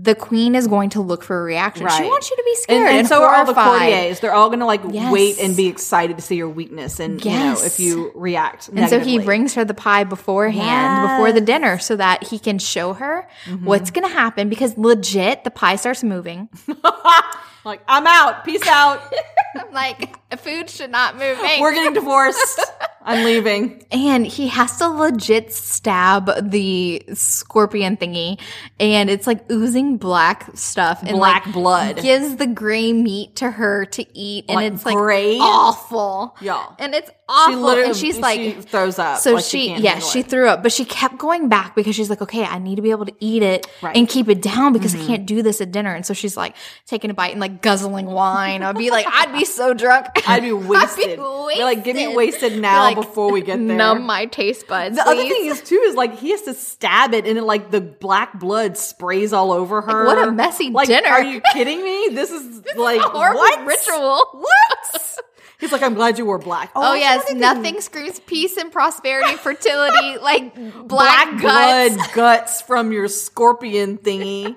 the 0.00 0.14
queen 0.14 0.54
is 0.54 0.66
going 0.66 0.88
to 0.90 1.00
look 1.02 1.22
for 1.22 1.38
a 1.38 1.42
reaction. 1.42 1.86
She 1.88 2.02
wants 2.04 2.30
you 2.30 2.36
to 2.36 2.42
be 2.44 2.54
scared 2.56 2.88
and 2.88 2.96
and, 3.00 3.06
so 3.08 3.22
are 3.22 3.34
all 3.34 3.44
the 3.44 3.52
courtiers. 3.54 4.20
They're 4.20 4.32
all 4.32 4.48
gonna 4.48 4.64
like 4.66 4.80
Yes. 4.90 5.12
wait 5.12 5.38
and 5.38 5.54
be 5.56 5.66
excited 5.66 6.16
to 6.16 6.22
see 6.22 6.36
your 6.36 6.48
weakness, 6.48 6.98
and 7.00 7.22
you 7.24 7.30
know 7.30 7.56
if 7.58 7.78
you 7.78 8.10
react. 8.14 8.68
And 8.68 8.88
so 8.88 9.00
he 9.00 9.18
brings 9.18 9.54
her 9.54 9.64
the 9.64 9.74
pie 9.74 10.04
beforehand, 10.04 11.08
before 11.08 11.32
the 11.32 11.40
dinner, 11.40 11.78
so 11.78 11.96
that 11.96 12.24
he 12.24 12.38
can 12.38 12.58
show 12.58 12.94
her 12.94 13.28
Mm-hmm. 13.46 13.64
what's 13.66 13.90
going 13.90 14.06
to 14.08 14.12
happen. 14.12 14.48
Because 14.48 14.76
legit, 14.78 15.44
the 15.44 15.50
pie 15.50 15.76
starts 15.76 16.02
moving. 16.04 16.48
like, 17.64 17.80
I'm 17.88 18.06
out. 18.06 18.44
Peace 18.44 18.66
out. 18.66 19.02
I'm 19.56 19.72
like, 19.72 20.16
food 20.40 20.70
should 20.70 20.90
not 20.90 21.16
move. 21.18 21.38
We're 21.60 21.74
getting 21.74 21.94
divorced. 21.94 22.60
I'm 23.04 23.24
leaving. 23.24 23.84
And 23.90 24.24
he 24.24 24.46
has 24.46 24.76
to 24.78 24.88
legit 24.88 25.52
stab 25.52 26.30
the 26.50 27.02
scorpion 27.14 27.96
thingy, 27.96 28.38
and 28.78 29.10
it's 29.10 29.26
like 29.26 29.50
oozing 29.50 29.96
black 29.96 30.50
stuff 30.56 31.02
and 31.02 31.16
Black 31.16 31.46
like, 31.46 31.52
blood. 31.54 31.96
Gives 32.00 32.36
the 32.36 32.46
gray 32.46 32.92
meat 32.92 33.34
to 33.36 33.50
her 33.50 33.86
to 33.86 34.06
eat, 34.16 34.44
and 34.48 34.54
Like 34.54 34.72
it's 34.72 34.86
like 34.86 34.96
gray? 34.96 35.36
awful, 35.40 36.36
Y'all. 36.40 36.76
And 36.78 36.94
it's 36.94 37.10
awful. 37.28 37.52
She 37.52 37.56
literally, 37.58 37.88
and 37.88 37.96
she's 37.96 38.18
like, 38.20 38.38
she 38.40 38.52
throws 38.52 39.00
up. 39.00 39.18
so 39.18 39.34
like 39.34 39.44
she, 39.44 39.68
can't 39.68 39.82
yeah, 39.82 39.98
she 39.98 40.20
it. 40.20 40.28
threw 40.30 40.46
up, 40.48 40.62
but 40.62 40.70
she 40.70 40.84
kept 40.84 41.18
going 41.18 41.48
back 41.48 41.74
because 41.74 41.96
she's 41.96 42.08
like, 42.08 42.22
okay, 42.22 42.44
I 42.44 42.58
need 42.60 42.76
to 42.76 42.82
be 42.82 42.92
able 42.92 43.06
to 43.06 43.14
eat 43.18 43.42
it 43.42 43.66
Right. 43.82 43.90
Mm-hmm. 43.90 43.98
and 43.98 44.08
keep 44.08 44.28
it 44.28 44.40
down 44.40 44.72
because 44.72 44.94
I 44.94 45.04
can't 45.04 45.26
do 45.26 45.42
this 45.42 45.60
at 45.60 45.72
dinner. 45.72 45.92
And 45.92 46.06
so 46.06 46.14
she's 46.14 46.36
like 46.36 46.54
taking 46.86 47.10
a 47.10 47.14
bite 47.14 47.32
and 47.32 47.40
like 47.40 47.62
guzzling 47.62 48.06
wine. 48.06 48.62
I'd 48.62 48.76
be 48.78 48.90
like, 48.90 49.06
I'd 49.08 49.32
be 49.32 49.44
so 49.44 49.74
drunk. 49.74 50.06
I'd 50.26 50.42
be 50.42 50.52
wasted. 50.52 51.18
Be 51.18 51.62
like, 51.62 51.84
give 51.84 51.96
me 51.96 52.14
wasted 52.14 52.58
now 52.60 52.82
Like, 52.84 52.96
before 52.96 53.30
we 53.32 53.40
get 53.42 53.56
there. 53.56 53.76
Numb 53.76 54.04
my 54.04 54.26
taste 54.26 54.66
buds. 54.68 54.96
the 54.96 55.02
other 55.02 55.22
thing 55.22 55.46
is 55.46 55.60
too 55.60 55.76
is 55.86 55.94
like 55.96 56.18
he 56.18 56.30
has 56.30 56.42
to 56.42 56.54
stab 56.54 57.12
it 57.14 57.26
and 57.26 57.36
it 57.38 57.42
like 57.42 57.70
the 57.70 57.80
black 57.80 58.38
blood 58.38 58.76
sprays 58.78 59.32
all 59.32 59.52
over 59.52 59.82
her. 59.82 60.06
what 60.06 60.18
a 60.18 60.30
messy 60.32 60.70
like, 60.70 60.88
dinner. 60.88 61.08
Are 61.08 61.22
you 61.24 61.40
kidding 61.52 61.82
me? 61.82 62.08
This 62.12 62.30
is 62.30 62.62
like 62.76 63.00
a 63.00 63.08
horrible 63.08 63.40
what? 63.40 63.66
ritual. 63.66 64.24
What? 64.32 65.18
He's 65.60 65.70
like, 65.72 65.82
I'm 65.82 65.94
glad 65.94 66.18
you 66.18 66.26
wore 66.26 66.38
black. 66.38 66.72
Oh, 66.74 66.92
that's 66.98 67.30
yes, 67.30 67.34
nothing 67.34 67.80
screams 67.80 68.18
peace 68.20 68.56
and 68.56 68.72
prosperity, 68.72 69.36
fertility, 69.36 70.18
like 70.18 70.54
black, 70.88 70.88
Black 70.88 71.40
guts. 71.40 71.94
blood 71.96 72.12
guts 72.14 72.62
from 72.62 72.90
your 72.92 73.06
scorpion 73.06 73.96
thingy. 73.98 74.56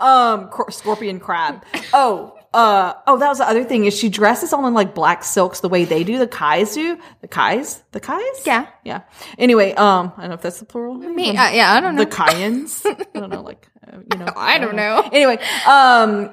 um, 0.00 0.48
cor- 0.48 0.70
scorpion 0.70 1.18
crab. 1.18 1.64
Oh, 1.94 2.36
uh, 2.54 2.94
oh, 3.08 3.18
that 3.18 3.28
was 3.28 3.38
the 3.38 3.48
other 3.48 3.64
thing 3.64 3.84
is 3.84 3.98
she 3.98 4.08
dresses 4.08 4.52
all 4.52 4.64
in 4.66 4.74
like 4.74 4.94
black 4.94 5.24
silks 5.24 5.60
the 5.60 5.68
way 5.68 5.84
they 5.84 6.04
do, 6.04 6.18
the 6.18 6.28
Kais 6.28 6.74
do. 6.74 6.96
The 7.20 7.28
Kais? 7.28 7.82
The 7.90 8.00
Kais? 8.00 8.46
Yeah. 8.46 8.66
Yeah. 8.84 9.02
Anyway, 9.38 9.72
um, 9.72 10.12
I 10.16 10.20
don't 10.22 10.30
know 10.30 10.34
if 10.34 10.42
that's 10.42 10.60
the 10.60 10.64
plural. 10.64 10.94
Me, 10.94 11.36
uh, 11.36 11.50
yeah, 11.50 11.72
I 11.72 11.80
don't 11.80 11.96
know. 11.96 12.04
The 12.04 12.10
Kayans. 12.10 12.86
I 12.86 13.18
don't 13.18 13.30
know, 13.30 13.42
like, 13.50 13.68
uh, 13.86 13.98
you 14.12 14.18
know. 14.18 14.32
I 14.36 14.58
don't 14.58 14.76
know. 14.76 15.08
Anyway, 15.12 15.38
um, 15.66 16.32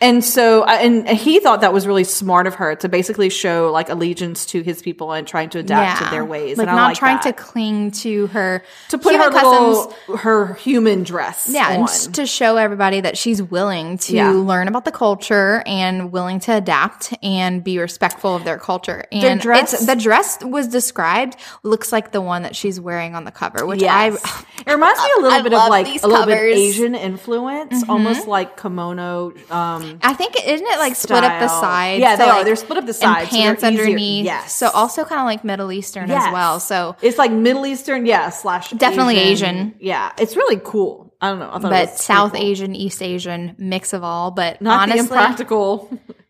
and 0.00 0.22
so, 0.24 0.64
and 0.64 1.08
he 1.08 1.40
thought 1.40 1.62
that 1.62 1.72
was 1.72 1.86
really 1.86 2.04
smart 2.04 2.46
of 2.46 2.56
her 2.56 2.74
to 2.76 2.88
basically 2.88 3.30
show 3.30 3.70
like 3.72 3.88
allegiance 3.88 4.46
to 4.46 4.62
his 4.62 4.82
people 4.82 5.12
and 5.12 5.26
trying 5.26 5.50
to 5.50 5.58
adapt 5.60 6.02
to 6.04 6.10
their 6.10 6.24
ways. 6.24 6.58
Like 6.58 6.68
and 6.68 6.76
not 6.76 6.88
like 6.88 6.98
trying 6.98 7.16
that. 7.16 7.22
to 7.24 7.32
cling 7.32 7.90
to 7.92 8.26
her 8.28 8.62
to 8.90 8.98
put 8.98 9.12
human 9.12 9.32
her 9.32 9.38
customs. 9.40 9.76
little 10.06 10.16
her 10.18 10.54
human 10.54 11.02
dress. 11.02 11.48
Yeah, 11.50 11.70
and 11.70 11.82
on. 11.82 11.86
just 11.86 12.14
to 12.14 12.26
show 12.26 12.56
everybody 12.56 13.00
that 13.00 13.16
she's 13.16 13.42
willing 13.42 13.98
to 13.98 14.14
Yeah. 14.14 14.30
learn 14.32 14.68
about 14.68 14.84
the 14.84 14.92
culture 14.92 15.62
and 15.66 16.12
willing 16.12 16.40
to 16.40 16.52
adapt 16.56 17.14
and 17.22 17.64
be 17.64 17.78
respectful 17.78 18.34
of 18.36 18.44
their 18.44 18.58
culture. 18.58 19.04
And 19.12 19.40
dress- 19.40 19.72
it's, 19.72 19.86
the 19.86 19.96
dress 19.96 20.42
was 20.44 20.68
described 20.68 21.36
looks 21.62 21.92
like 21.92 22.12
the 22.12 22.20
one 22.20 22.42
that 22.42 22.54
she's 22.56 22.78
wearing 22.80 23.14
on 23.14 23.24
the 23.24 23.30
cover, 23.32 23.64
which 23.64 23.80
Yes. 23.82 24.20
I 24.24 24.44
it 24.66 24.72
reminds 24.72 25.00
me 25.00 25.10
a 25.18 25.20
little 25.22 25.38
I 25.38 25.42
bit 25.42 25.52
of 25.54 25.68
like 25.68 25.86
a 25.86 26.06
little 26.06 26.26
bit 26.26 26.34
covers. 26.34 26.56
Mm-hmm. 26.56 26.68
Asian 26.68 26.94
influence, 26.94 27.88
almost 27.88 28.26
like 28.26 28.60
kimono. 28.60 29.32
Um, 29.50 29.85
Mm-hmm. 29.86 29.98
I 30.02 30.14
think 30.14 30.34
isn't 30.44 30.66
it 30.66 30.78
like 30.78 30.94
split 30.96 31.24
up 31.24 31.40
the 31.40 31.48
Style. 31.48 31.60
sides? 31.60 32.00
Yeah, 32.00 32.16
they 32.16 32.24
So, 32.24 32.30
are. 32.30 32.44
They're 32.44 32.56
split 32.56 32.78
up 32.78 32.86
the 32.86 32.92
sides, 32.94 33.20
and 33.20 33.28
pants 33.30 33.62
easier- 33.64 33.82
underneath. 33.82 34.24
yes. 34.24 34.52
So 34.54 34.68
also 34.70 35.04
kind 35.04 35.20
of 35.20 35.26
like 35.26 35.44
Middle 35.44 35.72
Eastern 35.72 36.10
as 36.10 36.32
well. 36.32 36.60
So 36.60 36.96
it's 37.02 37.18
like 37.18 37.30
Middle 37.32 37.66
Eastern, 37.66 38.06
yeah, 38.06 38.30
slash 38.30 38.70
Definitely 38.70 39.18
Asian. 39.18 39.74
Yeah, 39.80 40.12
it's 40.18 40.36
really 40.36 40.60
cool. 40.64 41.14
I 41.20 41.30
don't 41.30 41.38
know. 41.38 41.48
I 41.48 41.58
thought 41.58 41.72
it 41.72 41.88
but 41.88 41.98
South 41.98 42.32
cool. 42.32 42.42
Asian, 42.42 42.74
East 42.74 43.02
Asian 43.02 43.54
mix 43.58 43.92
of 43.94 44.04
all. 44.04 44.30
But 44.32 44.60
not 44.60 44.82
honestly, 44.82 45.00
impractical 45.00 45.88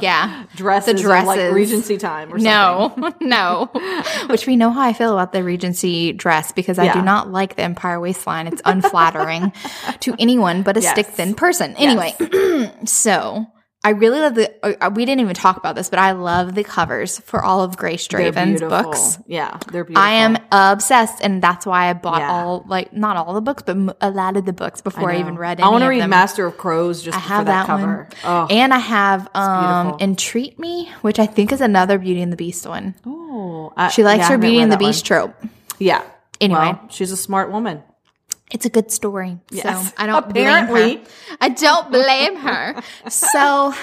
yeah, 0.00 0.44
dresses, 0.56 1.02
the 1.02 1.08
of, 1.12 1.24
like 1.26 1.36
dresses. 1.38 1.54
Regency 1.54 1.98
time 1.98 2.32
or 2.32 2.38
something. 2.38 2.44
No, 2.54 3.12
no. 3.20 3.70
Which 4.28 4.46
we 4.46 4.56
know 4.56 4.70
how 4.70 4.80
I 4.82 4.92
feel 4.92 5.12
about 5.12 5.32
the 5.32 5.42
Regency 5.44 6.12
dress 6.12 6.52
because 6.52 6.78
I 6.78 6.84
Yeah. 6.84 6.94
do 6.94 7.02
not 7.02 7.30
like 7.30 7.56
the 7.56 7.62
Empire 7.62 8.00
waistline. 8.00 8.46
It's 8.46 8.62
unflattering 8.64 9.52
to 10.00 10.14
anyone 10.18 10.62
but 10.62 10.76
a 10.76 10.80
Yes. 10.80 10.92
stick 10.92 11.06
thin 11.06 11.34
person. 11.34 11.74
Anyway, 11.76 12.14
so 12.84 13.46
I 13.86 13.90
really 13.90 14.18
love 14.18 14.34
the. 14.34 14.50
Uh, 14.82 14.88
we 14.88 15.04
didn't 15.04 15.20
even 15.20 15.34
talk 15.34 15.58
about 15.58 15.74
this, 15.76 15.90
but 15.90 15.98
I 15.98 16.12
love 16.12 16.54
the 16.54 16.64
covers 16.64 17.18
for 17.18 17.44
all 17.44 17.60
of 17.60 17.76
Grace 17.76 18.06
Draven's 18.08 18.62
books. 18.62 19.18
Yeah, 19.26 19.58
they're 19.70 19.84
beautiful. 19.84 20.02
I 20.02 20.12
am 20.12 20.38
obsessed, 20.50 21.20
and 21.22 21.42
that's 21.42 21.66
why 21.66 21.90
I 21.90 21.92
bought 21.92 22.20
Yeah. 22.20 22.32
all 22.32 22.64
like 22.66 22.94
not 22.94 23.18
all 23.18 23.34
the 23.34 23.42
books, 23.42 23.62
but 23.62 23.96
a 24.00 24.10
lot 24.10 24.38
of 24.38 24.46
the 24.46 24.54
books 24.54 24.80
before 24.80 25.10
I, 25.10 25.14
know. 25.16 25.20
even 25.20 25.36
read. 25.36 25.60
I 25.60 25.68
want 25.68 25.82
to 25.84 25.88
read 25.88 26.06
Master 26.06 26.46
of 26.46 26.56
Crows 26.56 27.02
just 27.02 27.18
I 27.18 27.20
for 27.20 27.28
have 27.28 27.46
that, 27.46 27.66
that, 27.66 27.66
cover. 27.66 28.08
one, 28.24 28.24
Oh, 28.24 28.46
and 28.50 28.72
I 28.72 28.78
have 28.78 29.28
um. 29.34 29.98
Entreat 30.00 30.58
Me, 30.58 30.90
which 31.02 31.18
I 31.18 31.26
think 31.26 31.52
is 31.52 31.60
another 31.60 31.98
Beauty 31.98 32.22
and 32.22 32.32
the 32.32 32.36
Beast 32.36 32.66
one. 32.66 32.94
oh, 33.06 33.72
I- 33.76 33.88
She 33.90 34.02
likes 34.02 34.20
yeah, 34.20 34.28
her 34.30 34.38
Beauty 34.38 34.60
and 34.60 34.72
the 34.72 34.76
that 34.76 34.82
one. 34.82 34.90
Beast 34.92 35.04
trope. 35.04 35.34
Yeah. 35.78 36.02
Anyway. 36.40 36.58
Well, 36.58 36.80
she's 36.88 37.12
a 37.12 37.16
smart 37.18 37.52
woman. 37.52 37.82
It's 38.50 38.66
a 38.66 38.70
good 38.70 38.90
story. 38.92 39.38
Yes. 39.50 39.88
So 39.88 39.94
I 39.96 40.06
don't 40.06 40.28
blame 40.28 40.46
Apparently. 40.46 40.96
her. 40.96 41.02
I 41.40 41.48
don't 41.48 41.90
blame 41.90 42.36
her. 42.36 42.82
so 43.08 43.74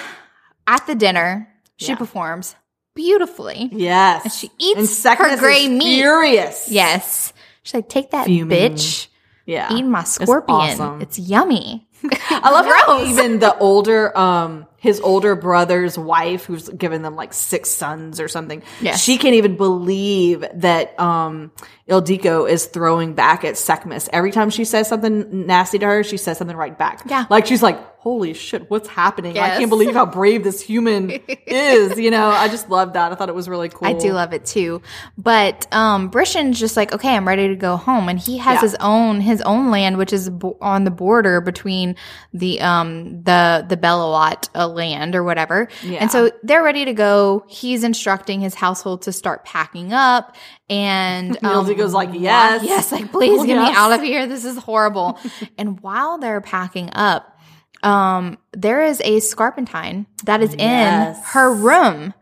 at 0.66 0.86
the 0.86 0.94
dinner, 0.94 1.48
she 1.76 1.88
Yeah. 1.92 1.96
performs 1.96 2.54
beautifully. 2.94 3.68
Yes. 3.72 4.24
And 4.24 4.32
she 4.32 4.50
eats 4.58 5.04
and 5.04 5.18
her 5.18 5.36
gray 5.36 5.68
meat. 5.68 5.98
Furious. 5.98 6.68
Yes. 6.70 7.32
She's 7.62 7.74
like, 7.74 7.88
take 7.88 8.10
that 8.10 8.26
Fuming. 8.26 8.74
bitch. 8.74 9.08
Yeah. 9.46 9.72
Eat 9.74 9.82
my 9.82 10.04
scorpion. 10.04 10.56
awesome. 10.80 11.00
It's 11.02 11.18
yummy. 11.18 11.88
I 12.30 12.50
love 12.50 12.66
how 12.66 13.04
even 13.10 13.38
the 13.40 13.56
older, 13.58 14.16
um, 14.16 14.66
his 14.82 14.98
older 15.00 15.36
brother's 15.36 15.96
wife, 15.96 16.44
who's 16.44 16.68
given 16.68 17.02
them 17.02 17.14
like 17.14 17.32
six 17.32 17.70
sons 17.70 18.18
or 18.18 18.26
something, 18.26 18.62
Yes. 18.80 19.00
she 19.00 19.16
can't 19.16 19.36
even 19.36 19.56
believe 19.56 20.44
that 20.54 20.98
um, 20.98 21.52
Ildiko 21.88 22.50
is 22.50 22.66
throwing 22.66 23.14
back 23.14 23.44
at 23.44 23.54
Secmis. 23.54 24.08
Every 24.12 24.32
time 24.32 24.50
she 24.50 24.64
says 24.64 24.88
something 24.88 25.46
nasty 25.46 25.78
to 25.78 25.86
her, 25.86 26.02
she 26.02 26.16
says 26.16 26.36
something 26.36 26.56
right 26.56 26.76
back. 26.76 27.02
Yeah. 27.06 27.26
like 27.30 27.46
she's 27.46 27.62
like, 27.62 27.78
"Holy 27.98 28.34
shit, 28.34 28.68
what's 28.70 28.88
happening? 28.88 29.38
I 29.38 29.58
can't 29.58 29.70
believe 29.70 29.94
how 29.94 30.04
brave 30.06 30.42
this 30.42 30.60
human 30.60 31.10
is." 31.46 31.98
You 32.00 32.10
know, 32.10 32.28
I 32.30 32.48
just 32.48 32.68
love 32.68 32.94
that. 32.94 33.12
I 33.12 33.14
thought 33.14 33.28
it 33.28 33.34
was 33.36 33.48
really 33.48 33.68
cool. 33.68 33.86
I 33.86 33.92
do 33.92 34.12
love 34.12 34.32
it 34.32 34.44
too. 34.44 34.82
But 35.16 35.66
um 35.72 36.10
Brishen's 36.10 36.58
just 36.58 36.76
like, 36.76 36.92
okay, 36.92 37.14
I'm 37.14 37.28
ready 37.28 37.46
to 37.48 37.56
go 37.56 37.76
home. 37.76 38.08
And 38.08 38.18
he 38.18 38.38
has 38.38 38.56
Yeah. 38.56 38.60
his 38.62 38.74
own 38.80 39.20
his 39.20 39.42
own 39.42 39.70
land, 39.70 39.96
which 39.98 40.12
is 40.12 40.28
bo- 40.28 40.56
on 40.60 40.82
the 40.84 40.90
border 40.90 41.40
between 41.40 41.94
the 42.32 42.60
um 42.62 43.22
the 43.22 43.64
the 43.68 43.76
Belawat 43.76 44.48
uh, 44.54 44.68
land 44.72 45.14
or 45.14 45.22
whatever. 45.22 45.68
Yeah. 45.84 45.98
And 46.00 46.10
so 46.10 46.30
they're 46.42 46.62
ready 46.62 46.84
to 46.86 46.92
go. 46.94 47.44
He's 47.48 47.84
instructing 47.84 48.40
his 48.40 48.54
household 48.54 49.02
to 49.02 49.12
start 49.12 49.44
packing 49.44 49.92
up. 49.92 50.34
And 50.68 51.36
um, 51.44 51.66
goes 51.74 51.92
like, 51.92 52.10
"Yes. 52.12 52.62
yes, 52.64 52.90
like 52.92 53.10
please 53.12 53.40
Oh, 53.40 53.44
get 53.46 53.56
me 53.58 53.70
out 53.76 53.92
of 53.92 54.00
here. 54.02 54.26
This 54.26 54.44
is 54.44 54.56
horrible. 54.58 55.18
and 55.58 55.80
while 55.80 56.18
they're 56.18 56.40
packing 56.40 56.90
up, 56.92 57.38
um, 57.82 58.38
there 58.52 58.82
is 58.82 59.00
a 59.04 59.20
scarpentine 59.20 60.06
that 60.24 60.40
is 60.42 60.54
Yes. 60.58 61.16
in 61.18 61.22
her 61.32 61.52
room. 61.54 62.14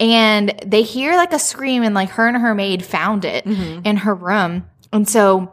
And 0.00 0.54
they 0.64 0.82
hear 0.82 1.16
like 1.16 1.32
a 1.32 1.40
scream, 1.40 1.82
and 1.82 1.92
like 1.94 2.10
her 2.10 2.28
and 2.28 2.36
her 2.36 2.54
maid 2.54 2.84
found 2.84 3.24
it 3.24 3.44
Mm-hmm. 3.44 3.80
in 3.84 3.96
her 3.98 4.14
room. 4.14 4.66
And 4.92 5.08
so 5.08 5.52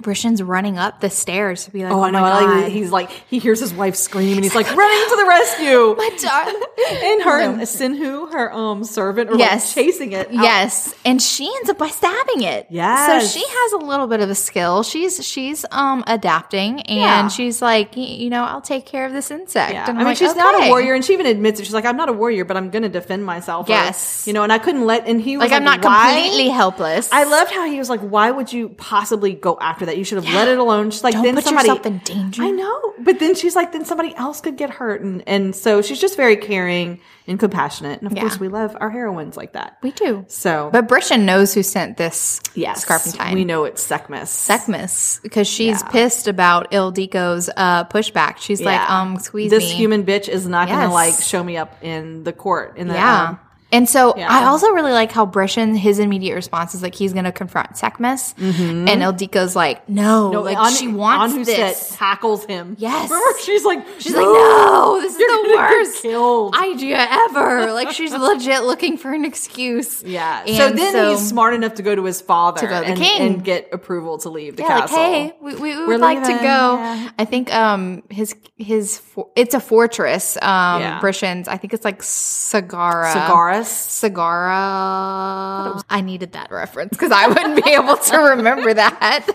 Brishen's 0.00 0.42
running 0.42 0.78
up 0.78 1.00
the 1.00 1.10
stairs 1.10 1.66
to 1.66 1.70
be 1.70 1.82
like, 1.84 1.92
Oh, 1.92 2.00
Oh, 2.00 2.02
I 2.04 2.10
know. 2.10 2.22
my 2.22 2.30
God. 2.30 2.62
like, 2.62 2.72
he's 2.72 2.90
like, 2.90 3.10
he 3.28 3.38
hears 3.38 3.60
his 3.60 3.74
wife 3.74 3.96
scream 3.96 4.36
and 4.36 4.44
he's 4.44 4.54
like 4.54 4.66
running 4.74 5.08
to 5.10 5.16
the 5.16 5.26
rescue. 5.28 5.94
my 5.98 6.10
darling. 6.22 6.62
and 7.02 7.22
her 7.22 7.64
Sinhu, 7.66 8.32
her 8.32 8.50
um 8.52 8.82
servant, 8.84 9.30
Yes. 9.38 9.76
like 9.76 9.84
chasing 9.86 10.12
it. 10.12 10.28
out. 10.28 10.32
Yes, 10.32 10.94
and 11.04 11.20
she 11.20 11.52
ends 11.54 11.68
up 11.68 11.76
by 11.76 11.88
stabbing 11.88 12.42
it. 12.42 12.66
Yes. 12.70 13.24
so 13.34 13.38
she 13.38 13.44
has 13.46 13.72
a 13.72 13.78
little 13.84 14.06
bit 14.06 14.20
of 14.20 14.30
a 14.30 14.34
skill. 14.34 14.82
She's 14.82 15.22
she's 15.26 15.66
um 15.70 16.02
adapting, 16.06 16.80
and 16.82 16.98
Yeah. 16.98 17.28
she's 17.28 17.60
like, 17.60 17.94
you 17.96 18.30
know, 18.30 18.42
I'll 18.44 18.62
take 18.62 18.86
care 18.86 19.04
of 19.04 19.12
this 19.12 19.30
insect. 19.30 19.72
Yeah. 19.74 19.82
And 19.82 19.90
I 19.90 20.00
mean, 20.00 20.04
like, 20.06 20.16
she's 20.16 20.34
not 20.34 20.64
a 20.64 20.68
warrior, 20.68 20.94
and 20.94 21.04
she 21.04 21.12
even 21.12 21.26
admits 21.26 21.60
it. 21.60 21.64
She's 21.66 21.74
like, 21.74 21.84
"I'm 21.84 21.98
not 21.98 22.08
a 22.08 22.14
warrior, 22.14 22.46
but 22.46 22.56
I'm 22.56 22.70
going 22.70 22.84
to 22.84 22.88
defend 22.88 23.26
myself." 23.26 23.68
or, 23.68 23.72
Yes. 23.72 24.26
you 24.26 24.32
know, 24.32 24.44
and 24.44 24.52
I 24.52 24.58
couldn't 24.58 24.86
let. 24.86 25.06
And 25.06 25.20
he 25.20 25.36
was 25.36 25.42
Like 25.44 25.50
like, 25.50 25.58
I'm 25.58 25.64
not 25.64 25.84
"Why?" 25.84 26.14
completely 26.22 26.48
helpless. 26.48 27.10
I 27.12 27.24
loved 27.24 27.50
how 27.52 27.66
he 27.66 27.78
was 27.78 27.90
like, 27.90 28.00
"Why 28.00 28.30
would 28.30 28.50
you 28.50 28.70
possibly 28.70 29.34
go 29.34 29.58
after 29.60 29.79
that? 29.86 29.96
You 29.98 30.04
should 30.04 30.22
have 30.22 30.32
let 30.34 30.48
it 30.48 30.58
alone." 30.58 30.90
She's 30.90 31.04
like, 31.04 31.14
Don't 31.14 31.22
"Then 31.24 31.34
put 31.36 31.44
somebody." 31.44 31.68
yourself 31.68 31.86
in 31.86 31.98
danger. 31.98 32.42
I 32.42 32.50
know, 32.50 32.94
but 33.00 33.18
then 33.18 33.34
she's 33.34 33.54
like, 33.56 33.72
"Then 33.72 33.84
somebody 33.84 34.14
else 34.16 34.40
could 34.40 34.56
get 34.56 34.70
hurt," 34.70 35.00
and 35.02 35.22
and 35.26 35.54
so 35.54 35.82
she's 35.82 36.00
just 36.00 36.16
very 36.16 36.36
caring 36.36 37.00
and 37.26 37.38
compassionate. 37.38 38.00
And 38.00 38.10
of 38.10 38.16
Yeah. 38.16 38.22
course, 38.22 38.40
we 38.40 38.48
love 38.48 38.76
our 38.80 38.90
heroines 38.90 39.36
like 39.36 39.52
that. 39.52 39.76
we 39.82 39.92
do. 39.92 40.24
So, 40.28 40.68
But 40.72 40.88
Brishen 40.88 41.22
knows 41.22 41.54
who 41.54 41.62
sent 41.62 41.96
this 41.96 42.40
yes, 42.54 42.82
scarpentine. 42.82 43.34
we 43.34 43.44
know 43.44 43.64
it's 43.64 43.86
Secmis. 43.86 44.26
Secmis 44.26 45.22
because 45.22 45.46
she's 45.46 45.80
Yeah. 45.82 45.88
pissed 45.90 46.26
about 46.28 46.70
Ildiko's 46.72 47.48
uh, 47.56 47.84
pushback. 47.84 48.38
She's 48.38 48.60
like, 48.60 48.74
Yeah. 48.80 49.00
um, 49.00 49.18
squeeze 49.18 49.50
this 49.50 49.62
me. 49.64 49.74
human 49.74 50.04
bitch 50.04 50.28
is 50.28 50.46
not 50.48 50.68
going 50.68 50.80
to 50.80 50.88
like 50.92 51.14
show 51.20 51.42
me 51.44 51.56
up 51.56 51.76
in 51.82 52.24
the 52.24 52.32
court 52.32 52.74
in 52.76 52.88
the 52.88 52.94
Yeah. 52.94 53.28
um, 53.30 53.38
and 53.72 53.88
so 53.88 54.14
yeah. 54.16 54.26
I 54.28 54.44
also 54.46 54.70
really 54.70 54.92
like 54.92 55.12
how 55.12 55.26
Brishen, 55.26 55.76
his 55.76 55.98
immediate 55.98 56.34
response 56.34 56.74
is 56.74 56.82
like 56.82 56.94
he's 56.94 57.12
going 57.12 57.24
to 57.24 57.32
confront 57.32 57.70
Secmis, 57.72 58.34
and 58.38 58.88
Ildiko's 58.88 59.54
like, 59.56 59.88
no, 59.88 60.00
Mm-hmm. 60.30 60.32
No, 60.32 60.42
like 60.42 60.56
An- 60.58 60.72
she 60.72 60.88
wants 60.88 61.34
Anhuset 61.34 61.44
this. 61.46 61.96
tackles 61.96 62.44
him. 62.44 62.76
Yes. 62.78 63.10
Remember, 63.10 63.38
she's 63.40 63.64
like, 63.64 63.84
She's 63.98 64.14
like, 64.14 64.24
no, 64.24 64.98
this 65.00 65.12
is 65.12 65.18
the 65.18 65.54
worst 65.56 66.02
killed. 66.02 66.54
idea 66.56 66.98
ever. 66.98 67.72
Like 67.72 67.90
she's 67.92 68.12
legit 68.28 68.62
looking 68.64 68.96
for 68.96 69.12
an 69.12 69.24
excuse. 69.24 70.02
yeah. 70.02 70.42
And 70.46 70.56
so 70.56 70.70
then 70.70 71.10
he's 71.10 71.26
smart 71.28 71.54
enough 71.54 71.74
to 71.74 71.82
go 71.82 71.94
to 71.94 72.04
his 72.04 72.20
father 72.20 72.60
To 72.62 72.66
to 72.66 72.72
the 72.74 72.84
and, 72.86 72.98
king. 72.98 73.20
and 73.22 73.44
get 73.44 73.68
approval 73.72 74.18
to 74.18 74.28
leave 74.30 74.56
the 74.56 74.62
Yeah, 74.62 74.78
like 74.80 74.90
hey, 74.90 75.32
we, 75.40 75.54
we, 75.54 75.60
we 75.60 75.76
We're 75.76 75.86
would 75.88 76.00
like 76.00 76.22
to 76.22 76.32
go. 76.32 76.38
yeah. 76.42 77.10
I 77.18 77.24
think 77.24 77.52
um 77.54 78.02
his 78.10 78.34
his 78.56 78.98
for, 78.98 79.28
it's 79.36 79.54
a 79.54 79.60
fortress. 79.60 80.36
Um. 80.40 80.82
Brishen's. 81.00 81.48
I 81.48 81.56
think 81.56 81.72
it's 81.74 81.84
like 81.84 82.00
Sagara. 82.02 83.12
Sagara. 83.12 83.59
Sagara. 83.68 85.82
I 85.88 86.00
needed 86.00 86.32
that 86.32 86.50
reference 86.50 86.90
because 86.90 87.12
I 87.12 87.28
wouldn't 87.28 87.64
be 87.64 87.70
able 87.72 87.96
to 87.96 88.16
remember 88.36 88.74
that. 88.74 89.26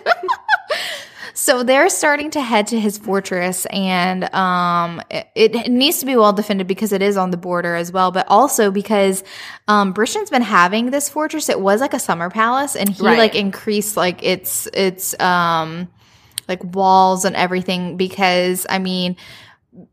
so 1.34 1.64
they're 1.64 1.90
starting 1.90 2.32
to 2.32 2.42
head 2.42 2.68
to 2.68 2.80
his 2.80 2.98
fortress, 2.98 3.66
and 3.68 4.34
um, 4.34 5.02
it, 5.10 5.28
it 5.36 5.72
needs 5.72 6.00
to 6.00 6.06
be 6.06 6.16
well 6.16 6.34
defended 6.34 6.68
because 6.68 6.92
it 6.94 7.02
is 7.02 7.18
on 7.18 7.32
the 7.32 7.38
border 7.38 7.76
as 7.76 7.92
well, 7.92 8.12
but 8.12 8.26
also 8.30 8.72
because 8.72 9.24
um, 9.68 9.94
Brishen's 9.94 10.30
been 10.30 10.42
having 10.42 10.92
this 10.92 11.10
fortress. 11.10 11.50
It 11.50 11.60
was 11.60 11.82
like 11.82 11.94
a 11.94 12.00
summer 12.00 12.30
palace, 12.30 12.76
and 12.76 12.90
he 12.90 13.04
Right. 13.04 13.18
like 13.18 13.36
increased 13.36 13.98
like 13.98 14.24
its 14.24 14.68
its 14.74 15.18
um 15.20 15.88
like 16.48 16.64
walls 16.64 17.26
and 17.26 17.36
everything 17.36 17.98
because 17.98 18.66
I 18.70 18.80
mean. 18.80 19.16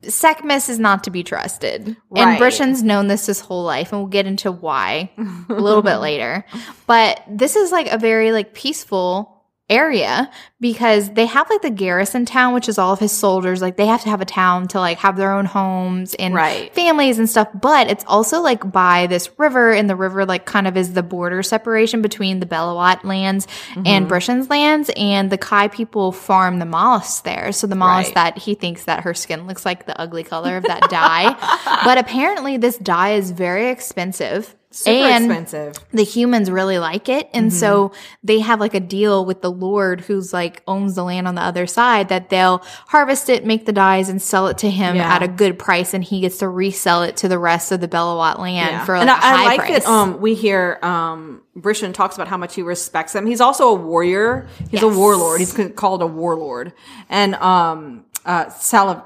Secmis 0.02 0.68
is 0.68 0.78
not 0.78 1.04
to 1.04 1.10
be 1.10 1.22
trusted. 1.22 1.96
Right. 2.10 2.22
And 2.22 2.40
Brishen's 2.40 2.82
known 2.82 3.08
this 3.08 3.26
his 3.26 3.40
whole 3.40 3.64
life, 3.64 3.92
and 3.92 4.00
we'll 4.00 4.08
get 4.08 4.26
into 4.26 4.52
why 4.52 5.10
a 5.48 5.54
little 5.54 5.82
bit 5.82 5.96
later. 6.00 6.44
But 6.86 7.22
this 7.28 7.56
is 7.56 7.72
like 7.72 7.88
a 7.88 7.98
very 7.98 8.32
like 8.32 8.54
peaceful 8.54 9.41
area 9.72 10.30
because 10.60 11.10
they 11.10 11.26
have 11.26 11.48
like 11.50 11.62
the 11.62 11.70
garrison 11.70 12.24
town, 12.24 12.54
which 12.54 12.68
is 12.68 12.78
all 12.78 12.92
of 12.92 12.98
his 13.00 13.10
soldiers. 13.10 13.60
Like 13.62 13.76
they 13.76 13.86
have 13.86 14.02
to 14.02 14.08
have 14.10 14.20
a 14.20 14.24
town 14.24 14.68
to 14.68 14.78
like 14.78 14.98
have 14.98 15.16
their 15.16 15.32
own 15.32 15.44
homes 15.46 16.14
and 16.14 16.34
Right. 16.34 16.72
families 16.74 17.18
and 17.18 17.28
stuff. 17.28 17.48
But 17.54 17.90
it's 17.90 18.04
also 18.06 18.40
like 18.40 18.70
by 18.70 19.06
this 19.08 19.30
river, 19.38 19.72
and 19.72 19.88
the 19.90 19.96
river 19.96 20.24
like 20.24 20.44
kind 20.46 20.66
of 20.68 20.76
is 20.76 20.92
the 20.92 21.02
border 21.02 21.42
separation 21.42 22.02
between 22.02 22.38
the 22.40 22.46
Belawat 22.46 23.02
lands 23.04 23.46
Mm-hmm. 23.70 23.86
and 23.86 24.08
Brishen's 24.08 24.48
lands. 24.50 24.90
And 24.96 25.30
the 25.30 25.38
Kai 25.38 25.68
people 25.68 26.12
farm 26.12 26.58
the 26.58 26.66
mollusks 26.66 27.20
there. 27.20 27.50
So 27.52 27.66
the 27.66 27.74
mollusk 27.74 28.08
Right. 28.14 28.14
that 28.34 28.38
he 28.38 28.54
thinks 28.54 28.84
that 28.84 29.04
her 29.04 29.14
skin 29.14 29.46
looks 29.46 29.64
like 29.64 29.86
the 29.86 29.98
ugly 30.00 30.22
color 30.22 30.56
of 30.58 30.64
that 30.64 30.88
dye. 30.90 31.34
but 31.84 31.98
apparently 31.98 32.56
this 32.58 32.76
dye 32.78 33.14
is 33.14 33.30
very 33.30 33.68
expensive. 33.70 34.54
Super 34.74 35.06
and 35.08 35.24
expensive. 35.26 35.74
the 35.92 36.02
humans 36.04 36.50
really 36.50 36.78
like 36.78 37.08
it 37.08 37.28
and 37.34 37.50
Mm-hmm. 37.50 37.58
so 37.58 37.92
they 38.22 38.40
have 38.40 38.58
like 38.58 38.72
a 38.74 38.80
deal 38.80 39.24
with 39.26 39.42
the 39.42 39.50
lord 39.50 40.00
who's 40.00 40.32
like 40.32 40.62
owns 40.66 40.94
the 40.94 41.04
land 41.04 41.28
on 41.28 41.34
the 41.34 41.42
other 41.42 41.66
side 41.66 42.08
that 42.08 42.30
they'll 42.30 42.58
harvest 42.86 43.28
it 43.28 43.44
make 43.44 43.66
the 43.66 43.72
dyes 43.72 44.08
and 44.08 44.22
sell 44.22 44.46
it 44.48 44.58
to 44.58 44.70
him 44.70 44.96
Yeah. 44.96 45.14
at 45.14 45.22
a 45.22 45.28
good 45.28 45.58
price 45.58 45.92
and 45.94 46.02
he 46.02 46.20
gets 46.20 46.38
to 46.38 46.48
resell 46.48 47.02
it 47.02 47.18
to 47.18 47.28
the 47.28 47.38
rest 47.38 47.70
of 47.72 47.80
the 47.80 47.88
Belawat 47.88 48.38
land 48.38 48.70
Yeah. 48.72 48.84
for 48.84 48.94
like 48.96 49.02
and 49.02 49.10
a 49.10 49.12
I, 49.12 49.16
high 49.16 49.42
I 49.42 49.44
like 49.44 49.58
price 49.60 49.84
that 49.84 49.90
um, 49.90 50.20
we 50.20 50.34
hear 50.34 50.78
um, 50.82 51.42
Brishen 51.56 51.92
talks 51.92 52.14
about 52.16 52.28
how 52.28 52.38
much 52.38 52.54
he 52.54 52.62
respects 52.62 53.12
them. 53.12 53.26
He's 53.26 53.42
also 53.42 53.68
a 53.68 53.74
warrior. 53.74 54.48
He's 54.70 54.82
a 54.82 54.88
warlord. 54.88 55.38
He's 55.38 55.52
called 55.76 56.00
a 56.00 56.06
warlord. 56.06 56.72
And 57.10 57.34
um, 57.34 58.06
uh, 58.24 58.46
Salav- 58.46 59.04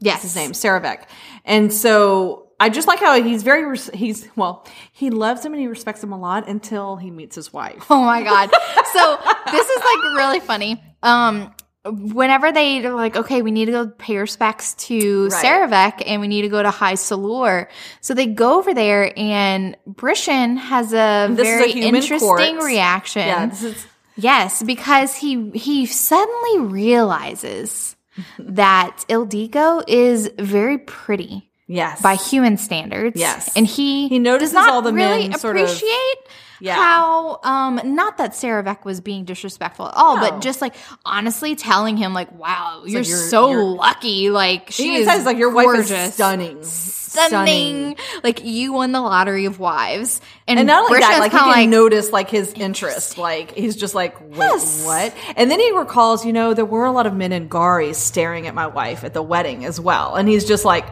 yes 0.00 0.22
his 0.22 0.34
name, 0.34 0.52
Serovek. 0.52 1.02
And 1.44 1.72
so 1.72 2.48
I 2.60 2.68
just 2.68 2.86
like 2.86 3.00
how 3.00 3.20
he's 3.22 3.42
very, 3.42 3.76
he's, 3.94 4.28
well, 4.36 4.66
he 4.92 5.10
loves 5.10 5.44
him 5.44 5.52
and 5.54 5.60
he 5.60 5.66
respects 5.66 6.04
him 6.04 6.12
a 6.12 6.18
lot 6.18 6.46
until 6.46 6.96
he 6.96 7.10
meets 7.10 7.34
his 7.34 7.52
wife. 7.52 7.86
Oh 7.90 8.04
my 8.04 8.22
god. 8.22 8.50
So 8.92 9.18
this 9.52 9.68
is 9.68 9.76
like 9.78 10.02
really 10.16 10.40
funny. 10.40 10.82
Um 11.02 11.54
whenever 11.84 12.52
they 12.52 12.84
are 12.84 12.92
like, 12.94 13.16
okay, 13.16 13.40
we 13.40 13.50
need 13.50 13.66
to 13.66 13.72
go 13.72 13.86
pay 13.86 14.18
respects 14.18 14.74
to 14.74 15.28
Right. 15.28 15.44
Serovek 15.44 16.02
and 16.06 16.20
we 16.20 16.28
need 16.28 16.42
to 16.42 16.48
go 16.50 16.62
to 16.62 16.70
High 16.70 16.94
Salur. 16.94 17.68
So 18.02 18.12
they 18.14 18.26
go 18.26 18.58
over 18.58 18.74
there 18.74 19.12
and 19.16 19.76
Brishen 19.88 20.58
has 20.58 20.92
a 20.92 21.28
This 21.34 21.48
is 21.48 21.54
a 21.54 21.58
very 21.58 21.72
interesting 21.72 22.56
court. 22.58 22.64
reaction. 22.66 23.26
Yeah, 23.26 23.46
this 23.46 23.62
is, 23.62 23.86
Yes, 24.16 24.62
because 24.62 25.14
he 25.16 25.50
he 25.54 25.86
suddenly 25.86 26.58
realizes 26.58 27.96
that 28.38 29.04
Ildiko 29.08 29.82
is 29.88 30.30
very 30.38 30.76
pretty 30.78 31.49
yes. 31.70 32.02
by 32.02 32.14
human 32.16 32.56
standards. 32.56 33.18
Yes. 33.18 33.50
and 33.56 33.66
he 33.66 34.08
He 34.08 34.18
notices 34.18 34.52
does 34.52 34.66
not 34.66 34.70
all 34.74 34.82
the 34.82 34.92
really 34.92 35.28
men 35.28 35.38
sort 35.38 35.56
of- 35.56 35.62
appreciate 35.64 36.16
Yeah. 36.62 36.74
how 36.74 37.40
um 37.42 37.80
not 37.96 38.18
that 38.18 38.32
Serovek 38.32 38.84
was 38.84 39.00
being 39.00 39.24
disrespectful 39.24 39.86
at 39.88 39.94
all, 39.96 40.16
No. 40.16 40.22
but 40.30 40.40
just 40.42 40.60
like 40.60 40.74
honestly 41.06 41.54
telling 41.56 41.96
him 41.96 42.12
like, 42.12 42.30
"Wow, 42.38 42.82
you're, 42.84 43.00
like, 43.00 43.08
you're- 43.08 43.28
so 43.30 43.50
you're- 43.50 43.62
lucky." 43.64 44.28
Like 44.30 44.70
she 44.70 44.96
is 44.96 45.06
says, 45.06 45.24
like, 45.24 45.38
your 45.38 45.50
wife 45.50 45.64
gorgeous, 45.66 45.90
is 45.90 46.14
stunning. 46.14 46.58
stunning. 46.62 47.96
Like 48.22 48.44
you 48.44 48.72
won 48.72 48.92
the 48.92 49.00
lottery 49.00 49.44
of 49.46 49.58
wives, 49.58 50.20
and, 50.46 50.58
And 50.58 50.66
not 50.68 50.84
only 50.84 51.00
that, 51.00 51.10
Brishen's 51.12 51.20
like 51.20 51.32
he 51.32 51.38
can 51.38 51.48
like, 51.48 51.68
notice 51.68 52.12
like 52.12 52.30
his 52.30 52.52
interest. 52.54 53.18
Like 53.18 53.52
he's 53.54 53.76
just 53.76 53.94
like, 53.94 54.16
Yes. 54.32 54.84
what? 54.84 55.14
And 55.36 55.50
then 55.50 55.60
he 55.60 55.70
recalls, 55.72 56.24
you 56.26 56.32
know, 56.32 56.54
there 56.54 56.64
were 56.64 56.84
a 56.84 56.92
lot 56.92 57.06
of 57.06 57.14
men 57.14 57.32
in 57.32 57.48
Gauri 57.48 57.92
staring 57.94 58.46
at 58.46 58.54
my 58.54 58.66
wife 58.66 59.02
at 59.04 59.14
the 59.14 59.22
wedding 59.22 59.64
as 59.64 59.80
well. 59.80 60.14
And 60.14 60.28
he's 60.28 60.44
just 60.46 60.64
like, 60.64 60.86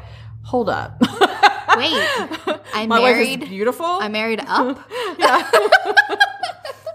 hold 0.49 0.69
up. 0.71 1.01
"Wait, 1.01 1.93
I 2.75 2.87
my 2.89 2.99
wife 3.01 3.17
married." 3.17 3.43
is 3.45 3.49
beautiful. 3.49 3.87
I 3.87 4.09
married 4.09 4.41
up. 4.47 4.79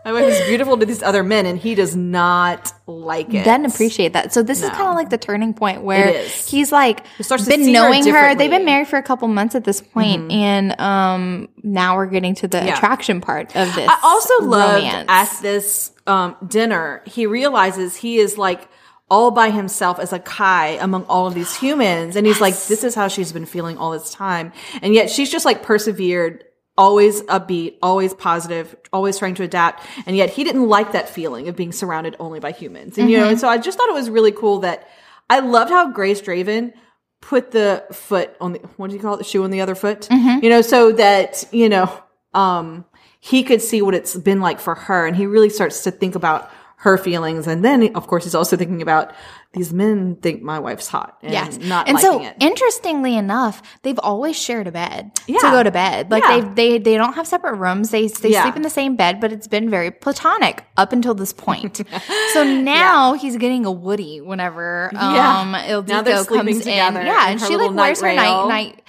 my 0.06 0.12
wife 0.12 0.26
is 0.26 0.48
beautiful 0.48 0.78
to 0.78 0.86
these 0.86 1.02
other 1.02 1.24
men, 1.24 1.46
and 1.46 1.58
he 1.58 1.76
does 1.76 1.96
not 1.96 2.74
like 2.88 3.34
it. 3.34 3.46
Doesn't 3.46 3.66
appreciate 3.66 4.14
that. 4.14 4.34
So 4.34 4.44
this 4.44 4.62
is 4.62 4.70
kind 4.72 4.90
of 4.90 4.96
like 4.96 5.10
the 5.10 5.18
turning 5.18 5.54
point 5.54 5.82
where 5.84 6.26
he's 6.28 6.72
like 6.72 7.04
to 7.18 7.24
been 7.30 7.64
see 7.64 7.68
her 7.68 7.72
knowing 7.72 8.06
her. 8.08 8.36
They've. 8.36 8.50
Mm-hmm. 8.50 8.58
been 8.58 8.66
married 8.66 8.88
for 8.88 8.98
a 8.98 9.04
couple 9.04 9.28
months 9.30 9.56
at 9.56 9.64
this 9.64 9.82
point, 9.82 10.32
and 10.32 10.80
um 10.82 11.48
now 11.64 11.96
we're 11.96 12.08
getting 12.08 12.36
to 12.36 12.48
the 12.48 12.58
Yeah. 12.58 12.76
attraction 12.76 13.22
part 13.22 13.56
of 13.56 13.74
this. 13.76 13.88
I 13.90 14.00
also 14.04 14.46
love 14.46 14.84
at 15.08 15.30
this 15.42 15.92
um, 16.06 16.36
dinner, 16.46 17.02
he 17.06 17.26
realizes 17.26 17.96
he 17.96 18.18
is 18.18 18.38
like 18.38 18.68
all 19.14 19.30
by 19.30 19.52
himself 19.52 20.00
as 20.00 20.12
a 20.12 20.18
Kai 20.18 20.70
among 20.82 21.04
all 21.06 21.28
of 21.28 21.36
these 21.36 21.56
humans. 21.60 22.16
And 22.16 22.26
he's 22.26 22.42
like, 22.42 22.56
this 22.56 22.84
is 22.84 22.96
how 22.96 23.08
she's 23.08 23.32
been 23.32 23.46
feeling 23.46 23.78
all 23.78 23.92
this 23.92 24.12
time. 24.12 24.52
And 24.82 24.96
yet 24.96 25.12
she's 25.12 25.32
just 25.32 25.46
like 25.46 25.62
persevered, 25.62 26.44
always 26.80 27.22
upbeat, 27.24 27.78
always 27.84 28.16
positive, 28.16 28.76
always 28.92 29.20
trying 29.20 29.36
to 29.36 29.44
adapt. 29.44 29.86
And 30.08 30.18
yet 30.18 30.32
he 30.32 30.44
didn't 30.44 30.68
like 30.68 30.94
that 30.94 31.08
feeling 31.08 31.48
of 31.48 31.56
being 31.56 31.72
surrounded 31.72 32.16
only 32.20 32.40
by 32.40 32.54
humans. 32.54 32.98
And, 32.98 33.08
you 33.08 33.20
know, 33.20 33.30
and 33.30 33.40
so 33.40 33.48
I 33.48 33.60
just 33.60 33.78
thought 33.78 33.88
it 33.88 33.94
was 33.94 34.10
really 34.10 34.32
cool 34.32 34.62
that 34.62 34.90
I 35.30 35.42
loved 35.42 35.70
how 35.70 35.92
Grace 35.92 36.20
Draven 36.20 36.74
put 37.22 37.52
the 37.52 37.86
foot 37.92 38.36
on 38.42 38.54
the, 38.54 38.60
what 38.78 38.90
do 38.90 38.96
you 38.96 39.02
call 39.02 39.14
it? 39.14 39.18
The 39.20 39.26
shoe 39.26 39.44
on 39.44 39.52
the 39.52 39.62
other 39.62 39.76
foot, 39.76 40.08
you 40.42 40.50
know, 40.50 40.64
so 40.64 40.92
that, 40.94 41.46
you 41.52 41.70
know, 41.70 42.02
um, 42.34 42.84
he 43.20 43.44
could 43.44 43.62
see 43.62 43.84
what 43.84 43.94
it's 43.94 44.18
been 44.18 44.42
like 44.42 44.60
for 44.60 44.74
her 44.74 45.06
and 45.06 45.16
he 45.16 45.28
really 45.28 45.50
starts 45.50 45.84
to 45.84 45.92
think 45.92 46.16
about 46.16 46.52
her 46.84 46.98
feelings 46.98 47.48
and 47.48 47.64
then 47.64 47.96
of 47.96 48.08
course 48.08 48.26
he's 48.26 48.36
also 48.36 48.58
thinking 48.58 48.82
about 48.82 49.14
these 49.54 49.72
men 49.72 50.16
think 50.18 50.42
my 50.42 50.60
wife's 50.60 50.88
hot 50.88 51.18
and 51.22 51.32
Yes. 51.32 51.58
not 51.60 51.88
and 51.88 51.98
so 51.98 52.22
it 52.22 52.36
interestingly 52.42 53.16
enough, 53.16 53.62
they've 53.84 54.00
always 54.00 54.36
shared 54.38 54.68
a 54.68 54.72
bed 54.72 55.16
to 55.28 55.34
go 55.42 55.64
to 55.64 55.72
bed. 55.72 56.12
Like 56.12 56.24
Yeah. 56.24 56.40
they 56.42 56.48
they 56.50 56.78
they 56.80 56.98
don't 56.98 57.14
have 57.14 57.26
separate 57.28 57.56
rooms. 57.56 57.92
They 57.92 58.08
they 58.08 58.30
Yeah. 58.32 58.42
sleep 58.44 58.56
in 58.58 58.64
the 58.64 58.70
same 58.70 58.96
bed, 58.98 59.22
but 59.22 59.32
it's 59.32 59.48
been 59.48 59.70
very 59.70 59.92
platonic 59.92 60.66
up 60.76 60.92
until 60.92 61.14
this 61.14 61.32
point. 61.32 61.82
so 62.34 62.44
now 62.44 63.14
he's 63.14 63.38
getting 63.38 63.66
a 63.66 63.72
Woody 63.72 64.20
whenever 64.22 64.92
um 64.96 65.16
Yeah. 65.16 65.66
Ildiko 65.70 65.88
Now 65.88 66.02
they're 66.02 66.24
sleeping 66.26 66.48
comes 66.56 66.66
together 66.66 67.00
in. 67.00 67.06
Yeah, 67.06 67.30
and 67.30 67.40
she 67.40 67.56
like 67.56 67.72
wears 67.74 68.02
her 68.02 68.14
night 68.14 68.48
night 68.48 68.82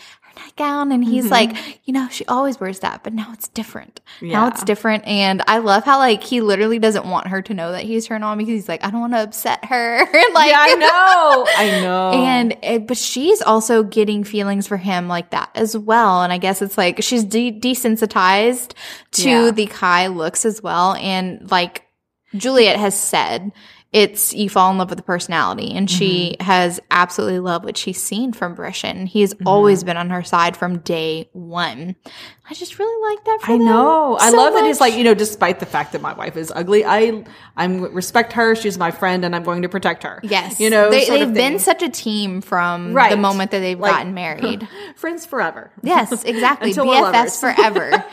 rail. 0.58 0.84
Mm-hmm. 0.84 0.90
night 0.90 0.90
her 0.90 0.90
nightgown 0.90 0.92
and 0.92 1.04
he's 1.04 1.30
like, 1.30 1.80
you 1.84 1.92
know, 1.92 2.08
she 2.10 2.24
always 2.26 2.60
wears 2.60 2.80
that, 2.80 3.02
but 3.04 3.12
now 3.12 3.30
it's 3.32 3.48
different. 3.48 4.00
Now 4.22 4.48
it's 4.48 4.62
different. 4.62 5.04
And 5.06 5.42
I 5.48 5.58
love 5.58 5.84
how 5.84 5.98
like 5.98 6.22
he 6.22 6.40
literally 6.40 6.78
doesn't 6.78 7.06
want 7.06 7.26
her 7.28 7.42
to 7.42 7.54
know 7.54 7.72
that 7.72 7.82
he's 7.82 8.06
turned 8.06 8.24
on 8.24 8.38
because 8.38 8.52
he's 8.52 8.68
like, 8.68 8.84
I 8.84 8.90
don't 8.90 9.00
want 9.00 9.12
to 9.14 9.22
upset 9.22 9.64
her. 9.66 9.98
like 10.34 10.50
yeah 10.50 10.58
i 10.60 10.74
know 10.74 11.46
i 11.56 11.80
know 11.82 12.10
and 12.12 12.56
eh, 12.62 12.78
but 12.78 12.96
she's 12.96 13.42
also 13.42 13.82
getting 13.82 14.24
feelings 14.24 14.66
for 14.66 14.76
him 14.76 15.08
like 15.08 15.30
that 15.30 15.50
as 15.54 15.76
well 15.76 16.22
and 16.22 16.32
i 16.32 16.38
guess 16.38 16.60
it's 16.62 16.76
like 16.78 17.02
she's 17.02 17.24
de- 17.24 17.52
desensitized 17.60 18.72
to 19.12 19.28
Yeah. 19.28 19.50
the 19.50 19.66
kai 19.66 20.08
looks 20.08 20.44
as 20.44 20.62
well 20.62 20.94
and 20.94 21.50
like 21.50 21.84
juliet 22.34 22.78
has 22.78 22.98
said 22.98 23.52
it's 23.94 24.34
you 24.34 24.50
fall 24.50 24.72
in 24.72 24.76
love 24.78 24.90
with 24.90 24.98
the 24.98 25.04
personality 25.04 25.72
and 25.72 25.88
she 25.88 26.32
Mm-hmm. 26.38 26.44
has 26.44 26.80
absolutely 26.90 27.38
loved 27.38 27.64
what 27.64 27.76
she's 27.76 28.02
seen 28.02 28.32
from 28.32 28.54
Brishen. 28.56 29.06
He 29.06 29.20
has 29.20 29.32
Mm-hmm. 29.34 29.46
always 29.48 29.84
been 29.84 29.96
on 29.96 30.10
her 30.10 30.24
side 30.24 30.56
from 30.56 30.78
day 30.78 31.28
one. 31.32 31.94
I 32.48 32.52
just 32.52 32.78
really 32.78 33.10
like 33.14 33.24
that 33.24 33.40
for 33.40 33.52
I 33.52 33.56
them 33.56 33.64
know. 33.66 34.18
I 34.20 34.30
so 34.30 34.36
love 34.36 34.52
that 34.52 34.64
he's 34.66 34.78
like, 34.78 34.92
you 34.94 35.02
know, 35.02 35.14
despite 35.14 35.60
the 35.60 35.66
fact 35.66 35.92
that 35.92 36.02
my 36.02 36.12
wife 36.12 36.36
is 36.36 36.52
ugly, 36.54 36.84
I 36.84 37.24
I 37.56 37.64
respect 37.64 38.34
her. 38.34 38.54
She's 38.54 38.76
my 38.76 38.90
friend, 38.90 39.24
and 39.24 39.34
I'm 39.34 39.44
going 39.44 39.62
to 39.62 39.68
protect 39.70 40.02
her. 40.02 40.20
Yes. 40.22 40.60
you 40.60 40.68
know, 40.68 40.90
they, 40.90 41.22
of 41.22 41.32
been 41.32 41.58
such 41.58 41.82
a 41.82 41.88
team 41.88 42.42
from 42.42 42.92
the 42.92 43.16
moment 43.16 43.50
that 43.52 43.60
they've 43.60 43.80
Like- 43.80 43.92
gotten 43.92 44.12
married. 44.12 44.68
friends 44.96 45.24
forever. 45.24 45.70
Yes, 45.82 46.22
exactly. 46.24 46.72
BFFs 46.74 47.40
forever. 47.44 48.04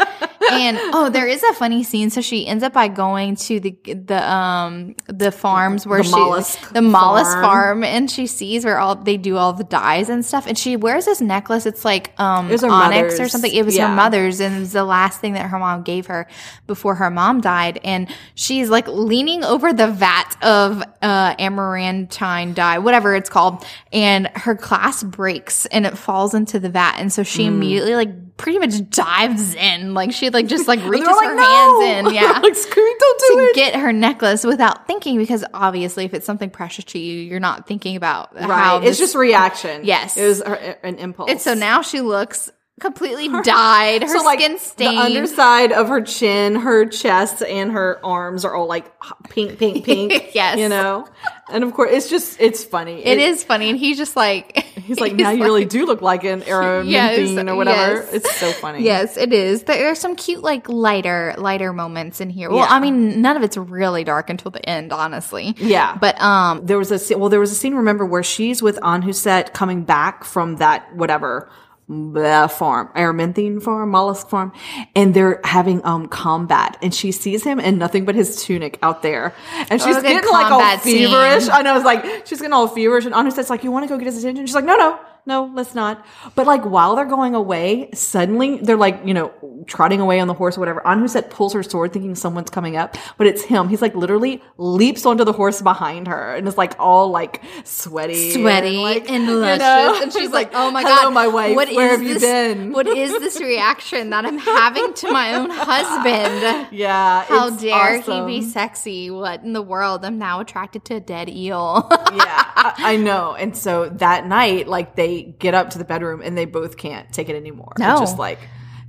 and 0.52 0.78
oh, 0.94 1.10
there 1.10 1.28
is 1.28 1.44
a 1.44 1.54
funny 1.54 1.84
scene. 1.84 2.10
So 2.10 2.22
she 2.22 2.48
ends 2.48 2.64
up 2.64 2.72
by 2.72 2.88
going 2.88 3.36
to 3.36 3.60
the 3.60 3.72
the 3.86 4.32
um 4.32 4.96
the 5.08 5.32
farms 5.34 5.86
where 5.86 6.00
The 6.00 6.06
she 6.06 6.12
mollusk 6.12 6.74
the 6.74 6.82
mollusk 6.82 7.32
farm. 7.34 7.44
farm. 7.44 7.84
and 7.84 8.10
she 8.10 8.28
sees 8.28 8.64
where 8.64 8.80
all 8.80 8.96
they 8.96 9.18
do 9.18 9.36
all 9.38 9.52
the 9.54 9.64
dyes 9.66 10.08
and 10.08 10.24
stuff. 10.26 10.48
And 10.48 10.58
she 10.58 10.78
wears 10.78 11.04
this 11.06 11.20
necklace. 11.20 11.66
It's 11.66 11.84
like 11.84 12.18
um 12.18 12.48
her 12.50 12.68
onyx 12.70 13.20
or 13.20 13.28
something. 13.28 13.52
It 13.54 13.66
was 13.66 13.76
Yeah. 13.76 13.90
her 13.90 13.96
mother's, 14.22 14.40
and 14.40 14.56
it 14.56 14.60
was 14.60 14.72
the 14.74 14.84
last 14.84 15.20
thing 15.20 15.34
that 15.34 15.48
her 15.50 15.60
mom 15.60 15.84
gave 15.84 16.08
her 16.08 16.28
before 16.68 16.96
her 16.96 17.10
mom 17.10 17.42
died. 17.42 17.80
And 17.84 18.08
she's 18.36 18.70
like 18.70 18.88
leaning 18.88 19.44
over 19.44 19.74
the 19.74 19.88
vat 19.88 20.36
of 20.42 20.82
uh 21.02 21.36
amaranthine 21.40 22.54
dye, 22.54 22.80
whatever 22.80 23.16
it's 23.16 23.30
called, 23.30 23.66
and 23.92 24.28
her 24.36 24.54
glass 24.54 25.04
breaks 25.04 25.66
and 25.68 25.86
it 25.86 25.98
falls 25.98 26.34
into 26.34 26.60
the 26.60 26.70
vat. 26.70 26.96
And 26.98 27.12
so 27.12 27.24
she 27.24 27.46
immediately 27.46 27.96
like 27.96 28.38
pretty 28.38 28.60
much 28.60 28.90
dives 28.90 29.54
in. 29.56 29.94
Like 29.94 30.12
she 30.12 30.30
like 30.30 30.48
just 30.48 30.68
like 30.68 30.80
reaches 30.86 31.08
like, 31.08 31.28
her 31.28 31.36
"No!" 31.36 31.82
hands 31.82 32.08
in. 32.08 32.14
Yeah. 32.14 32.40
like 32.44 32.56
screaming, 32.56 32.96
don't 33.00 33.20
do 33.20 33.28
to 33.38 33.44
it. 33.50 33.56
get 33.56 33.76
her 33.80 33.94
necklace 33.94 34.44
without 34.44 34.88
thinking 34.88 35.18
because 35.18 35.44
obviously 35.54 36.06
if 36.06 36.14
it's 36.14 36.26
something 36.26 36.50
precious 36.50 36.86
to 36.86 37.00
you, 37.00 37.22
you're 37.22 37.40
not 37.40 37.68
thinking 37.68 37.96
about 37.96 38.38
how 38.38 38.48
right. 38.48 38.80
this 38.82 38.92
It's 38.92 39.00
just 39.00 39.16
reaction. 39.16 39.82
Yes. 39.86 40.18
it 40.18 40.26
was 40.26 40.42
her, 40.44 40.56
an 40.84 40.98
impulse. 40.98 41.30
and 41.30 41.42
so 41.42 41.54
now 41.54 41.82
she 41.82 42.02
looks 42.02 42.50
completely 42.82 43.30
dyed, 43.44 44.02
her 44.04 44.10
So, 44.18 44.24
like, 44.26 44.40
skin 44.42 44.58
The 44.78 44.88
underside 45.00 45.72
of 45.72 45.88
her 45.88 46.02
chin, 46.02 46.56
her 46.56 46.86
chest, 46.86 47.42
and 47.44 47.72
her 47.72 48.00
arms 48.04 48.44
are 48.44 48.54
all 48.54 48.68
like 48.68 48.92
pink, 49.30 49.58
pink, 49.58 49.86
pink. 49.86 50.34
Yes. 50.36 50.58
you 50.60 50.68
know. 50.68 51.08
And 51.50 51.64
of 51.64 51.74
course, 51.74 51.92
it's 51.94 52.10
just 52.10 52.40
it's 52.42 52.64
funny. 52.64 53.06
it 53.06 53.18
is 53.18 53.44
funny, 53.44 53.70
and 53.70 53.78
he's 53.78 53.98
just 53.98 54.16
like 54.16 54.58
He's 54.82 55.00
like, 55.00 55.14
now 55.16 55.30
you 55.32 55.44
really 55.44 55.66
do 55.66 55.86
look 55.86 56.02
like 56.02 56.24
an 56.24 56.42
Araminthine 56.42 56.90
Yes, 56.90 57.48
or 57.50 57.56
whatever. 57.56 57.94
yes. 58.02 58.14
It's 58.14 58.36
so 58.38 58.52
funny. 58.52 58.84
Yes, 58.84 59.16
it 59.18 59.32
is. 59.34 59.64
There- 59.64 59.90
are 59.92 59.96
some 59.96 60.16
cute, 60.16 60.42
like 60.42 60.68
lighter, 60.70 61.34
lighter 61.38 61.74
moments 61.74 62.22
in 62.22 62.30
here. 62.30 62.50
Well, 62.50 62.60
Yeah. 62.60 62.68
I 62.70 62.80
mean, 62.80 63.22
none 63.22 63.36
of 63.38 63.44
it's 63.44 63.58
really 63.58 64.04
dark 64.04 64.30
until 64.30 64.52
the 64.52 64.68
end, 64.68 64.92
honestly. 64.94 65.54
Yeah. 65.58 65.98
But 66.00 66.20
um, 66.22 66.66
there 66.66 66.78
was 66.78 66.92
a 66.92 67.18
well, 67.18 67.30
there 67.30 67.40
was 67.40 67.52
a 67.52 67.56
scene, 67.56 67.76
remember, 67.76 68.06
where 68.06 68.24
she's 68.24 68.62
with 68.62 68.78
Anhuset 68.80 69.54
coming 69.54 69.84
back 69.84 70.24
from 70.24 70.58
that 70.58 70.96
whatever 70.96 71.50
bleh, 71.92 72.50
farm, 72.50 72.90
Araminthine 72.96 73.62
farm, 73.62 73.90
mollusk 73.90 74.30
farm, 74.30 74.54
and 74.96 75.14
they're 75.14 75.42
having 75.44 75.84
um 75.86 76.08
combat, 76.08 76.78
and 76.82 76.96
she 76.96 77.12
sees 77.12 77.44
him 77.44 77.60
and 77.60 77.78
nothing 77.78 78.06
but 78.06 78.16
his 78.16 78.44
tunic 78.44 78.80
out 78.82 79.02
there, 79.02 79.34
and 79.70 79.82
she's 79.82 79.96
good 79.98 80.04
getting 80.04 80.32
like 80.32 80.46
all 80.46 80.60
combat 80.60 80.82
scene. 80.82 81.08
feverish. 81.10 81.50
I 81.50 81.62
know, 81.62 81.76
it's 81.76 81.86
like 81.86 82.26
she's 82.26 82.40
getting 82.40 82.54
all 82.54 82.68
feverish, 82.68 83.06
and 83.06 83.14
Anhuset's 83.14 83.50
like, 83.50 83.64
"You 83.64 83.72
want 83.72 83.84
to 83.84 83.90
go 83.90 83.98
get 83.98 84.06
his 84.06 84.18
attention?" 84.24 84.46
She's 84.46 84.56
like, 84.56 84.66
"No, 84.66 84.78
no." 84.78 85.00
No, 85.26 85.52
let's 85.54 85.76
not. 85.76 86.04
But 86.36 86.48
like 86.48 86.64
while 86.66 86.96
they're 86.96 87.06
going 87.06 87.36
away, 87.36 87.90
suddenly 87.94 88.58
they're 88.58 88.76
like, 88.78 89.02
you 89.06 89.14
know, 89.14 89.32
trotting 89.68 90.00
away 90.00 90.20
on 90.20 90.28
the 90.28 90.34
horse 90.34 90.58
or 90.58 90.62
whatever. 90.62 90.82
Anhuset 90.82 91.30
pulls 91.30 91.54
her 91.54 91.62
sword 91.62 91.94
thinking 91.94 92.16
someone's 92.16 92.50
coming 92.50 92.76
up, 92.76 92.98
but 93.18 93.28
it's 93.28 93.44
him. 93.44 93.70
He's 93.70 93.82
like 93.82 93.94
literally 93.96 94.42
leaps 94.58 95.06
onto 95.06 95.24
the 95.24 95.34
horse 95.34 95.62
behind 95.62 96.08
her 96.08 96.36
and 96.36 96.48
is 96.48 96.58
like 96.58 96.74
all 96.80 97.10
like 97.12 97.42
sweaty. 97.64 98.32
sweaty 98.32 98.78
like, 98.78 99.10
and 99.12 99.26
you 99.26 99.40
know? 99.40 100.00
and 100.02 100.12
she's 100.14 100.22
He's 100.22 100.30
like, 100.32 100.52
"Oh 100.54 100.70
my 100.72 100.82
"Hello, 100.84 100.96
god, 100.96 101.14
my 101.14 101.28
wife. 101.28 101.56
What 101.56 101.70
Where 101.74 101.90
have 101.90 102.04
you 102.04 102.20
been?" 102.20 102.72
What 102.82 102.88
is 102.88 103.12
this 103.20 103.40
reaction 103.42 104.12
that 104.12 104.26
I'm 104.26 104.38
having 104.38 104.94
to 104.94 105.12
my 105.12 105.34
own 105.36 105.50
husband? 105.54 106.68
Yeah. 106.72 107.24
How 107.26 107.50
dare 107.50 108.00
awesome. 108.00 108.28
he 108.30 108.40
be 108.40 108.46
sexy? 108.46 109.12
What 109.12 109.44
in 109.44 109.54
the 109.54 109.62
world? 109.62 110.06
I'm 110.06 110.18
now 110.18 110.40
attracted 110.40 110.86
to 110.86 110.96
a 110.96 111.00
dead 111.00 111.30
eel. 111.30 111.88
yeah, 111.92 112.44
I, 112.56 112.74
I 112.94 112.96
know. 112.98 113.34
And 113.36 113.56
so 113.58 113.90
that 113.90 114.26
night, 114.28 114.68
like 114.68 114.96
they 114.96 115.11
get 115.20 115.54
up 115.54 115.72
to 115.72 115.78
the 115.78 115.84
bedroom 115.86 116.22
and 116.24 116.38
they 116.38 116.46
both 116.46 116.78
can't 116.78 117.12
take 117.14 117.30
it 117.30 117.36
anymore. 117.36 117.74
No. 117.78 118.00
Just 118.00 118.18
like 118.18 118.40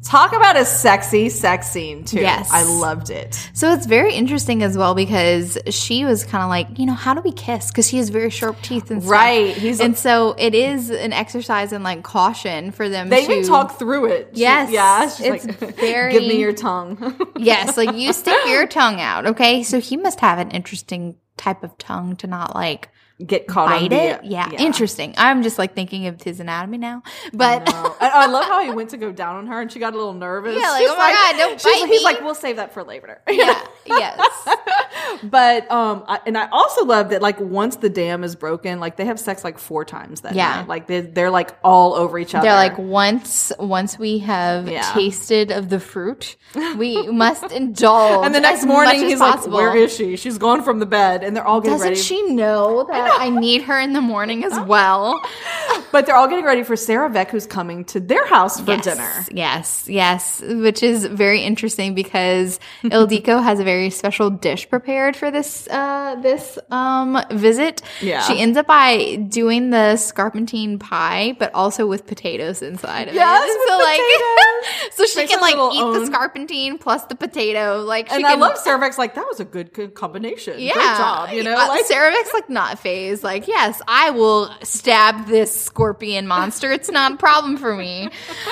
talk 0.04 0.32
about 0.32 0.56
a 0.56 0.64
sexy 0.64 1.28
sex 1.28 1.68
scene 1.70 2.04
too. 2.04 2.20
Yes. 2.20 2.50
I 2.52 2.64
loved 2.64 3.10
it. 3.10 3.34
So 3.54 3.72
it's 3.72 3.86
very 3.86 4.12
interesting 4.14 4.64
as 4.64 4.76
well 4.76 4.96
because 4.96 5.56
she 5.70 6.04
was 6.04 6.24
kind 6.24 6.42
of 6.42 6.48
like, 6.50 6.76
you 6.76 6.86
know, 6.86 6.92
how 6.94 7.14
do 7.14 7.20
we 7.20 7.30
kiss? 7.30 7.70
Because 7.70 7.88
she 7.88 7.98
has 7.98 8.08
very 8.08 8.28
sharp 8.30 8.60
teeth 8.62 8.90
and 8.90 9.00
stuff. 9.00 9.12
Right. 9.12 9.56
He's 9.56 9.78
and 9.80 9.96
so 9.96 10.34
it 10.38 10.56
is 10.56 10.90
an 10.90 11.12
exercise 11.12 11.72
in 11.72 11.84
like 11.84 12.02
caution 12.02 12.72
for 12.72 12.88
them. 12.88 13.10
They 13.10 13.24
to, 13.26 13.32
even 13.32 13.46
talk 13.48 13.78
through 13.78 14.06
it. 14.06 14.30
She- 14.34 14.40
Yes, 14.40 14.70
yeah. 14.72 15.08
She's 15.08 15.20
it's 15.26 15.60
like, 15.62 15.76
very- 15.76 16.12
give 16.12 16.22
me 16.22 16.40
your 16.40 16.52
tongue. 16.52 17.16
Yes, 17.42 17.76
like 17.76 17.94
you 17.96 18.12
stick 18.12 18.36
your 18.46 18.66
tongue 18.68 19.00
out. 19.00 19.26
Okay, 19.26 19.62
so 19.64 19.80
he 19.80 19.96
must 19.96 20.20
have 20.20 20.38
an 20.38 20.50
interesting 20.52 21.16
type 21.36 21.64
of 21.64 21.76
tongue 21.78 22.14
to 22.16 22.26
not 22.28 22.54
like 22.54 22.88
Get 23.26 23.46
caught 23.46 23.70
on 23.72 23.80
bite 23.82 23.90
the, 23.90 23.96
it. 23.96 24.24
Yeah, 24.24 24.50
interesting. 24.52 25.14
I'm 25.16 25.42
just 25.42 25.58
like 25.58 25.74
thinking 25.74 26.06
of 26.06 26.22
his 26.22 26.40
anatomy 26.40 26.78
now, 26.78 27.02
but. 27.32 27.62
I, 27.72 28.08
I 28.22 28.26
love 28.26 28.44
how 28.44 28.62
he 28.64 28.70
went 28.70 28.90
to 28.90 28.96
go 28.96 29.12
down 29.12 29.36
on 29.36 29.46
her 29.48 29.60
and 29.60 29.70
she 29.70 29.78
got 29.78 29.94
a 29.94 29.96
little 29.96 30.12
nervous. 30.14 30.56
Yeah, 30.60 30.70
like, 30.70 30.80
She's 30.80 30.90
oh 30.90 30.96
my 30.96 31.12
God, 31.12 31.36
don't 31.38 31.62
bite 31.62 31.88
He's 31.88 32.00
me. 32.00 32.04
like, 32.04 32.20
we'll 32.20 32.34
save 32.34 32.56
that 32.56 32.72
for 32.72 32.82
later. 32.84 33.20
yeah, 33.28 33.64
yes, 33.86 34.48
but 35.24 35.70
um, 35.70 36.04
I, 36.06 36.20
and 36.26 36.36
I 36.38 36.48
also 36.50 36.84
love 36.84 37.10
that 37.10 37.22
like 37.22 37.38
once 37.40 37.76
the 37.76 37.88
dam 37.90 38.24
is 38.24 38.34
broken, 38.36 38.80
like 38.80 38.96
they 38.96 39.04
have 39.06 39.18
sex 39.20 39.44
like 39.44 39.58
four 39.58 39.84
times 39.84 40.22
that 40.22 40.34
Yeah. 40.34 40.56
night. 40.60 40.68
Like 40.68 40.86
they 40.86 41.00
they're 41.00 41.30
like 41.30 41.56
all 41.64 41.94
over 41.94 42.18
each 42.18 42.34
other. 42.34 42.44
they're 42.46 42.54
like 42.56 42.78
once 42.78 43.52
once 43.58 43.98
we 43.98 44.18
have 44.20 44.68
Yeah. 44.68 44.82
tasted 44.92 45.50
of 45.50 45.68
the 45.68 45.80
fruit, 45.80 46.36
we 46.76 47.06
must 47.08 47.50
indulge. 47.52 48.24
and 48.26 48.34
the 48.34 48.40
next 48.40 48.64
morning 48.64 49.00
he's 49.00 49.18
possible. 49.18 49.56
like, 49.58 49.72
"Where 49.72 49.76
is 49.76 49.94
she? 49.94 50.16
She's 50.16 50.38
gone 50.38 50.62
from 50.62 50.78
the 50.78 50.86
bed," 50.86 51.22
and 51.24 51.36
they're 51.36 51.46
all 51.46 51.60
getting 51.60 51.78
ready. 51.80 51.94
Doesn't 51.94 52.14
ready. 52.16 52.28
she 52.28 52.34
know 52.34 52.84
that 52.84 53.11
I, 53.20 53.30
need 53.30 53.62
her 53.62 53.78
in 53.80 53.92
the 53.92 54.00
morning 54.00 54.44
as 54.44 54.58
well? 54.66 55.20
but 55.92 56.06
they're 56.06 56.16
all 56.16 56.28
getting 56.28 56.44
ready 56.44 56.62
for 56.62 56.74
Serovek, 56.74 57.28
who's 57.30 57.46
coming 57.46 57.84
to 57.86 58.00
their 58.00 58.26
house 58.26 58.60
for 58.60 58.72
yes, 58.72 58.84
dinner. 58.84 59.26
Yes, 59.30 59.84
yes, 59.88 60.42
which 60.44 60.82
is 60.82 61.04
very 61.06 61.42
interesting 61.42 61.94
because 61.94 62.58
Ildiko 62.84 63.42
has 63.42 63.60
a 63.60 63.64
very 63.64 63.90
special 63.90 64.30
dish 64.30 64.68
prepared 64.68 65.16
for 65.16 65.30
this 65.30 65.68
uh, 65.68 66.16
this 66.22 66.58
um, 66.70 67.20
visit. 67.30 67.82
Yeah. 68.00 68.20
she 68.22 68.38
ends 68.40 68.56
up 68.56 68.66
by 68.66 69.16
doing 69.28 69.70
the 69.70 69.96
scarpentine 69.96 70.78
pie, 70.78 71.36
but 71.38 71.52
also 71.54 71.86
with 71.86 72.06
potatoes 72.06 72.62
inside 72.62 73.08
of 73.08 73.14
Yes, 73.14 73.44
it. 73.48 73.68
so 73.68 73.78
like, 73.78 74.92
so 74.92 75.04
she 75.06 75.20
Makes 75.20 75.32
can 75.32 75.40
like 75.40 75.74
eat 75.74 75.82
own- 75.82 76.00
the 76.00 76.06
scarpentine 76.06 76.78
plus 76.78 77.04
the 77.06 77.14
potato. 77.14 77.82
Like, 77.82 78.08
she 78.08 78.14
And 78.16 78.24
can, 78.24 78.38
I 78.38 78.40
love 78.40 78.56
Sarah 78.58 78.78
Beck's 78.78 78.98
like 78.98 79.14
that 79.14 79.26
was 79.26 79.40
a 79.40 79.44
good, 79.44 79.72
good 79.72 79.94
combination. 79.94 80.54
yeah, 80.58 80.72
Great 80.72 80.84
job, 80.96 81.30
you 81.32 81.42
know. 81.42 81.54
Uh, 81.54 81.68
like 81.68 81.84
Sarah 81.84 82.12
like 82.32 82.48
not 82.48 82.78
phased. 82.92 83.22
Like, 83.24 83.48
yes, 83.48 83.80
I 83.88 84.10
will 84.10 84.50
stab 84.62 85.26
this 85.26 85.58
scorpion 85.58 86.26
monster. 86.26 86.70
It's 86.72 86.90
not 86.90 87.12
a 87.12 87.16
problem 87.16 87.56
for 87.56 87.74
me. 87.74 88.10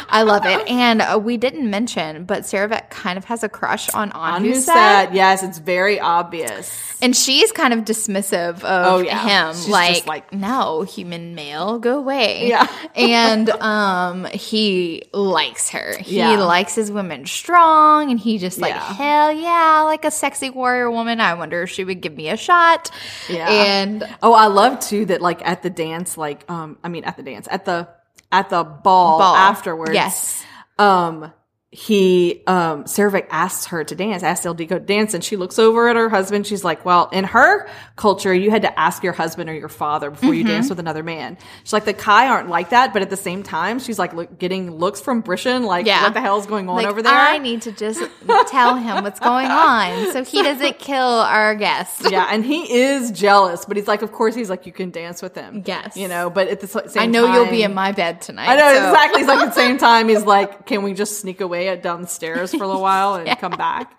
I 0.09 0.23
love 0.23 0.47
it. 0.47 0.67
And 0.69 1.03
uh, 1.03 1.21
we 1.23 1.37
didn't 1.37 1.69
mention, 1.69 2.25
but 2.25 2.47
Sarah 2.47 2.83
kind 2.91 3.19
of 3.19 3.25
has 3.27 3.43
a 3.45 3.49
crush 3.49 3.91
on 3.91 4.11
Anhuset. 4.13 5.13
yes, 5.15 5.43
it's 5.43 5.59
very 5.59 6.01
obvious. 6.01 6.99
And 7.03 7.17
she's 7.17 7.51
kind 7.53 7.73
of 7.73 7.81
dismissive 7.81 8.57
of 8.65 8.87
Oh, 8.87 8.99
yeah. 8.99 9.49
him. 9.49 9.55
She's 9.55 9.69
like, 9.69 9.95
just 9.95 10.07
like- 10.07 10.33
no, 10.33 10.83
human 10.83 11.35
male, 11.35 11.79
go 11.79 11.99
away. 11.99 12.49
Yeah. 12.49 12.67
and 12.95 13.49
um 13.51 14.25
he 14.27 15.03
likes 15.13 15.71
her. 15.71 15.97
He 15.99 16.17
Yeah. 16.19 16.39
likes 16.43 16.75
his 16.75 16.91
women 16.93 17.27
strong 17.27 18.11
and 18.11 18.19
he 18.21 18.39
just 18.39 18.59
like, 18.59 18.75
Yeah. 18.75 18.95
hell 18.95 19.33
yeah, 19.33 19.83
like 19.87 20.05
a 20.05 20.11
sexy 20.11 20.51
warrior 20.51 20.91
woman. 20.91 21.21
I 21.21 21.35
wonder 21.35 21.63
if 21.63 21.71
she 21.71 21.85
would 21.85 22.01
give 22.01 22.15
me 22.15 22.29
a 22.29 22.37
shot. 22.37 22.91
Yeah. 23.29 23.49
And 23.49 24.07
Oh, 24.23 24.30
I 24.35 24.47
love 24.47 24.81
too 24.81 25.07
that 25.07 25.21
like 25.21 25.47
at 25.47 25.63
the 25.63 25.71
dance, 25.71 26.17
like 26.17 26.51
um, 26.51 26.79
I 26.83 26.89
mean 26.89 27.05
at 27.05 27.17
the 27.17 27.23
dance 27.23 27.49
at 27.51 27.65
the 27.65 27.89
at 28.33 28.51
the 28.51 28.65
ball, 28.65 29.19
Ball. 29.19 29.35
afterwards. 29.35 29.93
Yes. 29.93 30.45
Um, 30.79 31.33
he 31.73 32.43
um 32.49 32.85
Sarah 32.89 33.23
asks 33.31 33.67
her 33.67 33.85
to 33.85 33.95
dance, 33.95 34.25
asks 34.25 34.45
Ildiko 34.45 34.71
to 34.71 34.81
dance, 34.81 35.15
and 35.15 35.23
she 35.23 35.37
looks 35.37 35.57
over 35.57 35.89
at 35.89 35.95
her 35.95 36.09
husband. 36.09 36.45
She's 36.47 36.65
like, 36.65 36.85
"Well, 36.85 37.09
in 37.13 37.23
her 37.23 37.69
culture, 37.95 38.35
you 38.35 38.51
had 38.51 38.63
to 38.63 38.81
ask 38.81 39.05
your 39.05 39.13
husband 39.13 39.49
or 39.49 39.55
your 39.55 39.69
father 39.69 40.11
before 40.11 40.35
you 40.35 40.43
Mm-hmm. 40.43 40.53
dance 40.53 40.69
with 40.69 40.81
another 40.81 41.05
man." 41.05 41.39
She's 41.63 41.73
like, 41.73 41.85
"The 41.85 41.95
Kai 41.95 42.27
aren't 42.27 42.49
like 42.49 42.71
that," 42.71 42.93
but 42.93 43.03
at 43.03 43.11
the 43.11 43.17
same 43.17 43.45
time, 43.45 43.79
she's 43.79 44.01
like 44.01 44.13
look, 44.15 44.37
getting 44.37 44.73
looks 44.79 45.01
from 45.01 45.23
Brishen, 45.23 45.65
like, 45.65 45.87
Yeah. 45.87 46.03
"What 46.03 46.15
the 46.15 46.21
hell's 46.21 46.47
going 46.47 46.69
on 46.69 46.75
like, 46.75 46.87
over 46.89 47.03
there?" 47.03 47.13
I 47.13 47.39
need 47.39 47.63
to 47.63 47.73
just 47.73 48.01
tell 48.49 48.75
him 48.75 49.05
what's 49.05 49.21
going 49.21 49.47
on 49.47 50.13
so 50.13 50.25
he 50.25 50.43
doesn't 50.51 50.81
kill 50.81 50.99
our 51.07 51.55
guest. 51.55 52.05
yeah, 52.11 52.27
and 52.33 52.45
he 52.45 52.73
is 52.81 53.13
jealous, 53.13 53.65
but 53.65 53.77
he's 53.77 53.87
like, 53.87 54.03
of 54.03 54.11
course, 54.11 54.35
he's 54.35 54.51
like, 54.51 54.67
you 54.67 54.73
can 54.73 54.91
dance 54.91 55.23
with 55.23 55.37
him. 55.37 55.63
Yes. 55.65 55.97
you 55.97 56.09
know, 56.09 56.31
but 56.31 56.49
at 56.49 56.59
the 56.59 56.67
same 56.67 56.83
I 56.97 57.07
know 57.07 57.33
you'll 57.33 57.47
be 57.51 57.63
in 57.63 57.75
my 57.75 57.93
bed 57.93 58.21
tonight. 58.23 58.49
I 58.49 58.57
know 58.57 58.73
so- 58.75 58.89
exactly. 58.89 59.21
He's 59.21 59.29
like 59.29 59.39
at 59.41 59.47
the 59.47 59.53
same 59.53 59.79
time. 59.89 60.09
He's 60.09 60.25
like, 60.25 60.67
can 60.67 60.83
we 60.83 60.95
just 60.95 61.21
sneak 61.21 61.41
away 61.41 61.60
at 61.69 61.83
downstairs 61.83 62.51
for 62.53 62.63
a 62.65 62.67
little 62.67 62.83
while 62.91 63.15
and 63.17 63.29
come 63.39 63.53
back? 63.53 63.93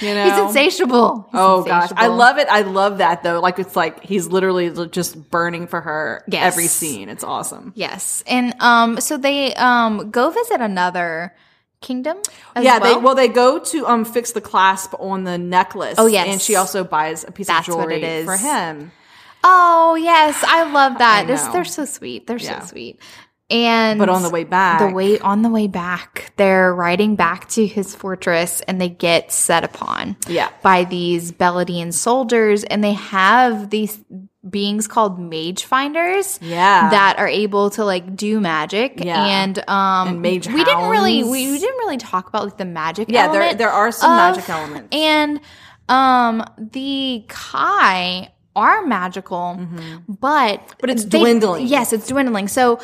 You 0.00 0.14
know, 0.14 0.24
He's 0.30 0.38
insatiable. 0.48 1.28
He's 1.30 1.40
Oh 1.40 1.62
gosh, 1.64 1.90
I 1.94 2.06
love 2.06 2.38
it. 2.38 2.48
I 2.50 2.62
love 2.62 2.98
that 2.98 3.22
though. 3.22 3.40
Like 3.40 3.58
it's 3.58 3.76
like 3.76 4.02
he's 4.02 4.26
literally 4.28 4.70
just 4.88 5.30
burning 5.30 5.66
for 5.66 5.80
her 5.80 6.24
Yes. 6.28 6.52
every 6.52 6.66
scene. 6.66 7.08
It's 7.08 7.24
awesome. 7.24 7.72
Yes, 7.76 8.24
and 8.26 8.54
um, 8.60 9.00
so 9.00 9.16
they 9.18 9.54
um 9.54 10.10
go 10.10 10.30
visit 10.30 10.60
another 10.60 11.34
kingdom. 11.82 12.16
As 12.54 12.64
yeah, 12.64 12.78
well? 12.78 12.94
they 12.94 13.04
well 13.04 13.14
they 13.14 13.28
go 13.28 13.58
to 13.58 13.86
um 13.86 14.04
fix 14.04 14.32
the 14.32 14.40
clasp 14.40 14.94
on 14.98 15.24
the 15.24 15.36
necklace. 15.36 15.96
Oh, 15.98 16.06
yes. 16.06 16.26
and 16.28 16.40
she 16.40 16.56
also 16.56 16.84
buys 16.84 17.24
a 17.24 17.32
piece 17.32 17.48
That's 17.48 17.68
of 17.68 17.74
what 17.74 17.82
jewelry 17.88 17.96
it 18.02 18.04
is. 18.04 18.24
for 18.24 18.36
him. 18.36 18.92
Oh 19.44 19.96
yes, 19.96 20.42
I 20.46 20.70
love 20.72 20.98
that. 20.98 21.24
I 21.24 21.26
This, 21.26 21.42
they're 21.48 21.64
so 21.64 21.84
sweet. 21.84 22.26
They're 22.28 22.38
Yeah. 22.38 22.60
so 22.60 22.66
sweet. 22.68 23.00
And 23.52 23.98
But 23.98 24.08
on 24.08 24.22
the 24.22 24.30
way 24.30 24.44
back, 24.44 24.78
the 24.80 24.94
way 24.94 25.18
on 25.20 25.42
the 25.42 25.50
way 25.50 25.66
back, 25.68 26.32
they're 26.36 26.74
riding 26.74 27.16
back 27.16 27.48
to 27.50 27.66
his 27.66 27.94
fortress, 27.94 28.62
and 28.62 28.80
they 28.80 28.88
get 28.88 29.30
set 29.30 29.62
upon. 29.64 30.16
Yeah. 30.26 30.48
by 30.62 30.84
these 30.84 31.30
Beladine 31.32 31.92
soldiers, 31.92 32.64
and 32.64 32.82
they 32.82 32.94
have 32.94 33.68
these 33.70 34.00
beings 34.48 34.88
called 34.88 35.20
mage 35.20 35.64
finders. 35.64 36.38
Yeah. 36.42 36.90
that 36.90 37.18
are 37.18 37.28
able 37.28 37.70
to 37.70 37.84
like 37.84 38.16
do 38.16 38.40
magic. 38.40 39.04
Yeah. 39.04 39.22
and 39.24 39.58
um, 39.68 40.08
And 40.08 40.22
mage 40.22 40.48
we 40.48 40.64
didn't 40.64 40.88
really 40.88 41.22
we, 41.22 41.50
we 41.52 41.58
didn't 41.58 41.78
really 41.78 41.98
talk 41.98 42.28
about 42.28 42.44
like 42.44 42.56
the 42.56 42.64
magic. 42.64 43.08
yeah, 43.10 43.30
there 43.30 43.54
there 43.54 43.70
are 43.70 43.92
some 43.92 44.10
of- 44.10 44.16
magic 44.36 44.48
elements. 44.50 44.88
and 44.92 45.40
um 45.88 46.42
the 46.58 47.24
Kai 47.28 48.32
are 48.56 48.84
magical, 48.86 49.58
but 50.08 50.58
Mm-hmm. 50.60 50.72
But 50.80 50.90
it's 50.90 51.04
they- 51.04 51.18
dwindling. 51.20 51.66
Yes, 51.66 51.92
it's 51.92 52.06
dwindling. 52.08 52.48
So 52.48 52.80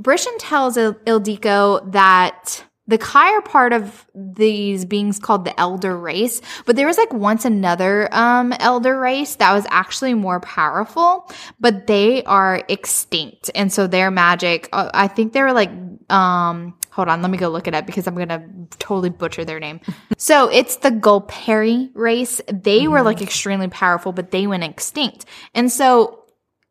Brishen 0.00 0.34
tells 0.38 0.76
Il- 0.76 0.94
Ildiko 0.94 1.92
that 1.92 2.64
the 2.86 2.98
Kai 2.98 3.34
are 3.34 3.42
part 3.42 3.74
of 3.74 4.06
these 4.14 4.86
beings 4.86 5.18
called 5.18 5.44
the 5.44 5.58
Elder 5.60 5.96
Race, 5.96 6.40
but 6.64 6.74
there 6.74 6.86
was 6.86 6.96
like 6.96 7.12
once 7.12 7.44
another 7.44 8.08
um 8.12 8.52
Elder 8.58 8.98
Race 8.98 9.36
that 9.36 9.52
was 9.52 9.66
actually 9.68 10.14
more 10.14 10.40
powerful, 10.40 11.30
but 11.60 11.86
they 11.86 12.24
are 12.24 12.62
extinct, 12.68 13.50
and 13.54 13.70
so 13.72 13.86
their 13.86 14.10
magic. 14.10 14.68
Uh, 14.72 14.90
I 14.94 15.06
think 15.08 15.32
they 15.32 15.42
were 15.42 15.52
like 15.52 15.70
um. 16.10 16.74
Hold 16.92 17.08
on, 17.08 17.22
let 17.22 17.30
me 17.30 17.38
go 17.38 17.48
look 17.48 17.68
it 17.68 17.74
up 17.74 17.86
because 17.86 18.08
I'm 18.08 18.16
gonna 18.16 18.44
totally 18.80 19.10
butcher 19.10 19.44
their 19.44 19.60
name. 19.60 19.80
so 20.16 20.48
it's 20.48 20.76
the 20.76 20.90
Gulperi 20.90 21.90
race. 21.94 22.40
They 22.52 22.88
were 22.88 23.02
like 23.02 23.20
extremely 23.22 23.68
powerful, 23.68 24.12
but 24.12 24.30
they 24.30 24.46
went 24.46 24.64
extinct, 24.64 25.26
and 25.54 25.70
so 25.70 26.24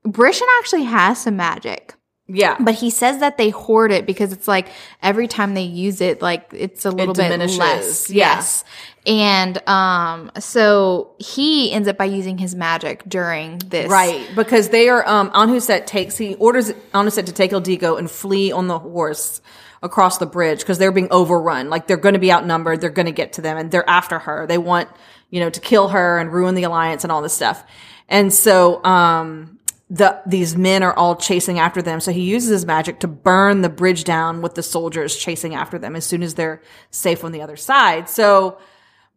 Brishen 0.05 0.47
actually 0.59 0.83
has 0.83 1.21
some 1.21 1.35
magic. 1.37 1.93
Yeah. 2.27 2.57
But 2.59 2.75
he 2.75 2.89
says 2.89 3.19
that 3.19 3.37
they 3.37 3.49
hoard 3.49 3.91
it 3.91 4.05
because 4.05 4.33
it's 4.33 4.47
like 4.47 4.67
every 5.01 5.27
time 5.27 5.53
they 5.53 5.63
use 5.63 6.01
it, 6.01 6.21
like 6.21 6.49
it's 6.51 6.85
a 6.85 6.91
little 6.91 7.13
bit 7.13 7.37
less. 7.39 8.09
Yeah. 8.09 8.35
Yes. 8.35 8.63
And 9.05 9.65
um, 9.69 10.31
so 10.37 11.11
he 11.17 11.71
ends 11.71 11.87
up 11.87 11.97
by 11.97 12.05
using 12.05 12.37
his 12.37 12.53
magic 12.53 13.03
during 13.07 13.59
this. 13.59 13.89
Right, 13.89 14.27
because 14.35 14.69
they 14.69 14.89
are 14.89 15.07
um 15.07 15.31
Anhuset 15.31 15.85
takes 15.85 16.17
he 16.17 16.35
orders 16.35 16.71
Anhuset 16.93 17.25
to 17.27 17.31
take 17.31 17.51
Ildiko 17.51 17.97
and 17.97 18.11
flee 18.11 18.51
on 18.51 18.67
the 18.67 18.79
horse 18.79 19.41
across 19.81 20.17
the 20.17 20.25
bridge 20.25 20.59
because 20.59 20.77
they're 20.77 20.91
being 20.91 21.07
overrun. 21.09 21.69
Like 21.69 21.87
they're 21.87 21.95
going 21.95 22.13
to 22.13 22.19
be 22.19 22.33
outnumbered, 22.33 22.81
they're 22.81 22.89
going 22.89 23.05
to 23.05 23.13
get 23.13 23.33
to 23.33 23.41
them 23.41 23.57
and 23.57 23.71
they're 23.71 23.89
after 23.89 24.19
her. 24.19 24.45
They 24.45 24.57
want, 24.57 24.89
you 25.29 25.39
know, 25.39 25.49
to 25.49 25.59
kill 25.61 25.89
her 25.89 26.17
and 26.17 26.33
ruin 26.33 26.55
the 26.55 26.63
alliance 26.63 27.05
and 27.05 27.11
all 27.11 27.21
this 27.21 27.33
stuff. 27.33 27.63
And 28.09 28.33
so 28.33 28.83
um 28.83 29.56
the 29.89 30.21
these 30.25 30.55
men 30.57 30.83
are 30.83 30.93
all 30.93 31.15
chasing 31.15 31.59
after 31.59 31.81
them. 31.81 31.99
So 32.01 32.11
he 32.11 32.21
uses 32.21 32.49
his 32.49 32.65
magic 32.65 32.99
to 33.01 33.07
burn 33.07 33.61
the 33.61 33.69
bridge 33.69 34.03
down 34.03 34.41
with 34.41 34.55
the 34.55 34.63
soldiers 34.63 35.15
chasing 35.15 35.55
after 35.55 35.79
them 35.79 35.95
as 35.95 36.05
soon 36.05 36.23
as 36.23 36.33
they're 36.33 36.61
safe 36.91 37.23
on 37.23 37.31
the 37.31 37.41
other 37.41 37.55
side. 37.55 38.09
So 38.09 38.57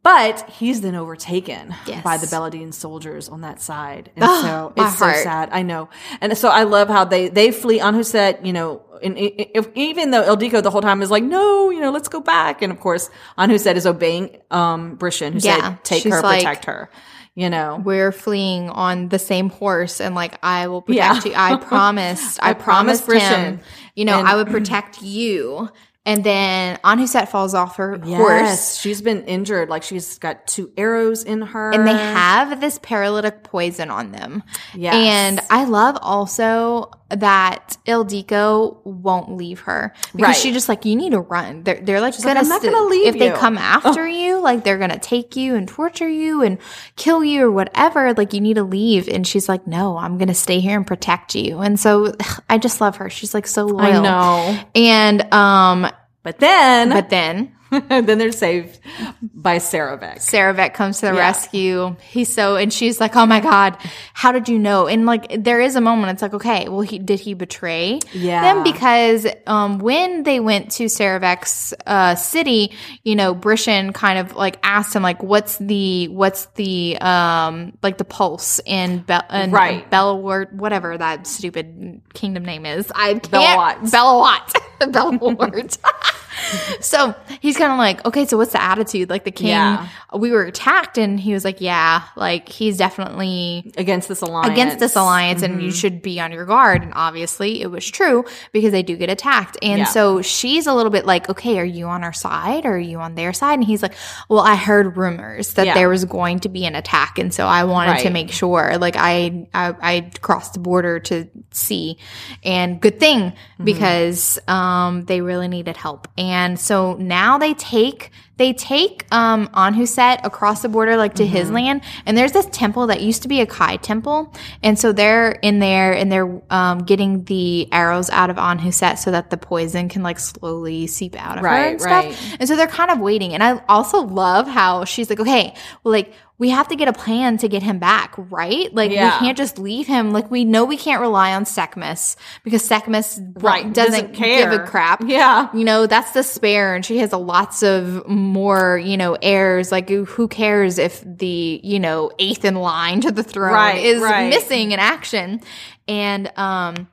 but 0.02 0.48
he's 0.48 0.80
then 0.80 0.94
overtaken 0.94 1.74
Yes. 1.86 2.02
by 2.02 2.16
the 2.16 2.26
Beladine 2.26 2.72
soldiers 2.72 3.28
on 3.28 3.42
that 3.42 3.60
side. 3.60 4.10
And 4.16 4.24
Ah, 4.24 4.40
so 4.42 4.72
it's 4.82 4.98
so 4.98 5.04
heart. 5.04 5.18
sad. 5.18 5.50
I 5.52 5.60
know. 5.60 5.90
And 6.22 6.38
so 6.38 6.48
I 6.48 6.62
love 6.62 6.88
how 6.88 7.04
they, 7.04 7.28
they 7.28 7.50
flee 7.52 7.80
Anhuset, 7.80 8.42
you 8.46 8.54
know, 8.54 8.80
and 9.02 9.14
if, 9.18 9.68
even 9.74 10.10
though 10.10 10.22
Ildiko 10.22 10.62
the 10.62 10.70
whole 10.70 10.80
time 10.80 11.02
is 11.02 11.10
like, 11.10 11.22
no, 11.22 11.68
you 11.68 11.80
know, 11.82 11.90
let's 11.90 12.08
go 12.08 12.20
back. 12.20 12.62
And 12.62 12.72
of 12.72 12.80
course, 12.80 13.10
Anhuset 13.36 13.74
is 13.74 13.86
obeying, 13.86 14.38
um, 14.50 14.96
Brishen, 14.96 15.34
who 15.34 15.40
Yeah, 15.40 15.60
said, 15.74 15.84
take 15.84 16.04
her, 16.04 16.22
like- 16.22 16.38
protect 16.44 16.64
her, 16.64 16.88
you 17.34 17.48
know. 17.50 17.80
We're 17.84 18.12
fleeing 18.12 18.70
on 18.70 19.08
the 19.08 19.18
same 19.18 19.50
horse, 19.50 20.00
and 20.00 20.14
like 20.14 20.38
I 20.42 20.68
will 20.68 20.82
protect 20.82 21.26
Yeah. 21.26 21.30
you. 21.50 21.56
I 21.56 21.56
promised. 21.62 22.38
I, 22.42 22.50
I 22.50 22.52
promised 22.54 23.04
promised 23.06 23.26
him. 23.26 23.56
Brishen. 23.58 23.62
You 23.94 24.04
know, 24.04 24.18
And- 24.20 24.28
I 24.28 24.36
would 24.36 24.48
protect 24.48 25.02
you. 25.02 25.68
And 26.06 26.24
then 26.24 26.78
Anhuset 26.82 27.28
falls 27.28 27.52
off 27.54 27.76
her 27.76 27.98
horse. 27.98 28.78
She's 28.78 29.02
been 29.02 29.22
injured. 29.26 29.68
Like 29.68 29.82
she's 29.82 30.18
got 30.18 30.46
two 30.46 30.72
arrows 30.78 31.22
in 31.24 31.42
her. 31.42 31.72
and 31.72 31.86
they 31.86 31.92
have 31.92 32.58
this 32.58 32.78
paralytic 32.82 33.44
poison 33.44 33.90
on 33.90 34.10
them. 34.10 34.42
Yes. 34.74 34.94
And 34.94 35.40
I 35.50 35.64
love 35.64 35.98
also 36.00 36.90
that 37.10 37.76
Ildiko 37.86 38.78
won't 38.84 39.36
leave 39.36 39.60
her 39.60 39.92
because 40.12 40.28
Right. 40.28 40.36
she 40.36 40.52
just 40.52 40.68
like 40.68 40.84
you 40.84 40.96
need 40.96 41.10
to 41.10 41.20
run. 41.20 41.62
They're 41.64 41.80
they're 41.80 42.00
like, 42.00 42.14
like, 42.14 42.22
gonna 42.24 42.40
"I'm 42.40 42.48
not 42.48 42.62
gonna 42.62 42.84
leave 42.84 43.14
if 43.14 43.18
they 43.18 43.30
come 43.30 43.58
after 43.58 44.06
you, 44.06 44.40
like 44.40 44.64
they're 44.64 44.78
gonna 44.78 44.98
take 44.98 45.36
you 45.36 45.54
and 45.56 45.66
torture 45.68 46.08
you 46.08 46.42
and 46.42 46.58
kill 46.96 47.22
you 47.24 47.44
or 47.46 47.50
whatever. 47.50 48.14
Like 48.14 48.32
you 48.32 48.40
need 48.40 48.54
to 48.54 48.62
leave. 48.62 49.08
And 49.08 49.26
she's 49.26 49.48
like, 49.48 49.66
no, 49.66 49.96
I'm 49.96 50.18
gonna 50.18 50.34
stay 50.34 50.60
here 50.60 50.76
and 50.76 50.86
protect 50.86 51.34
you. 51.34 51.58
And 51.60 51.78
so 51.78 52.14
I 52.48 52.58
just 52.58 52.80
love 52.80 52.96
her. 52.96 53.10
She's 53.10 53.34
like 53.34 53.46
so 53.46 53.66
loyal. 53.66 53.80
I 53.82 54.00
know. 54.00 54.58
And 54.74 55.34
um, 55.34 55.90
But 56.22 56.38
then, 56.38 56.90
but 56.90 57.08
then 57.10 57.52
then 57.88 58.18
they're 58.18 58.32
saved 58.32 58.78
by 59.22 59.56
Serovek. 59.56 60.18
Serovek 60.18 60.74
comes 60.74 61.00
to 61.00 61.06
the 61.06 61.12
Yeah. 61.14 61.18
rescue. 61.20 61.96
He's 62.10 62.32
so, 62.32 62.56
and 62.56 62.72
she's 62.72 63.00
like, 63.00 63.14
"Oh 63.16 63.26
my 63.26 63.40
god, 63.40 63.76
how 64.14 64.32
did 64.32 64.48
you 64.48 64.58
know?" 64.58 64.86
And 64.86 65.06
like, 65.06 65.42
there 65.42 65.60
is 65.60 65.76
a 65.76 65.80
moment. 65.80 66.12
It's 66.12 66.22
like, 66.22 66.34
okay, 66.34 66.68
well, 66.68 66.80
he 66.80 66.98
did 66.98 67.20
he 67.20 67.34
betray 67.34 68.00
Yeah. 68.12 68.42
them 68.42 68.62
because 68.64 69.26
um, 69.46 69.78
when 69.78 70.24
they 70.24 70.40
went 70.40 70.72
to 70.72 70.84
Serovek's 70.86 71.72
uh, 71.86 72.14
city, 72.16 72.72
you 73.04 73.14
know, 73.14 73.34
Brishen 73.34 73.92
kind 73.94 74.18
of 74.18 74.34
like 74.34 74.58
asked 74.62 74.94
him 74.94 75.02
like, 75.02 75.22
"What's 75.22 75.56
the 75.58 76.08
what's 76.08 76.46
the 76.56 76.98
um 77.00 77.72
like 77.82 77.98
the 77.98 78.04
pulse 78.04 78.60
in 78.66 78.98
Be- 79.00 79.14
in 79.32 79.50
Right. 79.52 79.88
Belwart, 79.90 80.52
whatever 80.52 80.98
that 80.98 81.26
stupid 81.26 82.00
kingdom 82.14 82.44
name 82.44 82.66
is? 82.66 82.90
I 82.94 83.14
can't 83.14 83.80
Belawat. 83.90 84.50
Belawat, 84.80 84.90
Belawart." 84.92 85.78
so 86.80 87.14
he's 87.40 87.56
kind 87.56 87.72
of 87.72 87.78
like, 87.78 88.04
okay, 88.06 88.26
so 88.26 88.36
what's 88.36 88.52
the 88.52 88.62
attitude? 88.62 89.10
Like 89.10 89.24
the 89.24 89.30
king, 89.30 89.48
Yeah. 89.48 89.88
we 90.16 90.30
were 90.30 90.44
attacked, 90.44 90.98
and 90.98 91.18
he 91.20 91.32
was 91.32 91.44
like, 91.44 91.60
yeah, 91.60 92.02
like 92.16 92.48
he's 92.48 92.76
definitely 92.76 93.72
Against 93.76 94.08
this 94.08 94.22
alliance. 94.22 94.52
against 94.52 94.78
this 94.78 94.96
alliance, 94.96 95.42
and 95.42 95.54
Mm-hmm. 95.54 95.64
you 95.64 95.70
should 95.72 96.02
be 96.02 96.20
on 96.20 96.32
your 96.32 96.44
guard. 96.46 96.82
And 96.82 96.92
obviously, 96.94 97.60
it 97.62 97.70
was 97.70 97.88
true 97.88 98.24
because 98.52 98.72
they 98.72 98.82
do 98.82 98.96
get 98.96 99.10
attacked. 99.10 99.56
And 99.62 99.80
Yeah. 99.80 99.84
so 99.84 100.22
she's 100.22 100.66
a 100.66 100.74
little 100.74 100.90
bit 100.90 101.06
like, 101.06 101.28
okay, 101.28 101.58
are 101.58 101.64
you 101.64 101.86
on 101.86 102.04
our 102.04 102.12
side 102.12 102.64
or 102.64 102.72
are 102.74 102.78
you 102.78 102.98
on 102.98 103.14
their 103.14 103.32
side? 103.32 103.54
And 103.54 103.64
he's 103.64 103.82
like, 103.82 103.94
well, 104.28 104.40
I 104.40 104.56
heard 104.56 104.96
rumors 104.96 105.54
that 105.54 105.66
Yeah. 105.66 105.74
there 105.74 105.88
was 105.88 106.04
going 106.04 106.40
to 106.40 106.48
be 106.48 106.64
an 106.66 106.74
attack, 106.74 107.18
and 107.18 107.32
so 107.32 107.46
I 107.46 107.64
wanted 107.64 107.98
to 108.02 108.10
make 108.10 108.30
sure. 108.30 108.76
Like 108.78 108.96
I, 108.96 109.46
I, 109.54 109.74
I 109.80 110.10
crossed 110.20 110.54
the 110.54 110.60
border 110.60 111.00
to 111.00 111.28
see, 111.50 111.98
and 112.44 112.80
good 112.80 112.98
thing 113.00 113.20
Mm-hmm. 113.20 113.64
because 113.64 114.38
um, 114.48 115.02
they 115.04 115.20
really 115.20 115.48
needed 115.48 115.76
help. 115.76 116.08
And 116.16 116.29
so 116.58 116.94
now 116.94 117.38
they 117.38 117.54
take 117.54 118.10
they 118.40 118.52
take 118.54 119.04
um 119.12 119.46
Anhuset 119.48 120.24
across 120.24 120.62
the 120.62 120.68
border 120.68 120.96
like 120.96 121.14
to 121.14 121.24
Mm-hmm. 121.24 121.36
his 121.36 121.50
land 121.50 121.82
and 122.06 122.16
there's 122.16 122.32
this 122.32 122.46
temple 122.50 122.86
that 122.88 123.02
used 123.02 123.22
to 123.22 123.28
be 123.28 123.40
a 123.42 123.46
Kai 123.46 123.76
temple 123.76 124.32
and 124.62 124.78
so 124.78 124.92
they're 124.92 125.32
in 125.32 125.58
there 125.58 125.92
and 125.92 126.10
they're 126.10 126.40
um 126.50 126.78
getting 126.80 127.24
the 127.24 127.68
arrows 127.70 128.08
out 128.10 128.30
of 128.30 128.36
Anhuset 128.36 128.96
so 128.98 129.10
that 129.10 129.28
the 129.30 129.36
poison 129.36 129.88
can 129.90 130.02
like 130.02 130.18
slowly 130.18 130.86
seep 130.86 131.14
out 131.20 131.36
of 131.36 131.42
her 131.42 131.46
Right, 131.48 131.72
and 131.72 131.80
stuff. 131.80 132.04
right. 132.06 132.36
And 132.40 132.48
so 132.48 132.56
they're 132.56 132.66
kind 132.66 132.90
of 132.90 132.98
waiting 132.98 133.34
and 133.34 133.42
I 133.42 133.62
also 133.68 134.00
love 134.00 134.48
how 134.48 134.84
she's 134.86 135.10
like 135.10 135.20
okay 135.20 135.54
well 135.84 135.92
like 135.92 136.12
we 136.38 136.48
have 136.48 136.68
to 136.68 136.74
get 136.76 136.88
a 136.88 136.94
plan 136.94 137.36
to 137.36 137.48
get 137.50 137.62
him 137.62 137.78
back, 137.78 138.14
right? 138.16 138.74
Like 138.74 138.90
Yeah. 138.90 139.12
we 139.12 139.26
can't 139.26 139.36
just 139.36 139.58
leave 139.58 139.86
him. 139.86 140.10
Like 140.10 140.30
we 140.30 140.46
know 140.46 140.64
we 140.64 140.78
can't 140.78 141.02
rely 141.02 141.34
on 141.34 141.44
Sekhmet 141.44 142.16
because 142.44 142.64
Sekhmet 142.64 143.04
Right, 143.34 143.70
doesn't, 143.70 144.12
doesn't 144.12 144.12
give 144.14 144.50
a 144.50 144.60
crap. 144.60 145.02
Yeah. 145.04 145.50
You 145.52 145.64
know, 145.64 145.86
that's 145.86 146.12
the 146.12 146.22
spare 146.22 146.74
and 146.74 146.82
she 146.82 146.96
has 147.00 147.12
a 147.12 147.18
lots 147.18 147.62
of 147.62 148.08
more, 148.30 148.78
you 148.78 148.96
know, 148.96 149.16
heirs. 149.20 149.70
Like 149.70 149.88
who 149.90 150.28
cares 150.28 150.78
if 150.78 151.02
the, 151.04 151.60
you 151.62 151.78
know, 151.78 152.10
eighth 152.18 152.44
in 152.44 152.54
line 152.54 153.00
to 153.02 153.12
the 153.12 153.22
throne 153.22 153.52
Right, 153.54 153.84
is 153.84 154.00
right. 154.00 154.30
missing 154.30 154.72
in 154.72 154.78
action. 154.80 155.40
And 155.88 156.26
um 156.38 156.88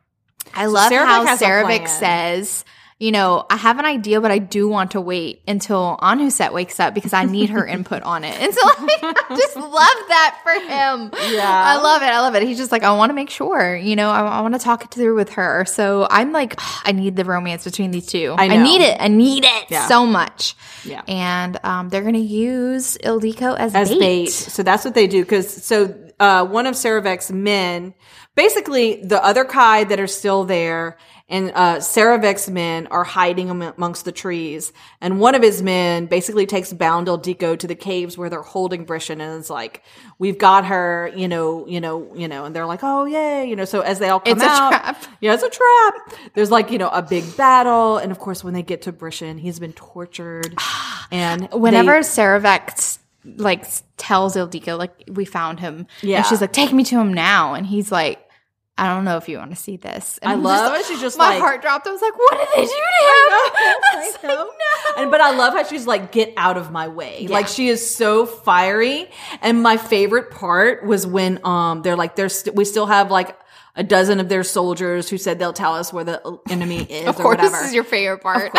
I 0.54 0.66
love 0.66 0.92
how 0.92 1.36
Serovek 1.38 1.88
says, 1.88 2.66
you 3.00 3.12
know, 3.12 3.46
I 3.48 3.58
have 3.58 3.78
an 3.78 3.86
idea, 3.86 4.20
but 4.22 4.32
I 4.32 4.40
do 4.40 4.68
want 4.68 4.92
to 4.92 5.02
wait 5.02 5.44
until 5.48 6.00
Anhuset 6.02 6.52
wakes 6.52 6.80
up 6.80 6.96
because 6.96 7.14
I 7.14 7.26
need 7.26 7.52
her 7.52 7.64
input 7.64 8.02
on 8.02 8.24
it. 8.24 8.36
And 8.42 8.52
so 8.52 8.62
like, 8.82 9.04
I 9.04 9.36
just 9.38 9.56
love 9.56 9.72
that 9.72 10.40
for 10.42 10.52
him. 10.52 11.12
Yeah. 11.36 11.46
I 11.48 11.78
love 11.80 12.02
it. 12.02 12.06
I 12.08 12.22
love 12.22 12.34
it. 12.34 12.42
He's 12.42 12.58
just 12.58 12.72
like, 12.72 12.82
I 12.82 12.92
want 12.94 13.12
to 13.12 13.14
make 13.14 13.30
sure, 13.30 13.76
you 13.76 13.96
know, 13.96 14.10
I, 14.10 14.22
I 14.22 14.42
want 14.42 14.56
to 14.56 14.60
talk 14.60 14.84
it 14.84 14.90
through 14.90 15.16
with 15.16 15.30
her. 15.34 15.64
So 15.66 16.08
I'm 16.10 16.32
like, 16.32 16.56
I 16.86 16.92
need 16.92 17.16
the 17.16 17.24
romance 17.24 17.64
between 17.66 17.92
these 17.92 18.08
two. 18.08 18.34
I 18.36 18.48
know. 18.48 18.64
need 18.64 18.82
it. 18.82 18.98
I 19.00 19.10
need 19.10 19.46
it 19.46 19.66
Yeah. 19.70 19.88
so 19.88 20.08
much. 20.08 20.56
Yeah. 20.84 21.04
And 21.08 21.60
um, 21.64 21.90
they're 21.90 22.02
going 22.02 22.16
to 22.16 22.20
use 22.20 22.98
Ildiko 23.04 23.56
as, 23.60 23.76
as 23.76 23.90
bait. 23.90 24.00
bait. 24.00 24.30
So 24.32 24.64
that's 24.64 24.84
what 24.84 24.96
they 24.96 25.06
do. 25.06 25.24
Cause 25.24 25.48
so, 25.64 25.94
uh, 26.20 26.48
one 26.48 26.66
of 26.66 26.74
Serovek's 26.74 27.32
men, 27.32 27.94
basically 28.34 29.04
the 29.04 29.24
other 29.24 29.46
Kai 29.46 29.84
that 29.84 30.00
are 30.00 30.08
still 30.08 30.46
there 30.46 30.98
and, 31.30 31.52
uh, 31.56 31.76
Serovek's 31.78 32.50
men 32.50 32.88
are 32.88 33.04
hiding 33.04 33.50
amongst 33.50 34.06
the 34.06 34.12
trees. 34.14 34.72
And 35.02 35.20
one 35.20 35.36
of 35.36 35.42
his 35.42 35.62
men 35.62 36.06
basically 36.06 36.46
takes 36.46 36.72
Boundel 36.72 37.20
Ildiko 37.20 37.60
to 37.60 37.68
the 37.68 37.76
caves 37.76 38.18
where 38.18 38.30
they're 38.30 38.42
holding 38.42 38.86
Brishen 38.86 39.20
and 39.20 39.40
is 39.40 39.50
like, 39.50 39.84
we've 40.20 40.38
got 40.38 40.66
her, 40.68 41.12
you 41.16 41.28
know, 41.28 41.68
you 41.68 41.82
know, 41.82 42.08
you 42.16 42.28
know, 42.30 42.46
and 42.46 42.56
they're 42.56 42.66
like, 42.66 42.80
oh 42.82 43.04
yay, 43.06 43.46
you 43.46 43.56
know, 43.58 43.66
so 43.66 43.82
as 43.82 44.00
they 44.00 44.08
all 44.08 44.22
come 44.22 44.38
It's 44.38 44.44
a 44.44 44.48
out, 44.48 44.70
trap. 44.70 45.04
yeah, 45.20 45.34
it's 45.34 45.44
a 45.44 45.50
trap. 45.50 46.14
There's 46.34 46.50
like, 46.52 46.72
you 46.72 46.78
know, 46.78 46.90
a 46.90 47.02
big 47.02 47.36
battle. 47.36 47.98
And 47.98 48.12
of 48.12 48.20
course, 48.20 48.44
when 48.44 48.54
they 48.54 48.64
get 48.64 48.84
to 48.84 48.94
Brishen, 48.94 49.38
he's 49.40 49.60
been 49.60 49.74
tortured 49.74 50.56
and 51.12 51.50
Whenever 51.52 51.92
they- 51.92 52.00
Serovek 52.08 53.00
like 53.36 53.66
tells 53.98 54.38
Ildiko, 54.38 54.78
like 54.78 55.04
we 55.12 55.26
found 55.26 55.60
him, 55.60 55.88
Yeah. 56.02 56.18
and 56.20 56.26
she's 56.26 56.40
like, 56.40 56.54
"Take 56.54 56.72
me 56.72 56.86
to 56.86 56.98
him 56.98 57.14
now," 57.14 57.56
and 57.56 57.66
he's 57.66 57.92
like, 57.92 58.24
"I 58.78 58.88
don't 58.94 59.06
know 59.06 59.18
if 59.18 59.28
you 59.30 59.38
want 59.38 59.52
to 59.52 59.56
see 59.58 59.78
this." 59.78 60.20
And 60.22 60.30
I 60.30 60.34
I'm 60.34 60.44
love 60.44 60.74
how 60.76 60.84
she's 60.84 61.02
just 61.02 61.18
my 61.18 61.30
like- 61.32 61.40
heart 61.40 61.62
dropped. 61.62 61.88
I 61.88 61.92
was 61.92 62.02
like, 62.02 62.18
"What 62.18 62.32
did 62.38 62.48
they 62.56 62.62
do 62.62 62.68
to 62.68 62.74
him?" 62.74 62.78
I 63.58 63.76
was 63.96 64.14
like, 64.14 64.24
no. 64.24 64.52
And 64.98 65.12
but 65.12 65.22
I 65.22 65.36
love 65.36 65.54
how 65.54 65.64
she's 65.64 65.86
like, 65.88 66.12
get 66.12 66.34
out 66.38 66.58
of 66.58 66.72
my 66.72 66.88
way. 66.88 67.28
Like 67.28 67.48
she 67.48 67.68
is 67.70 67.88
so 67.96 68.26
fiery. 68.26 69.10
And 69.42 69.62
my 69.62 69.78
favorite 69.78 70.32
part 70.32 70.86
was 70.86 71.06
when 71.06 71.40
um 71.46 71.82
they're 71.82 71.96
like, 71.96 72.16
there's 72.16 72.40
st- 72.40 72.56
we 72.56 72.66
still 72.66 72.86
have 72.88 73.12
like 73.12 73.38
a 73.78 73.84
dozen 73.84 74.20
of 74.20 74.28
their 74.28 74.44
soldiers 74.44 75.08
who 75.10 75.18
said 75.18 75.40
they'll 75.40 75.54
tell 75.54 75.74
us 75.76 75.94
where 75.94 76.04
the 76.04 76.40
enemy 76.50 76.82
is 76.90 77.08
Of 77.08 77.20
or 77.20 77.24
course, 77.24 77.38
whatever. 77.38 77.56
this 77.58 77.68
is 77.68 77.74
your 77.74 77.84
favorite 77.84 78.22
part. 78.22 78.52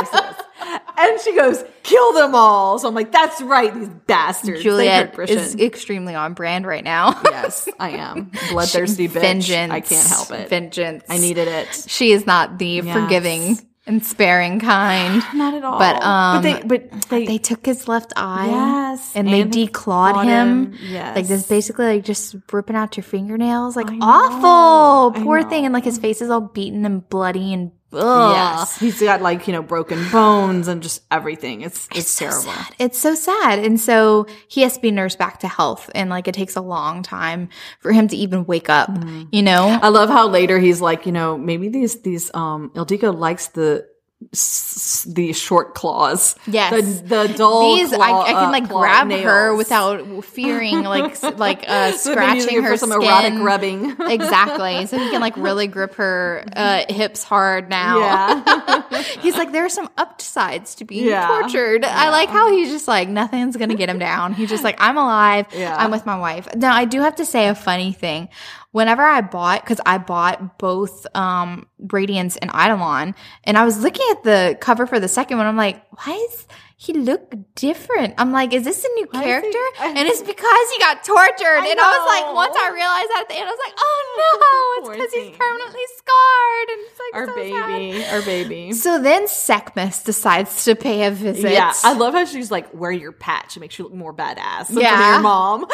and 0.97 1.21
she 1.21 1.35
goes, 1.35 1.63
kill 1.83 2.13
them 2.15 2.35
all. 2.35 2.79
So 2.79 2.89
I'm 2.89 2.95
like, 2.95 3.13
that's 3.13 3.41
right, 3.43 3.75
these 3.75 3.89
bastards. 3.89 4.63
Juliet 4.63 5.19
is 5.29 5.55
extremely 5.57 6.15
on 6.15 6.35
brand 6.35 6.67
right 6.67 6.85
now. 6.85 7.21
yes, 7.31 7.69
I 7.79 7.91
am 7.91 8.31
bloodthirsty 8.51 9.09
bitch. 9.09 9.21
Vengeance. 9.21 9.73
I 9.73 9.81
can't 9.81 10.09
help 10.09 10.31
it. 10.31 10.49
Vengeance. 10.49 11.05
I 11.09 11.19
needed 11.19 11.49
it. 11.49 11.85
She 11.89 12.13
is 12.13 12.25
not 12.25 12.59
the 12.59 12.81
forgiving 12.83 13.59
and 13.89 14.05
sparing 14.05 14.61
kind. 14.61 15.23
Not 15.35 15.55
at 15.55 15.65
all. 15.65 15.79
But, 15.79 16.03
um, 16.03 16.43
but 16.43 16.43
they, 16.43 16.63
but 16.67 17.03
they, 17.09 17.27
They 17.27 17.39
took 17.39 17.67
his 17.67 17.89
left 17.89 18.13
eye. 18.17 18.47
Yes, 18.49 19.13
And 19.17 19.27
they 19.29 19.41
and 19.41 19.53
they 19.53 19.67
declawed 19.67 20.23
him. 20.25 20.73
him. 20.73 20.79
Yes. 20.83 21.17
Like 21.17 21.27
this 21.27 21.47
basically 21.47 21.87
like 21.87 22.05
just 22.05 22.37
ripping 22.53 22.77
out 22.77 22.97
your 22.97 23.05
fingernails. 23.05 23.75
Like 23.77 23.91
I 23.91 23.99
awful. 24.01 25.19
I 25.21 25.25
Poor 25.25 25.43
thing. 25.43 25.65
And 25.65 25.73
like 25.75 25.85
his 25.85 25.99
face 25.99 26.21
is 26.23 26.31
all 26.31 26.41
beaten 26.43 26.85
and 26.85 27.09
bloody 27.09 27.53
and 27.53 27.73
ugh. 27.93 28.33
yes, 28.35 28.79
he's 28.79 29.01
got 29.01 29.23
like 29.23 29.47
you 29.47 29.53
know 29.53 29.63
broken 29.63 29.99
bones 30.11 30.69
and 30.69 30.83
just 30.83 31.03
everything. 31.11 31.63
It's 31.63 31.89
it's, 31.95 32.11
so 32.11 32.27
terrible. 32.27 32.43
sad. 32.53 32.75
It's 32.79 32.99
so 32.99 33.15
sad. 33.15 33.59
And 33.61 33.81
so 33.81 34.27
he 34.49 34.63
has 34.63 34.75
to 34.75 34.81
be 34.81 34.91
nursed 34.91 35.19
back 35.19 35.41
to 35.41 35.49
health. 35.49 35.91
And 35.95 36.11
like 36.11 36.29
it 36.29 36.35
takes 36.35 36.57
a 36.57 36.61
long 36.61 37.03
time 37.03 37.49
for 37.81 37.93
him 37.93 38.09
to 38.09 38.17
even 38.17 38.45
wake 38.47 38.69
up, 38.69 38.89
Mm-hmm. 38.91 39.25
you 39.33 39.43
know? 39.43 39.79
I 39.83 39.89
love 39.89 40.09
how 40.09 40.29
later 40.29 40.59
he's 40.59 40.81
like, 40.81 41.07
you 41.07 41.13
know, 41.13 41.37
maybe 41.39 41.69
these 41.69 42.03
these 42.03 42.31
um 42.35 42.71
Ildiko 42.75 43.15
likes 43.17 43.49
the 43.49 43.87
s- 44.33 45.07
the 45.09 45.33
short 45.33 45.75
claws. 45.75 46.35
Yes. 46.47 46.73
the, 47.01 47.03
the 47.27 47.35
dull. 47.37 47.77
These 47.77 47.91
claw- 47.93 48.05
I, 48.25 48.29
I 48.29 48.33
can 48.33 48.49
uh, 48.49 48.51
like 48.53 48.69
claw 48.69 48.81
grab 48.81 49.11
her 49.13 49.55
without 49.57 50.25
fearing 50.25 50.83
like 50.83 51.13
s- 51.13 51.23
like 51.39 51.65
uh, 51.69 51.93
So 51.93 52.11
they've 52.11 52.19
been 52.19 52.35
using 52.35 52.49
scratching 52.49 52.63
her 52.65 52.77
some 52.77 52.91
skin. 52.91 53.03
erotic 53.03 53.35
rubbing. 53.43 53.91
exactly. 54.11 54.87
So 54.87 54.99
he 54.99 55.11
can 55.11 55.21
like 55.21 55.37
really 55.37 55.67
grip 55.67 55.95
her 55.95 56.45
uh, 56.55 56.85
hips 56.89 57.23
hard 57.23 57.69
now. 57.69 57.99
Yeah, 58.01 59.03
He's 59.21 59.37
like, 59.37 59.53
there 59.53 59.65
are 59.65 59.69
some 59.71 59.89
upsides 59.97 60.75
to 60.77 60.85
being 60.85 61.07
Yeah. 61.07 61.27
tortured. 61.29 61.85
I 61.85 62.11
like 62.11 62.29
how 62.29 62.51
he's 62.51 62.71
just 62.71 62.89
like, 62.89 63.09
nothing's 63.09 63.57
to 63.57 63.75
get 63.77 63.89
him 63.89 63.99
down. 63.99 64.35
He's 64.35 64.49
just 64.49 64.65
like, 64.65 64.77
I'm 64.79 64.97
alive. 64.97 65.47
Yeah. 65.55 65.75
I'm 65.77 65.91
with 65.91 66.07
my 66.07 66.19
wife. 66.19 66.49
Now, 66.55 66.75
I 66.75 66.85
do 66.85 67.01
have 67.01 67.17
to 67.17 67.25
say 67.25 67.49
a 67.49 67.55
funny 67.55 67.93
thing. 67.93 68.29
Whenever 68.73 69.03
I 69.03 69.23
bought, 69.23 69.63
because 69.63 69.81
I 69.87 69.97
bought 69.97 70.59
both 70.59 71.07
um, 71.17 71.67
Radiance 71.79 72.37
and 72.37 72.51
Eidolon, 72.51 73.15
and 73.45 73.57
I 73.57 73.65
was 73.65 73.83
looking 73.83 74.07
at 74.11 74.25
the 74.25 74.59
cover 74.61 74.87
for 74.87 75.01
the 75.01 75.09
second 75.09 75.39
one, 75.39 75.47
I'm 75.47 75.57
like, 75.57 75.83
why 76.05 76.13
is 76.31 76.47
he 76.81 76.93
look 76.93 77.35
different? 77.57 78.15
I'm 78.19 78.31
like, 78.31 78.53
is 78.55 78.63
this 78.63 78.85
a 78.85 78.89
new 78.95 79.09
he- 79.13 79.19
character? 79.19 79.59
and 79.81 79.99
it's 80.07 80.23
because 80.23 80.71
he 80.71 80.79
got 80.79 81.03
tortured. 81.03 81.59
and 81.59 81.81
I 81.81 81.99
was 81.99 82.07
like, 82.07 82.35
once 82.35 82.57
I 82.57 82.71
realized 82.71 83.09
that 83.11 83.23
at 83.23 83.29
the 83.29 83.35
end, 83.35 83.49
I 83.49 83.51
was 83.51 83.61
like, 83.67 83.75
oh 83.79 84.83
no, 84.85 84.93
it's 84.93 84.97
because 84.97 85.13
he's 85.13 85.37
permanently 85.37 85.83
scarred. 85.97 86.69
And 86.71 86.81
it's 86.87 87.01
like, 87.01 87.15
our 87.15 87.27
so 87.27 87.35
sad. 87.35 87.67
baby, 87.67 88.05
our 88.05 88.23
baby. 88.23 88.73
So 88.73 89.03
then 89.03 89.27
Sekhmet 89.27 90.03
decides 90.05 90.65
to 90.67 90.77
pay 90.77 91.07
a 91.07 91.11
visit. 91.11 91.51
Yeah, 91.51 91.73
I 91.83 91.95
love 91.95 92.15
how 92.15 92.25
she's 92.25 92.53
like, 92.53 92.73
wear 92.73 92.93
your 92.93 93.13
patch. 93.13 93.57
It 93.57 93.61
makes 93.61 93.77
you 93.77 93.87
look 93.87 93.95
more 93.95 94.15
badass. 94.15 94.71
Yeah. 94.71 95.15
your 95.15 95.23
mom. 95.23 95.67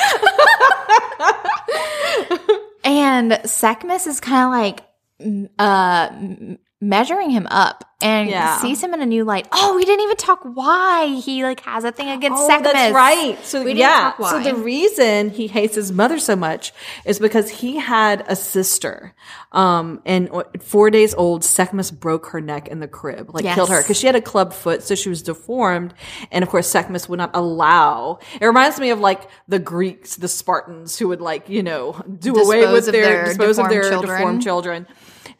and 2.84 3.40
Sekhmet 3.44 4.06
is 4.06 4.20
kind 4.20 4.46
of 4.46 4.52
like 4.52 5.48
uh, 5.58 6.56
measuring 6.88 7.30
him 7.30 7.46
up 7.50 7.84
and 8.02 8.28
Yeah. 8.28 8.58
sees 8.58 8.82
him 8.82 8.92
in 8.92 9.00
a 9.00 9.06
new 9.06 9.24
light. 9.24 9.48
Oh, 9.52 9.74
we 9.76 9.84
didn't 9.84 10.02
even 10.02 10.16
talk 10.16 10.40
why 10.42 11.06
he 11.24 11.42
like 11.42 11.60
has 11.60 11.84
a 11.84 11.92
thing 11.92 12.10
against 12.10 12.42
Oh, 12.42 12.46
Sekhmet. 12.46 12.72
that's 12.72 12.94
right. 12.94 13.38
So 13.44 13.60
We 13.60 13.66
didn't 13.70 13.78
yeah, 13.78 14.12
so 14.18 14.40
the 14.42 14.54
reason 14.54 15.30
he 15.30 15.46
hates 15.46 15.74
his 15.74 15.90
mother 15.92 16.18
so 16.18 16.36
much 16.36 16.72
is 17.06 17.18
because 17.18 17.48
he 17.48 17.76
had 17.78 18.24
a 18.28 18.36
sister, 18.36 19.14
um, 19.52 20.02
and 20.04 20.28
four 20.60 20.90
days 20.90 21.14
old, 21.14 21.44
Sekhmet 21.44 21.92
broke 21.98 22.26
her 22.26 22.40
neck 22.40 22.68
in 22.68 22.80
the 22.80 22.88
crib, 22.88 23.30
like 23.32 23.44
Yes. 23.44 23.54
killed 23.54 23.70
her 23.70 23.80
because 23.80 23.96
she 23.96 24.06
had 24.06 24.16
a 24.16 24.20
club 24.20 24.52
foot, 24.52 24.82
so 24.82 24.94
she 24.94 25.08
was 25.08 25.22
deformed, 25.22 25.94
and 26.30 26.42
of 26.42 26.50
course 26.50 26.66
Sekhmet 26.68 27.08
would 27.08 27.18
not 27.18 27.30
allow. 27.32 28.18
It 28.40 28.44
reminds 28.46 28.78
me 28.78 28.90
of 28.90 29.00
like 29.00 29.22
the 29.48 29.58
Greeks, 29.58 30.16
the 30.16 30.28
Spartans, 30.28 30.98
who 30.98 31.08
would 31.08 31.20
like 31.22 31.48
you 31.48 31.62
know 31.62 31.94
do 32.18 32.34
away 32.36 32.70
with 32.70 32.86
their, 32.86 32.92
their 33.04 33.24
dispose 33.26 33.58
of 33.58 33.68
their 33.70 33.88
children. 33.88 34.16
deformed 34.18 34.42
children, 34.42 34.86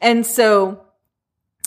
and 0.00 0.24
so 0.24 0.80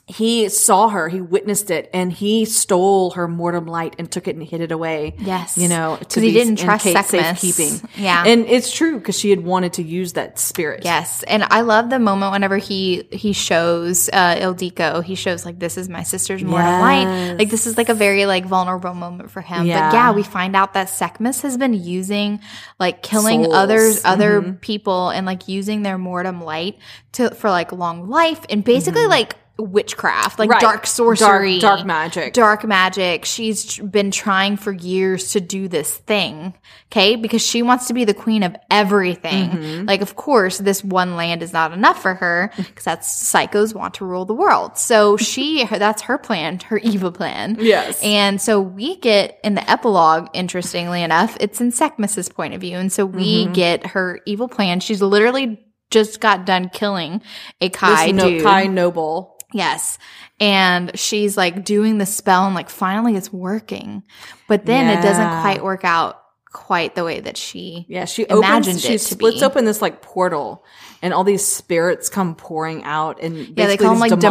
he 0.09 0.47
saw 0.47 0.87
her, 0.87 1.09
he 1.09 1.19
witnessed 1.19 1.69
it, 1.69 1.89
and 1.93 2.13
he 2.13 2.45
stole 2.45 3.11
her 3.11 3.27
mortem 3.27 3.65
light 3.65 3.93
and 3.99 4.09
took 4.09 4.25
it 4.29 4.37
and 4.37 4.43
hid 4.45 4.61
it 4.61 4.71
away. 4.71 5.15
Yes. 5.19 5.57
you 5.57 5.67
know, 5.67 5.97
'Cause 6.01 6.23
he 6.23 6.31
didn't 6.31 6.55
trust 6.55 6.85
Sekhmet. 6.85 7.37
safekeeping. 7.37 7.89
Yeah. 7.97 8.23
and 8.25 8.45
it's 8.47 8.71
true 8.71 8.99
because 8.99 9.19
she 9.19 9.29
had 9.31 9.43
wanted 9.43 9.73
to 9.73 9.83
use 9.83 10.13
that 10.13 10.39
spirit. 10.39 10.83
Yes, 10.85 11.23
and 11.23 11.43
I 11.43 11.59
love 11.61 11.89
the 11.89 11.99
moment 11.99 12.31
whenever 12.31 12.57
he 12.57 13.07
he 13.11 13.33
shows 13.33 14.09
uh 14.13 14.35
Ildiko, 14.35 15.03
he 15.03 15.15
shows 15.15 15.45
like 15.45 15.59
this 15.59 15.77
is 15.77 15.89
my 15.89 16.03
sister's 16.03 16.41
mortal 16.43 16.79
light. 16.79 17.35
Like 17.37 17.49
this 17.49 17.67
is 17.67 17.75
like 17.77 17.89
a 17.89 17.93
very 17.93 18.25
like 18.25 18.45
vulnerable 18.45 18.93
moment 18.93 19.29
for 19.29 19.41
him. 19.41 19.65
Yeah. 19.65 19.89
But 19.89 19.95
yeah, 19.95 20.11
we 20.13 20.23
find 20.23 20.55
out 20.55 20.73
that 20.75 20.89
Sekhmet 20.89 21.41
has 21.41 21.57
been 21.57 21.73
using 21.73 22.39
like 22.79 23.03
killing 23.03 23.43
Souls. 23.43 23.55
others 23.55 24.01
other 24.05 24.53
people 24.61 25.09
and 25.09 25.25
like 25.25 25.49
using 25.49 25.81
their 25.83 25.97
mortem 25.97 26.41
light 26.41 26.77
to 27.13 27.31
for 27.35 27.49
like 27.49 27.73
long 27.73 28.07
life 28.09 28.39
and 28.49 28.63
basically 28.63 29.05
like 29.05 29.35
witchcraft, 29.59 30.39
like. 30.39 30.49
Right. 30.49 30.61
dark 30.61 30.87
sorcery, 30.87 31.59
Dark- 31.59 31.77
dark 31.79 31.85
magic. 31.87 32.33
dark 32.33 32.63
magic. 32.65 33.25
She's 33.25 33.77
been 33.79 34.11
trying 34.11 34.57
for 34.57 34.71
years 34.71 35.31
to 35.31 35.41
do 35.41 35.67
this 35.67 35.95
thing, 35.97 36.53
okay? 36.91 37.15
Because 37.15 37.41
she 37.41 37.61
wants 37.61 37.87
to 37.87 37.93
be 37.93 38.05
the 38.05 38.13
queen 38.13 38.43
of 38.43 38.55
everything. 38.69 39.49
Mm-hmm. 39.49 39.85
Like, 39.85 40.01
of 40.01 40.15
course, 40.15 40.57
this 40.57 40.83
one 40.83 41.15
land 41.15 41.41
is 41.43 41.53
not 41.53 41.73
enough 41.73 42.01
for 42.01 42.13
her 42.15 42.51
because 42.57 42.83
that's 42.83 43.31
psychos 43.33 43.73
want 43.75 43.95
to 43.95 44.05
rule 44.05 44.25
the 44.25 44.33
world. 44.33 44.77
So 44.77 45.17
she, 45.17 45.65
that's 45.65 46.03
her 46.03 46.17
plan, 46.17 46.59
her 46.61 46.77
evil 46.77 47.11
plan. 47.11 47.57
Yes. 47.59 48.01
And 48.03 48.41
so 48.41 48.59
we 48.61 48.97
get 48.97 49.39
in 49.43 49.55
the 49.55 49.69
epilogue, 49.69 50.27
interestingly 50.33 51.01
enough, 51.03 51.35
it's 51.39 51.59
in 51.61 51.71
Sekhmet's 51.71 52.29
point 52.29 52.53
of 52.53 52.61
view. 52.61 52.77
And 52.77 52.91
so 52.91 53.05
we 53.05 53.27
Mm-hmm. 53.45 53.53
get 53.53 53.85
her 53.87 54.19
evil 54.25 54.47
plan. 54.47 54.79
She's 54.79 55.01
literally 55.01 55.63
just 55.91 56.19
got 56.19 56.45
done 56.45 56.69
killing 56.69 57.21
a 57.61 57.69
Kai 57.69 58.11
no, 58.11 58.29
dude. 58.29 58.43
Kai 58.43 58.65
Noble. 58.67 59.36
Yes. 59.53 59.97
And 60.39 60.97
she's 60.99 61.37
like 61.37 61.63
doing 61.63 61.97
the 61.97 62.05
spell 62.05 62.45
and 62.45 62.53
like 62.55 62.69
finally 62.69 63.15
it's 63.15 63.31
working. 63.31 64.03
But 64.47 64.65
then 64.65 64.87
it 64.97 65.01
doesn't 65.01 65.41
quite 65.41 65.63
work 65.63 65.83
out 65.83 66.21
quite 66.51 66.95
the 66.95 67.03
way 67.03 67.19
that 67.19 67.37
she 67.37 67.85
Yeah, 67.87 68.05
she 68.05 68.23
imagined 68.27 68.77
opens, 68.77 68.81
she 68.81 68.93
it 68.95 68.99
to 68.99 69.03
splits 69.15 69.39
be. 69.41 69.45
open 69.45 69.65
this 69.65 69.81
like 69.81 70.01
portal, 70.01 70.65
and 71.03 71.13
all 71.13 71.23
these 71.23 71.45
spirits 71.45 72.09
come 72.09 72.33
pouring 72.33 72.83
out, 72.83 73.21
and 73.21 73.37
Yeah, 73.55 73.67
they 73.67 73.77
call 73.77 73.91
them, 73.91 73.99
like, 73.99 74.11
demonics- 74.13 74.21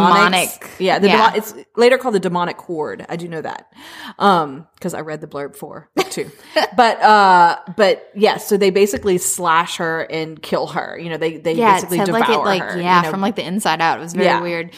demonic. 0.59 0.69
Yeah, 0.79 0.99
the 0.99 1.07
Yeah. 1.07 1.27
demo- 1.27 1.37
it's 1.37 1.53
later 1.77 1.97
called 1.97 2.15
the 2.15 2.19
demonic 2.19 2.57
horde. 2.59 3.05
I 3.07 3.15
do 3.15 3.29
know 3.29 3.41
that, 3.41 3.71
um, 4.19 4.67
because 4.75 4.93
I 4.93 5.01
read 5.01 5.21
the 5.21 5.27
blurb 5.27 5.55
for 5.55 5.89
it 5.95 6.11
too. 6.11 6.29
but 6.75 7.01
uh, 7.01 7.57
but 7.77 8.09
yeah, 8.15 8.37
so 8.37 8.57
they 8.57 8.71
basically 8.71 9.17
slash 9.19 9.77
her 9.77 10.01
and 10.01 10.41
kill 10.41 10.67
her. 10.67 10.99
You 10.99 11.09
know, 11.11 11.17
they 11.17 11.37
they 11.37 11.53
yeah, 11.53 11.75
basically 11.75 11.99
devour 11.99 12.19
like 12.19 12.29
it 12.29 12.37
like 12.39 12.61
her. 12.63 12.81
yeah, 12.81 12.97
you 12.97 13.03
know. 13.03 13.11
from 13.11 13.21
like 13.21 13.35
the 13.37 13.45
inside 13.45 13.79
out. 13.79 13.99
It 13.99 14.01
was 14.01 14.13
very 14.13 14.25
Yeah. 14.25 14.41
weird. 14.41 14.71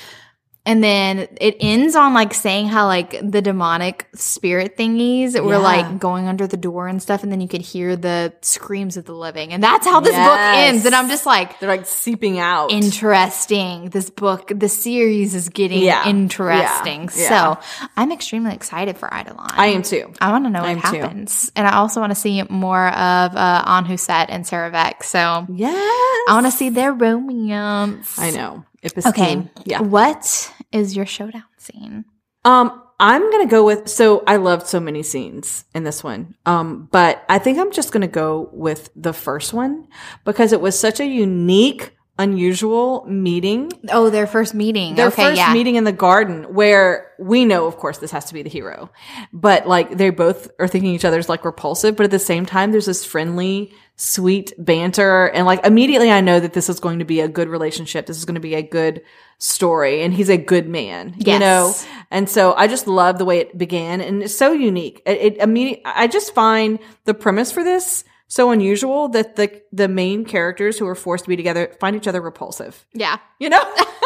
And 0.70 0.84
then 0.84 1.28
it 1.42 1.58
ends 1.60 1.96
on 1.96 2.14
like 2.14 2.32
saying 2.36 2.68
how 2.68 2.86
like 2.86 3.18
the 3.24 3.42
demonic 3.42 4.06
spirit 4.14 4.78
thingies 4.78 5.34
were 5.44 5.54
Yeah. 5.54 5.58
like 5.58 5.98
going 6.00 6.28
under 6.28 6.46
the 6.46 6.58
door 6.58 6.88
and 6.88 7.02
stuff, 7.02 7.24
and 7.24 7.32
then 7.32 7.42
you 7.42 7.48
could 7.48 7.62
hear 7.62 7.96
the 7.96 8.34
screams 8.42 8.96
of 8.96 9.06
the 9.06 9.14
living, 9.14 9.52
and 9.52 9.64
that's 9.64 9.88
how 9.88 10.00
this 10.00 10.14
book 10.16 10.38
ends. 10.38 10.86
And 10.86 10.94
I'm 10.94 11.10
just 11.10 11.26
like, 11.26 11.60
they're 11.60 11.70
like 11.70 11.88
seeping 11.88 12.38
out. 12.38 12.70
interesting. 12.72 13.90
This 13.90 14.12
book, 14.12 14.52
the 14.56 14.70
series 14.70 15.34
is 15.34 15.50
getting 15.50 15.82
Yeah. 15.82 16.08
interesting. 16.08 17.10
Yeah. 17.16 17.56
So 17.58 17.88
I'm 17.98 18.12
extremely 18.12 18.54
excited 18.54 18.96
for 18.98 19.08
Eidolon. 19.12 19.50
I 19.58 19.68
am 19.68 19.82
too. 19.82 20.14
I 20.22 20.32
want 20.32 20.46
to 20.46 20.52
know 20.52 20.62
what 20.62 20.70
I 20.70 20.74
too. 20.92 21.00
happens. 21.02 21.52
And 21.56 21.66
I 21.68 21.78
also 21.78 22.00
want 22.00 22.12
to 22.12 22.16
see 22.16 22.44
more 22.44 22.88
of 22.90 23.36
uh, 23.36 23.64
Anhuset 23.66 24.28
and 24.30 24.46
Serovek. 24.46 25.04
So 25.04 25.48
Yes, 25.50 25.74
I 26.30 26.34
want 26.34 26.46
to 26.46 26.52
see 26.52 26.70
their 26.70 26.94
romance. 26.94 28.20
I 28.20 28.30
know. 28.30 28.66
Okay. 29.08 29.44
yeah. 29.66 29.82
What 29.82 30.54
is 30.72 30.96
your 30.96 31.06
showdown 31.06 31.44
scene? 31.58 32.06
Um, 32.46 32.84
I'm 33.00 33.32
gonna 33.32 33.48
go 33.48 33.66
with. 33.66 33.88
So 33.88 34.24
I 34.28 34.36
loved 34.36 34.68
so 34.68 34.80
many 34.80 35.04
scenes 35.04 35.66
in 35.74 35.84
this 35.84 36.04
one. 36.04 36.36
Um, 36.46 36.90
but 36.92 37.24
I 37.30 37.40
think 37.40 37.58
I'm 37.58 37.72
just 37.72 37.92
gonna 37.92 38.08
go 38.08 38.50
with 38.52 38.90
the 38.96 39.14
first 39.14 39.54
one 39.54 39.88
because 40.26 40.52
it 40.52 40.60
was 40.60 40.78
such 40.78 41.00
a 41.00 41.06
unique, 41.06 41.96
unusual 42.18 43.06
meeting. 43.08 43.72
Oh, 43.90 44.10
their 44.10 44.28
first 44.28 44.54
meeting. 44.54 44.96
Their 44.96 45.08
okay, 45.08 45.24
first 45.24 45.38
yeah. 45.38 45.54
meeting 45.54 45.76
in 45.76 45.86
the 45.86 45.94
garden, 45.94 46.54
where 46.54 47.12
we 47.18 47.46
know, 47.46 47.66
of 47.68 47.78
course, 47.78 48.00
this 48.00 48.12
has 48.12 48.26
to 48.26 48.34
be 48.34 48.44
the 48.44 48.50
hero, 48.50 48.90
but 49.32 49.66
like 49.66 49.98
they 49.98 50.10
both 50.10 50.52
are 50.60 50.68
thinking 50.68 50.94
each 50.94 51.06
other's 51.06 51.30
like 51.30 51.46
repulsive, 51.46 51.96
but 51.96 52.04
at 52.04 52.12
the 52.12 52.20
same 52.20 52.46
time, 52.46 52.72
there's 52.72 52.86
this 52.86 53.06
friendly, 53.06 53.74
sweet 54.00 54.54
banter, 54.58 55.28
and 55.28 55.46
like 55.46 55.66
immediately, 55.66 56.10
I 56.10 56.22
know 56.22 56.40
that 56.40 56.54
this 56.54 56.70
is 56.70 56.80
going 56.80 57.00
to 57.00 57.06
be 57.06 57.20
a 57.20 57.28
good 57.28 57.50
relationship. 57.50 58.06
This 58.06 58.18
is 58.18 58.26
going 58.26 58.36
to 58.36 58.42
be 58.42 58.56
a 58.56 58.62
good 58.62 59.02
story, 59.38 60.02
and 60.02 60.14
he's 60.14 60.30
a 60.30 60.38
good 60.38 60.70
man, 60.70 61.16
you 61.18 61.38
know. 61.38 61.76
And 62.10 62.30
so 62.30 62.54
I 62.54 62.68
just 62.68 62.88
love 62.88 63.18
the 63.18 63.26
way 63.26 63.40
it 63.40 63.58
began, 63.58 64.00
and 64.00 64.24
it's 64.24 64.36
so 64.36 64.54
unique. 64.54 65.02
It, 65.06 65.18
it 65.18 65.38
immediate. 65.38 65.82
I 65.84 66.08
just 66.08 66.34
find 66.34 66.80
the 67.04 67.14
premise 67.14 67.52
for 67.52 67.64
this 67.64 68.06
so 68.30 68.52
unusual 68.52 69.10
that 69.10 69.36
the 69.36 69.62
the 69.74 69.90
main 69.90 70.24
characters 70.24 70.80
who 70.80 70.88
are 70.88 70.96
forced 70.96 71.26
to 71.26 71.30
be 71.30 71.36
together 71.36 71.76
find 71.80 71.96
each 71.96 72.08
other 72.08 72.22
repulsive 72.22 72.86
yeah. 72.94 73.18
you 73.40 73.50
know? 73.50 73.62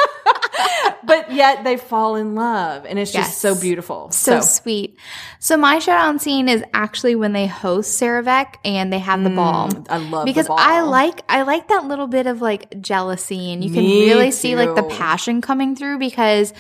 but 1.06 1.32
yet 1.32 1.64
they 1.64 1.78
fall 1.78 2.16
in 2.16 2.36
love 2.36 2.86
and 2.86 2.98
it's 2.98 3.12
just 3.12 3.40
so 3.40 3.60
beautiful. 3.60 4.12
So, 4.12 4.40
So, 4.40 4.42
sweet. 4.42 4.98
So 5.40 5.58
my 5.58 5.80
showdown 5.80 6.20
scene 6.20 6.48
is 6.50 6.64
actually 6.74 7.16
when 7.16 7.34
they 7.34 7.48
host 7.48 8.00
Serovek 8.00 8.56
and 8.64 8.92
they 8.92 9.00
have 9.00 9.24
the 9.24 9.30
mm, 9.30 9.36
ball. 9.36 9.70
I 9.90 9.98
love 9.98 10.26
because. 10.26 10.48
I 10.50 10.82
like 10.82 11.22
I 11.30 11.42
like 11.44 11.68
that 11.70 11.86
little 11.86 12.08
bit 12.08 12.28
of 12.28 12.42
like 12.42 12.82
jealousy 12.82 13.52
and 13.52 13.64
you 13.64 13.72
can 13.72 13.84
Me 13.84 14.10
really 14.10 14.32
see 14.32 14.56
like 14.56 14.76
the 14.76 14.84
passion 14.84 15.42
coming 15.42 15.76
through 15.76 16.00
because 16.00 16.54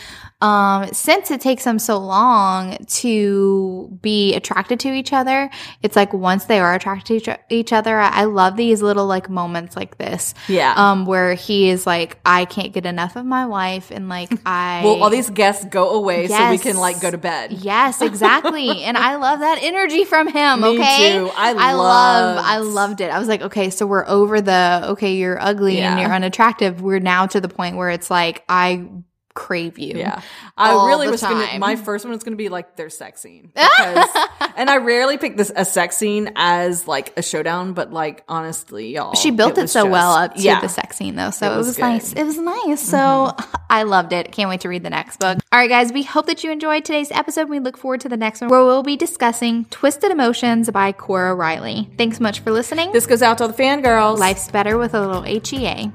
um, 0.44 0.90
since 0.92 1.32
it 1.32 1.40
takes 1.40 1.64
them 1.64 1.80
so 1.80 1.98
long 1.98 2.76
to 2.86 3.98
be 4.02 4.36
attracted 4.36 4.78
to 4.82 4.90
each 4.90 5.14
other, 5.14 5.50
it's 5.82 5.96
like 5.96 6.12
once 6.12 6.46
they 6.46 6.60
are 6.60 6.76
attracted 6.76 7.24
to 7.24 7.40
each, 7.50 7.72
other, 7.72 7.98
I, 7.98 8.26
love 8.26 8.58
these 8.58 8.82
little 8.82 9.06
like 9.06 9.30
moments 9.30 9.78
like 9.78 9.98
this. 9.98 10.34
Yeah. 10.50 10.74
Um, 10.76 11.06
where 11.06 11.34
he 11.34 11.70
is 11.70 11.88
like, 11.88 12.20
I 12.26 12.44
can't 12.44 12.74
get 12.74 12.86
enough 12.86 13.16
of 13.16 13.26
my 13.26 13.46
wife, 13.46 13.90
and 13.90 14.10
like 14.10 14.34
I. 14.46 14.82
Well, 14.84 15.04
all 15.04 15.10
these 15.10 15.30
guests 15.30 15.64
go 15.64 15.92
away 15.92 16.28
so 16.28 16.50
we 16.50 16.58
can 16.58 16.76
like 16.76 17.00
go 17.00 17.10
to 17.10 17.18
bed. 17.18 17.54
Yes, 17.54 18.02
exactly. 18.02 18.84
and 18.84 18.98
I 18.98 19.16
love 19.16 19.40
that 19.40 19.60
energy 19.62 20.04
from 20.04 20.28
him. 20.28 20.60
Me 20.60 20.78
okay. 20.78 21.14
too. 21.14 21.32
I 21.38 21.54
I 21.54 21.72
love 21.72 22.44
I 22.44 22.58
loved 22.58 23.00
it. 23.00 23.12
I 23.12 23.18
was 23.18 23.30
like, 23.30 23.44
okay, 23.44 23.70
so 23.70 23.86
we're 23.86 24.06
over 24.06 24.42
the 24.42 24.88
okay, 24.90 25.16
you're 25.16 25.42
ugly 25.42 25.80
and 25.80 26.02
you're 26.02 26.12
unattractive. 26.12 26.82
We're 26.82 27.00
now 27.00 27.28
to 27.28 27.40
the 27.40 27.48
point 27.48 27.78
where 27.78 27.92
it's 27.92 28.12
like 28.12 28.44
I 28.50 28.90
crave 29.34 29.80
you. 29.80 29.98
Yeah. 29.98 30.22
I 30.58 30.72
All 30.72 30.88
really 30.88 31.08
was 31.10 31.22
gonna 31.22 31.60
my 31.60 31.76
first 31.76 32.06
one 32.06 32.14
was 32.14 32.24
gonna 32.24 32.36
be 32.36 32.50
like 32.50 32.76
their 32.76 32.90
sex 32.90 33.22
scene. 33.22 33.52
Because, 33.84 34.10
and 34.56 34.70
I 34.70 34.78
rarely 34.78 35.18
pick 35.18 35.36
this 35.36 35.52
a 35.56 35.66
sex 35.66 35.98
scene 35.98 36.32
as 36.36 36.88
like 36.88 37.18
a 37.18 37.22
showdown, 37.24 37.74
but 37.74 37.92
like 37.92 38.24
honestly, 38.28 38.94
y'all. 38.94 39.16
She 39.16 39.32
built 39.32 39.58
it, 39.58 39.62
was 39.62 39.72
so 39.72 39.86
well 39.90 40.14
up 40.14 40.36
to 40.36 40.42
yeah. 40.42 40.62
the 40.62 40.70
sex 40.70 40.98
scene 40.98 41.16
though. 41.16 41.32
So 41.32 41.50
It 41.50 41.54
it 41.54 41.58
was 41.58 41.68
was, 41.68 41.76
good. 41.78 41.84
Mm-hmm. 41.84 41.94
nice. 41.94 42.14
It 42.14 42.24
was 42.24 42.38
nice. 42.38 42.82
So 42.82 43.36
I 43.70 43.84
loved 43.84 44.14
it. 44.14 44.32
Can't 44.32 44.50
wait 44.50 44.62
to 44.62 44.70
read 44.70 44.84
the 44.84 44.90
next 44.90 45.20
book. 45.20 45.40
All 45.52 45.60
right, 45.60 45.70
guys, 45.70 45.92
we 45.92 46.04
hope 46.04 46.28
that 46.28 46.44
you 46.44 46.52
enjoyed 46.52 46.86
today's 46.86 47.12
episode. 47.12 47.50
We 47.50 47.60
look 47.60 47.78
forward 47.78 48.02
to 48.02 48.10
the 48.10 48.18
next 48.18 48.42
one 48.42 48.50
where 48.50 48.64
we'll 48.64 48.84
be 48.84 48.96
discussing 48.96 49.66
Twisted 49.66 50.12
Emotions 50.12 50.70
by 50.70 50.92
Cora 50.92 51.34
Reilly. 51.34 51.90
Thanks 51.98 52.18
so 52.18 52.24
much 52.24 52.40
for 52.42 52.52
listening. 52.52 52.92
This 52.92 53.08
goes 53.08 53.22
out 53.22 53.40
to 53.40 53.46
all 53.46 53.50
the 53.50 53.62
fangirls. 53.62 54.18
Life's 54.20 54.50
better 54.50 54.78
with 54.78 54.94
a 54.94 55.02
little 55.02 55.26
E 55.28 55.42
HEA. 55.44 55.92